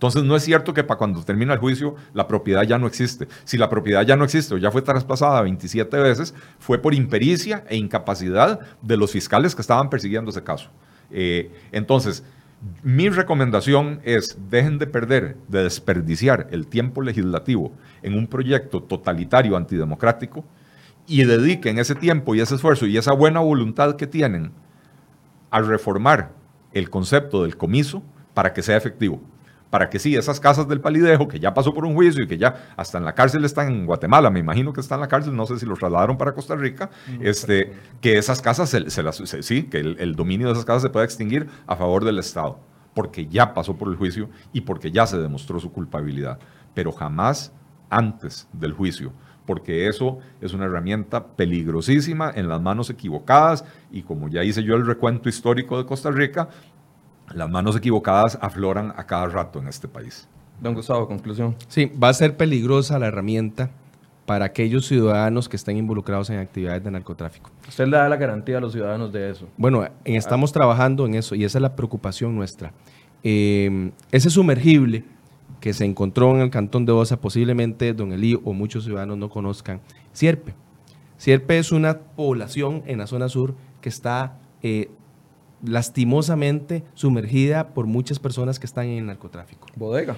Entonces 0.03 0.25
no 0.25 0.35
es 0.35 0.43
cierto 0.43 0.75
que 0.75 0.83
para 0.83 0.99
cuando 0.99 1.23
termina 1.23 1.53
el 1.53 1.61
juicio 1.61 1.95
la 2.13 2.27
propiedad 2.27 2.65
ya 2.65 2.77
no 2.77 2.89
existe. 2.89 3.29
Si 3.45 3.57
la 3.57 3.69
propiedad 3.69 4.05
ya 4.05 4.17
no 4.17 4.25
existe 4.25 4.53
o 4.53 4.59
ya 4.59 4.73
fue 4.73 4.83
traspasada 4.83 5.41
27 5.43 5.97
veces, 5.99 6.35
fue 6.59 6.79
por 6.79 6.93
impericia 6.93 7.63
e 7.69 7.77
incapacidad 7.77 8.59
de 8.83 8.97
los 8.97 9.13
fiscales 9.13 9.55
que 9.55 9.61
estaban 9.61 9.89
persiguiendo 9.91 10.33
ese 10.33 10.43
caso. 10.43 10.71
Eh, 11.13 11.53
entonces, 11.71 12.25
mi 12.83 13.11
recomendación 13.11 14.01
es 14.03 14.37
dejen 14.51 14.79
de 14.79 14.89
perder, 14.89 15.37
de 15.47 15.63
desperdiciar 15.63 16.49
el 16.51 16.67
tiempo 16.67 17.01
legislativo 17.01 17.71
en 18.03 18.19
un 18.19 18.27
proyecto 18.27 18.83
totalitario 18.83 19.57
antidemocrático 19.57 20.45
y 21.07 21.23
dediquen 21.23 21.79
ese 21.79 21.95
tiempo 21.95 22.35
y 22.35 22.41
ese 22.41 22.57
esfuerzo 22.57 22.87
y 22.87 22.97
esa 22.97 23.13
buena 23.13 23.39
voluntad 23.39 23.95
que 23.95 24.09
tienen 24.09 24.51
a 25.53 25.61
reformar 25.61 26.33
el 26.73 26.91
concepto 26.91 27.45
del 27.45 27.57
comiso 27.57 28.03
para 28.35 28.53
que 28.53 28.63
sea 28.63 28.77
efectivo. 28.77 29.23
Para 29.73 29.89
que 29.89 29.99
sí, 29.99 30.15
esas 30.15 30.39
casas 30.39 30.69
del 30.69 30.83
palidejo, 30.83 31.27
que 31.29 31.41
ya 31.41 31.55
pasó 31.55 31.73
por 31.73 31.87
un 31.87 31.95
juicio 31.95 32.23
y 32.23 32.29
que 32.29 32.37
ya 32.37 32.75
hasta 32.77 32.99
en 32.99 33.07
la 33.07 33.15
cárcel 33.15 33.43
están 33.47 33.69
en 33.73 33.87
Guatemala, 33.87 34.29
me 34.29 34.39
imagino 34.41 34.71
que 34.75 34.83
está 34.83 34.97
en 34.97 35.01
la 35.01 35.09
cárcel, 35.09 35.35
no 35.35 35.47
sé 35.47 35.59
si 35.59 35.65
los 35.65 35.79
trasladaron 35.79 36.19
para 36.19 36.35
Costa 36.35 36.55
Rica, 36.57 36.91
este, 37.21 37.73
que 38.03 38.19
esas 38.19 38.43
casas, 38.43 38.69
se, 38.69 38.91
se 38.91 39.03
las, 39.03 39.17
se- 39.17 39.43
sí, 39.43 39.63
que 39.63 39.79
el, 39.79 39.97
el 39.99 40.15
dominio 40.15 40.49
de 40.49 40.53
esas 40.53 40.67
casas 40.67 40.83
se 40.83 40.91
pueda 40.91 41.07
extinguir 41.07 41.49
a 41.67 41.75
favor 41.75 42.05
del 42.05 42.19
Estado, 42.19 42.59
porque 42.93 43.27
ya 43.29 43.55
pasó 43.55 43.77
por 43.79 43.89
el 43.89 43.97
juicio 43.97 44.29
y 44.53 44.61
porque 44.61 44.91
ya 44.93 45.07
se 45.07 45.17
demostró 45.19 45.59
su 45.59 45.73
culpabilidad, 45.73 46.39
pero 46.75 46.93
jamás 46.93 47.51
antes 47.89 48.49
del 48.53 48.75
juicio 48.75 49.13
porque 49.45 49.89
eso 49.89 50.19
es 50.41 50.53
una 50.55 50.67
herramienta 50.67 51.27
peligrosísima 51.35 52.31
en 52.33 52.49
las 52.49 52.61
manos 52.63 52.91
equivocadas 52.91 53.65
y 53.91 54.03
como 54.03 54.29
ya 54.29 54.45
hice 54.45 54.63
yo 54.63 54.77
el 54.77 54.87
recuento 54.87 55.29
histórico 55.29 55.79
de 55.79 55.85
Costa 55.85 56.13
Rica, 56.13 56.49
las 57.35 57.51
manos 57.51 57.77
equivocadas 57.77 58.39
afloran 58.41 58.93
a 58.97 59.05
cada 59.05 59.27
rato 59.27 59.59
en 59.59 59.69
este 59.69 59.89
país. 59.89 60.29
Don 60.61 60.75
Gustavo, 60.75 61.07
conclusión. 61.09 61.57
Sí, 61.69 61.87
va 61.87 62.09
a 62.09 62.15
ser 62.15 62.37
peligrosa 62.37 62.99
la 62.99 63.07
herramienta 63.09 63.71
para 64.27 64.45
aquellos 64.45 64.87
ciudadanos 64.87 65.49
que 65.49 65.57
estén 65.57 65.77
involucrados 65.77 66.31
en 66.31 66.39
actividades 66.39 66.85
de 66.85 66.91
narcotráfico. 66.93 67.51
Usted 67.69 67.87
le 67.87 67.97
da 67.97 68.09
la 68.09 68.17
garantía 68.17 68.59
a 68.59 68.61
los 68.61 68.73
ciudadanos 68.73 69.13
de 69.13 69.31
eso. 69.31 69.49
Bueno, 69.57 69.85
en- 70.05 70.15
estamos 70.17 70.53
trabajando 70.53 71.05
en 71.07 71.15
eso 71.15 71.35
y 71.35 71.45
esa 71.45 71.59
es 71.59 71.63
la 71.63 71.75
preocupación 71.75 72.35
nuestra. 72.37 72.73
Eh, 73.25 73.91
ese 74.13 74.31
sumergible 74.31 75.05
que 75.61 75.73
se 75.73 75.85
encontró 75.85 76.35
en 76.35 76.41
el 76.43 76.51
cantón 76.51 76.87
de 76.87 76.93
Osa, 76.93 77.21
posiblemente 77.21 77.93
don 77.95 78.13
Elí 78.13 78.39
o 78.45 78.53
muchos 78.53 78.85
ciudadanos 78.85 79.17
no 79.19 79.29
conozcan, 79.29 79.81
Sierpe. 80.13 80.55
Sierpe 81.17 81.59
es 81.59 81.71
una 81.73 81.99
población 81.99 82.83
en 82.87 82.99
la 82.99 83.07
zona 83.07 83.29
sur 83.29 83.55
que 83.81 83.89
está 83.89 84.39
eh, 84.63 84.91
lastimosamente 85.63 86.85
sumergida 86.95 87.69
por 87.69 87.87
muchas 87.87 88.19
personas 88.19 88.59
que 88.59 88.67
están 88.67 88.87
en 88.87 88.99
el 88.99 89.07
narcotráfico. 89.07 89.69
Bodega. 89.77 90.17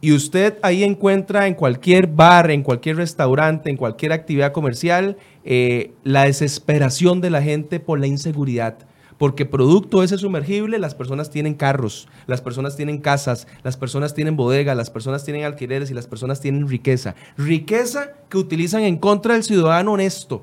Y 0.00 0.12
usted 0.12 0.58
ahí 0.62 0.84
encuentra 0.84 1.48
en 1.48 1.54
cualquier 1.54 2.06
bar, 2.06 2.50
en 2.52 2.62
cualquier 2.62 2.96
restaurante, 2.96 3.68
en 3.68 3.76
cualquier 3.76 4.12
actividad 4.12 4.52
comercial, 4.52 5.16
eh, 5.44 5.92
la 6.04 6.24
desesperación 6.24 7.20
de 7.20 7.30
la 7.30 7.42
gente 7.42 7.80
por 7.80 7.98
la 7.98 8.06
inseguridad. 8.06 8.78
Porque 9.18 9.44
producto 9.44 9.98
de 9.98 10.06
ese 10.06 10.16
sumergible, 10.16 10.78
las 10.78 10.94
personas 10.94 11.30
tienen 11.30 11.54
carros, 11.54 12.06
las 12.28 12.40
personas 12.40 12.76
tienen 12.76 12.98
casas, 12.98 13.48
las 13.64 13.76
personas 13.76 14.14
tienen 14.14 14.36
bodegas, 14.36 14.76
las 14.76 14.90
personas 14.90 15.24
tienen 15.24 15.44
alquileres 15.44 15.90
y 15.90 15.94
las 15.94 16.06
personas 16.06 16.40
tienen 16.40 16.68
riqueza. 16.68 17.16
Riqueza 17.36 18.12
que 18.28 18.38
utilizan 18.38 18.82
en 18.82 18.96
contra 18.96 19.34
del 19.34 19.42
ciudadano 19.42 19.94
honesto, 19.94 20.42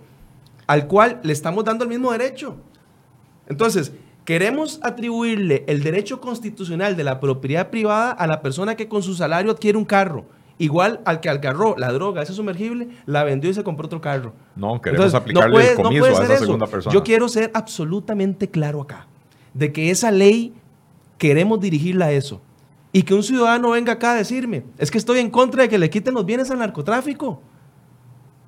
al 0.67 0.87
cual 0.87 1.21
le 1.23 1.31
estamos 1.31 1.63
dando 1.63 1.85
el 1.85 1.89
mismo 1.89 2.11
derecho. 2.11 2.57
Entonces, 3.47 3.93
queremos 4.25 4.79
atribuirle 4.83 5.63
el 5.67 5.83
derecho 5.83 6.19
constitucional 6.21 6.95
de 6.95 7.03
la 7.03 7.19
propiedad 7.19 7.69
privada 7.69 8.11
a 8.11 8.27
la 8.27 8.41
persona 8.41 8.75
que 8.75 8.87
con 8.87 9.03
su 9.03 9.15
salario 9.15 9.51
adquiere 9.51 9.77
un 9.77 9.85
carro. 9.85 10.25
Igual 10.57 11.01
al 11.05 11.19
que 11.19 11.27
agarró 11.29 11.75
la 11.77 11.91
droga, 11.91 12.21
ese 12.21 12.33
sumergible, 12.33 12.87
la 13.05 13.23
vendió 13.25 13.49
y 13.49 13.53
se 13.53 13.63
compró 13.63 13.87
otro 13.87 13.99
carro. 13.99 14.33
No, 14.55 14.81
queremos 14.81 15.07
Entonces, 15.07 15.13
aplicarle 15.21 15.51
puede- 15.53 15.69
el 15.71 15.75
comiso 15.75 16.05
a 16.05 16.09
esa 16.11 16.33
eso. 16.35 16.45
segunda 16.45 16.65
persona. 16.65 16.93
Yo 16.93 17.03
quiero 17.03 17.27
ser 17.27 17.51
absolutamente 17.53 18.49
claro 18.49 18.81
acá, 18.81 19.05
de 19.53 19.73
que 19.73 19.91
esa 19.91 20.11
ley 20.11 20.53
queremos 21.17 21.59
dirigirla 21.59 22.05
a 22.05 22.11
eso. 22.13 22.41
Y 22.93 23.03
que 23.03 23.13
un 23.13 23.23
ciudadano 23.23 23.71
venga 23.71 23.91
acá 23.93 24.13
a 24.13 24.15
decirme, 24.15 24.63
es 24.77 24.89
que 24.89 24.97
estoy 24.97 25.19
en 25.19 25.29
contra 25.29 25.63
de 25.63 25.69
que 25.69 25.77
le 25.77 25.89
quiten 25.89 26.13
los 26.13 26.25
bienes 26.25 26.49
al 26.49 26.59
narcotráfico. 26.59 27.41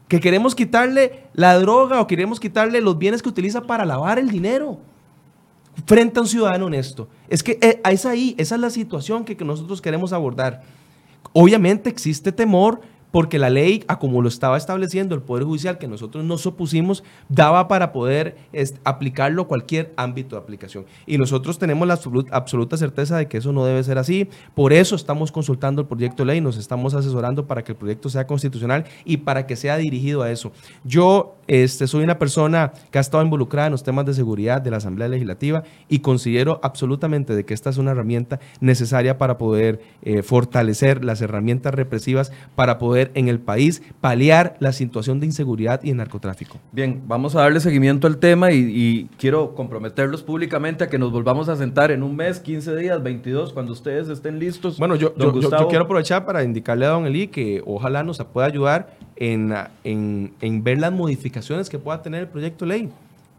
Que 0.08 0.20
queremos 0.20 0.56
quitarle 0.56 1.24
la 1.34 1.58
droga 1.60 2.00
o 2.02 2.08
queremos 2.08 2.40
quitarle 2.40 2.82
los 2.82 2.98
bienes 2.98 3.22
que 3.22 3.30
utiliza 3.30 3.62
para 3.62 3.86
lavar 3.86 4.20
el 4.20 4.30
dinero 4.30 4.80
frente 5.86 6.20
a 6.20 6.22
un 6.22 6.28
ciudadano 6.28 6.66
honesto. 6.66 7.08
Es 7.30 7.44
que 7.44 7.60
eh, 7.62 7.82
es 7.90 8.06
ahí, 8.06 8.36
esa 8.38 8.56
es 8.56 8.62
la 8.62 8.70
situación 8.70 9.26
que, 9.26 9.36
que 9.36 9.46
nosotros 9.46 9.82
queremos 9.82 10.14
abordar. 10.14 10.64
Obviamente 11.34 11.90
existe 11.90 12.32
temor 12.32 12.82
porque 13.12 13.40
la 13.40 13.50
ley, 13.50 13.84
a 13.88 14.00
como 14.00 14.22
lo 14.22 14.28
estaba 14.28 14.58
estableciendo 14.58 15.16
el 15.16 15.22
Poder 15.22 15.44
Judicial, 15.44 15.78
que 15.78 15.88
nosotros 15.88 16.24
nos 16.24 16.46
opusimos, 16.46 17.04
daba 17.30 17.68
para 17.68 17.92
poder 17.92 18.38
aplicarlo 18.84 19.44
a 19.44 19.48
cualquier 19.48 19.94
ámbito 19.96 20.36
de 20.36 20.42
aplicación. 20.42 20.86
Y 21.06 21.18
nosotros 21.18 21.58
tenemos 21.58 21.88
la 21.88 22.00
absoluta, 22.32 22.78
certeza 22.78 23.18
de 23.18 23.28
que 23.28 23.38
eso 23.38 23.54
no 23.54 23.66
debe 23.66 23.84
ser 23.84 23.98
así. 23.98 24.28
Por 24.54 24.74
eso 24.74 24.96
estamos 24.96 25.32
consultando 25.32 25.82
el 25.82 25.88
proyecto 25.88 26.24
de 26.24 26.34
ley, 26.34 26.42
nos 26.42 26.58
estamos 26.58 26.94
asesorando 26.94 27.48
para 27.48 27.64
que 27.64 27.72
el 27.72 27.78
proyecto 27.78 28.10
sea 28.10 28.28
constitucional 28.28 28.86
y 29.06 29.18
para 29.18 29.48
que 29.48 29.56
sea 29.56 29.78
dirigido 29.78 30.22
a 30.22 30.32
eso. 30.32 30.52
Yo 30.84 31.36
este, 31.48 31.88
soy 31.88 32.04
una 32.04 32.20
persona 32.20 32.74
que 32.92 32.98
ha 32.98 33.02
estado 33.02 33.24
involucrada 33.24 33.68
en 33.68 33.72
los 33.72 33.84
temas 33.84 34.06
de 34.06 34.14
seguridad 34.14 34.62
de 34.62 34.72
la 34.72 34.78
Asamblea 34.78 35.08
Legislativa 35.08 35.64
y 35.88 36.00
considero 36.00 36.60
absolutamente 36.62 37.36
de 37.36 37.46
que 37.46 37.54
esta 37.54 37.70
es 37.70 37.78
una 37.78 37.92
herramienta 37.92 38.40
necesaria 38.60 39.18
para 39.18 39.38
poder 39.38 39.82
eh, 40.02 40.24
fortalecer 40.24 41.06
las 41.06 41.22
herramientas 41.22 41.74
represivas, 41.74 42.32
para 42.56 42.78
poder 42.78 42.97
en 43.14 43.28
el 43.28 43.40
país 43.40 43.82
paliar 44.02 44.56
la 44.60 44.72
situación 44.72 45.20
de 45.20 45.26
inseguridad 45.26 45.82
y 45.84 45.90
de 45.90 45.96
narcotráfico. 45.96 46.58
Bien, 46.72 47.02
vamos 47.08 47.36
a 47.36 47.42
darle 47.42 47.60
seguimiento 47.60 48.08
al 48.08 48.18
tema 48.18 48.52
y, 48.52 49.10
quiero 49.18 49.56
comprometerlos 49.56 50.24
públicamente 50.24 50.84
a 50.84 50.90
que 50.90 50.98
nos 50.98 51.12
volvamos 51.12 51.50
a 51.50 51.56
sentar 51.56 51.92
en 51.92 52.04
un 52.04 52.16
mes, 52.16 52.40
15 52.40 52.76
días, 52.76 53.02
22, 53.02 53.54
cuando 53.54 53.72
ustedes 53.72 54.10
estén 54.10 54.40
listos. 54.40 54.78
Bueno, 54.78 54.96
yo, 54.96 55.14
quiero 55.14 55.86
aprovechar 55.86 56.26
para 56.26 56.44
indicarle 56.44 56.86
a 56.86 56.90
don 56.90 57.06
Eli 57.06 57.28
que 57.28 57.62
ojalá 57.66 58.04
nos 58.04 58.18
pueda 58.26 58.48
ayudar 58.48 58.98
en, 59.16 59.54
en, 59.84 60.34
en 60.42 60.64
ver 60.64 60.80
las 60.80 60.92
modificaciones 60.92 61.70
que 61.70 61.80
pueda 61.80 62.02
tener 62.02 62.22
el 62.22 62.28
proyecto 62.28 62.66
de 62.66 62.70
ley 62.70 62.90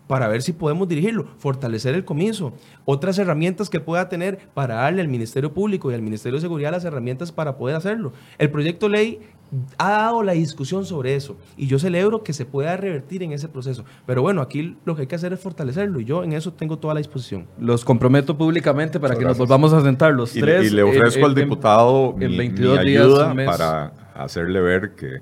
para 0.08 0.26
ver 0.26 0.42
si 0.42 0.52
podemos 0.52 0.88
dirigirlo, 0.88 1.28
fortalecer 1.38 1.94
el 1.94 2.04
comienzo, 2.04 2.54
otras 2.84 3.18
herramientas 3.18 3.70
que 3.70 3.78
pueda 3.78 4.08
tener 4.08 4.38
para 4.54 4.76
darle 4.76 5.02
al 5.02 5.08
Ministerio 5.08 5.52
Público 5.52 5.90
y 5.90 5.94
al 5.94 6.02
Ministerio 6.02 6.38
de 6.38 6.40
Seguridad 6.40 6.72
las 6.72 6.84
herramientas 6.84 7.30
para 7.30 7.56
poder 7.56 7.76
hacerlo. 7.76 8.12
El 8.38 8.50
proyecto 8.50 8.86
de 8.86 8.92
ley 8.92 9.20
ha 9.78 9.90
dado 9.90 10.22
la 10.22 10.32
discusión 10.32 10.84
sobre 10.84 11.14
eso 11.14 11.36
y 11.56 11.66
yo 11.66 11.78
celebro 11.78 12.22
que 12.22 12.32
se 12.32 12.44
pueda 12.44 12.76
revertir 12.76 13.22
en 13.22 13.32
ese 13.32 13.48
proceso. 13.48 13.84
Pero 14.06 14.22
bueno, 14.22 14.42
aquí 14.42 14.76
lo 14.84 14.94
que 14.94 15.02
hay 15.02 15.06
que 15.06 15.14
hacer 15.14 15.32
es 15.32 15.40
fortalecerlo 15.40 16.00
y 16.00 16.04
yo 16.04 16.24
en 16.24 16.32
eso 16.32 16.52
tengo 16.52 16.78
toda 16.78 16.94
la 16.94 16.98
disposición. 16.98 17.46
Los 17.58 17.84
comprometo 17.84 18.36
públicamente 18.36 19.00
para 19.00 19.16
que 19.16 19.24
nos 19.24 19.38
volvamos 19.38 19.72
a 19.72 19.82
sentar 19.82 20.12
los 20.12 20.32
tres. 20.32 20.70
Y 20.70 20.74
le 20.74 20.82
ofrezco 20.82 21.26
al 21.26 21.34
diputado 21.34 22.14
mi, 22.14 22.26
ayuda 22.78 23.34
para 23.46 23.92
hacerle 24.14 24.60
ver 24.60 24.94
que 24.94 25.20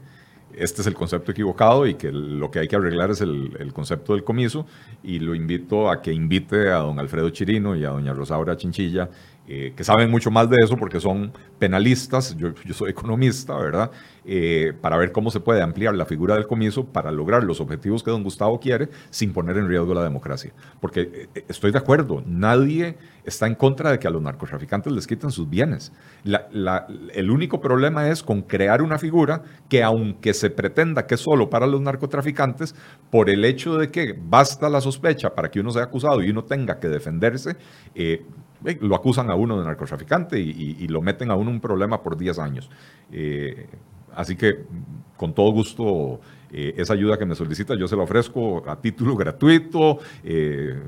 este 0.56 0.80
es 0.80 0.86
el 0.86 0.94
concepto 0.94 1.30
equivocado 1.30 1.86
y 1.86 1.94
que 1.94 2.10
lo 2.10 2.50
que 2.50 2.60
hay 2.60 2.68
que 2.68 2.76
arreglar 2.76 3.10
es 3.10 3.20
el, 3.20 3.72
concepto 3.74 4.14
del 4.14 4.24
comiso 4.24 4.66
y 5.02 5.18
lo 5.18 5.34
invito 5.34 5.90
a 5.90 6.00
que 6.00 6.12
invite 6.12 6.70
a 6.70 6.78
don 6.78 6.98
Alfredo 6.98 7.28
Chirino 7.30 7.76
y 7.76 7.84
a 7.84 7.90
doña 7.90 8.14
Rosaura 8.14 8.56
Chinchilla 8.56 9.10
eh, 9.48 9.74
que 9.76 9.84
saben 9.84 10.10
mucho 10.10 10.28
más 10.32 10.50
de 10.50 10.56
eso 10.60 10.76
porque 10.76 10.98
son 10.98 11.32
penalistas, 11.60 12.36
yo, 12.36 12.48
soy 12.72 12.90
economista, 12.90 13.56
¿verdad? 13.56 13.92
Eh, 14.24 14.72
para 14.80 14.96
ver 14.96 15.12
cómo 15.12 15.30
se 15.30 15.38
puede 15.38 15.62
ampliar 15.62 15.94
la 15.94 16.04
figura 16.04 16.34
del 16.34 16.48
comiso 16.48 16.84
para 16.84 17.12
lograr 17.12 17.44
los 17.44 17.60
objetivos 17.60 18.02
que 18.02 18.10
don 18.10 18.24
Gustavo 18.24 18.58
quiere 18.58 18.88
sin 19.10 19.32
poner 19.32 19.56
en 19.56 19.68
riesgo 19.68 19.94
la 19.94 20.02
democracia. 20.02 20.52
Porque 20.80 21.28
eh, 21.34 21.44
estoy 21.46 21.70
de 21.70 21.78
acuerdo, 21.78 22.24
nadie 22.26 22.96
está 23.24 23.46
en 23.46 23.54
contra 23.54 23.92
de 23.92 24.00
que 24.00 24.08
a 24.08 24.10
los 24.10 24.20
narcotraficantes 24.20 24.92
les 24.92 25.06
quiten 25.06 25.30
sus 25.30 25.48
bienes. 25.48 25.92
el 26.24 27.30
único 27.30 27.60
problema 27.60 28.08
es 28.08 28.24
con 28.24 28.42
crear 28.42 28.82
una 28.82 28.98
figura 28.98 29.42
que 29.68 29.84
aunque 29.84 30.34
se 30.34 30.50
pretenda 30.50 31.06
que 31.06 31.14
es 31.14 31.20
solo 31.20 31.48
para 31.48 31.68
los 31.68 31.80
narcotraficantes, 31.80 32.74
por 33.10 33.30
el 33.30 33.44
hecho 33.44 33.76
de 33.76 33.92
que 33.92 34.12
basta 34.18 34.68
la 34.68 34.80
sospecha 34.80 35.30
para 35.30 35.50
que 35.52 35.60
uno 35.60 35.70
sea 35.70 35.84
acusado 35.84 36.20
y 36.20 36.30
uno 36.30 36.42
tenga 36.42 36.80
que 36.80 36.88
defenderse, 36.88 37.56
lo 38.80 38.94
acusan 38.94 39.30
a 39.30 39.34
uno 39.34 39.58
de 39.58 39.64
narcotraficante 39.64 40.38
y, 40.40 40.86
lo 40.88 41.02
meten 41.02 41.30
a 41.30 41.34
uno 41.34 41.50
un 41.50 41.60
problema 41.60 42.02
por 42.02 42.16
10 42.16 42.38
años. 42.38 42.70
Eh, 43.10 43.68
así 44.14 44.36
que 44.36 44.64
con 45.16 45.34
todo 45.34 45.50
gusto 45.50 46.20
eh, 46.52 46.74
esa 46.76 46.92
ayuda 46.92 47.18
que 47.18 47.26
me 47.26 47.34
solicita 47.34 47.74
yo 47.74 47.88
se 47.88 47.96
la 47.96 48.04
ofrezco 48.04 48.68
a 48.68 48.80
título 48.80 49.16
gratuito. 49.16 49.98
Eh, 50.22 50.78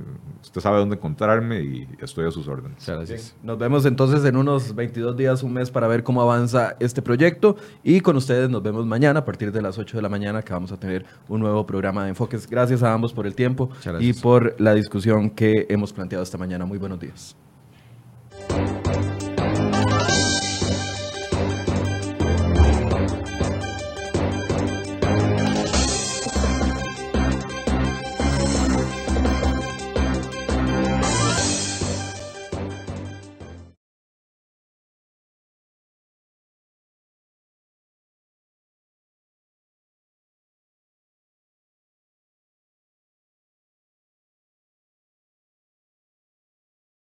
usted 0.43 0.61
sabe 0.61 0.79
dónde 0.79 0.97
encontrarme 0.97 1.61
y 1.61 1.89
estoy 2.01 2.27
a 2.27 2.31
sus 2.31 2.47
órdenes. 2.49 2.87
gracias. 2.87 3.35
Nos 3.43 3.59
vemos 3.59 3.85
entonces 3.85 4.25
en 4.25 4.37
unos 4.37 4.75
22 4.75 5.17
días, 5.17 5.43
un 5.43 5.53
mes 5.53 5.71
para 5.71 5.89
ver 5.89 6.03
cómo 6.03 6.23
avanza 6.23 6.77
este 6.81 7.03
proyecto 7.03 7.57
y 7.83 8.01
con 8.01 8.17
ustedes 8.17 8.49
nos 8.49 8.63
vemos 8.63 8.87
mañana 8.87 9.21
a 9.21 9.25
partir 9.25 9.53
de 9.53 9.63
las 9.63 9.79
8 9.79 9.97
de 9.97 10.03
la 10.03 10.09
mañana 10.09 10.43
que 10.43 10.53
vamos 10.53 10.73
a 10.73 10.79
tener 10.79 11.05
un 11.29 11.41
nuevo 11.41 11.67
programa 11.67 12.05
de 12.05 12.11
enfoques. 12.11 12.49
Gracias 12.49 12.83
a 12.83 12.93
ambos 12.93 13.13
por 13.13 13.27
el 13.27 13.35
tiempo 13.35 13.71
y 14.01 14.13
por 14.13 14.59
la 14.61 14.75
discusión 14.75 15.31
que 15.31 15.67
hemos 15.69 15.93
planteado 15.93 16.23
esta 16.23 16.39
mañana. 16.39 16.65
Muy 16.67 16.79
buenos 16.79 17.01
días. 17.01 17.37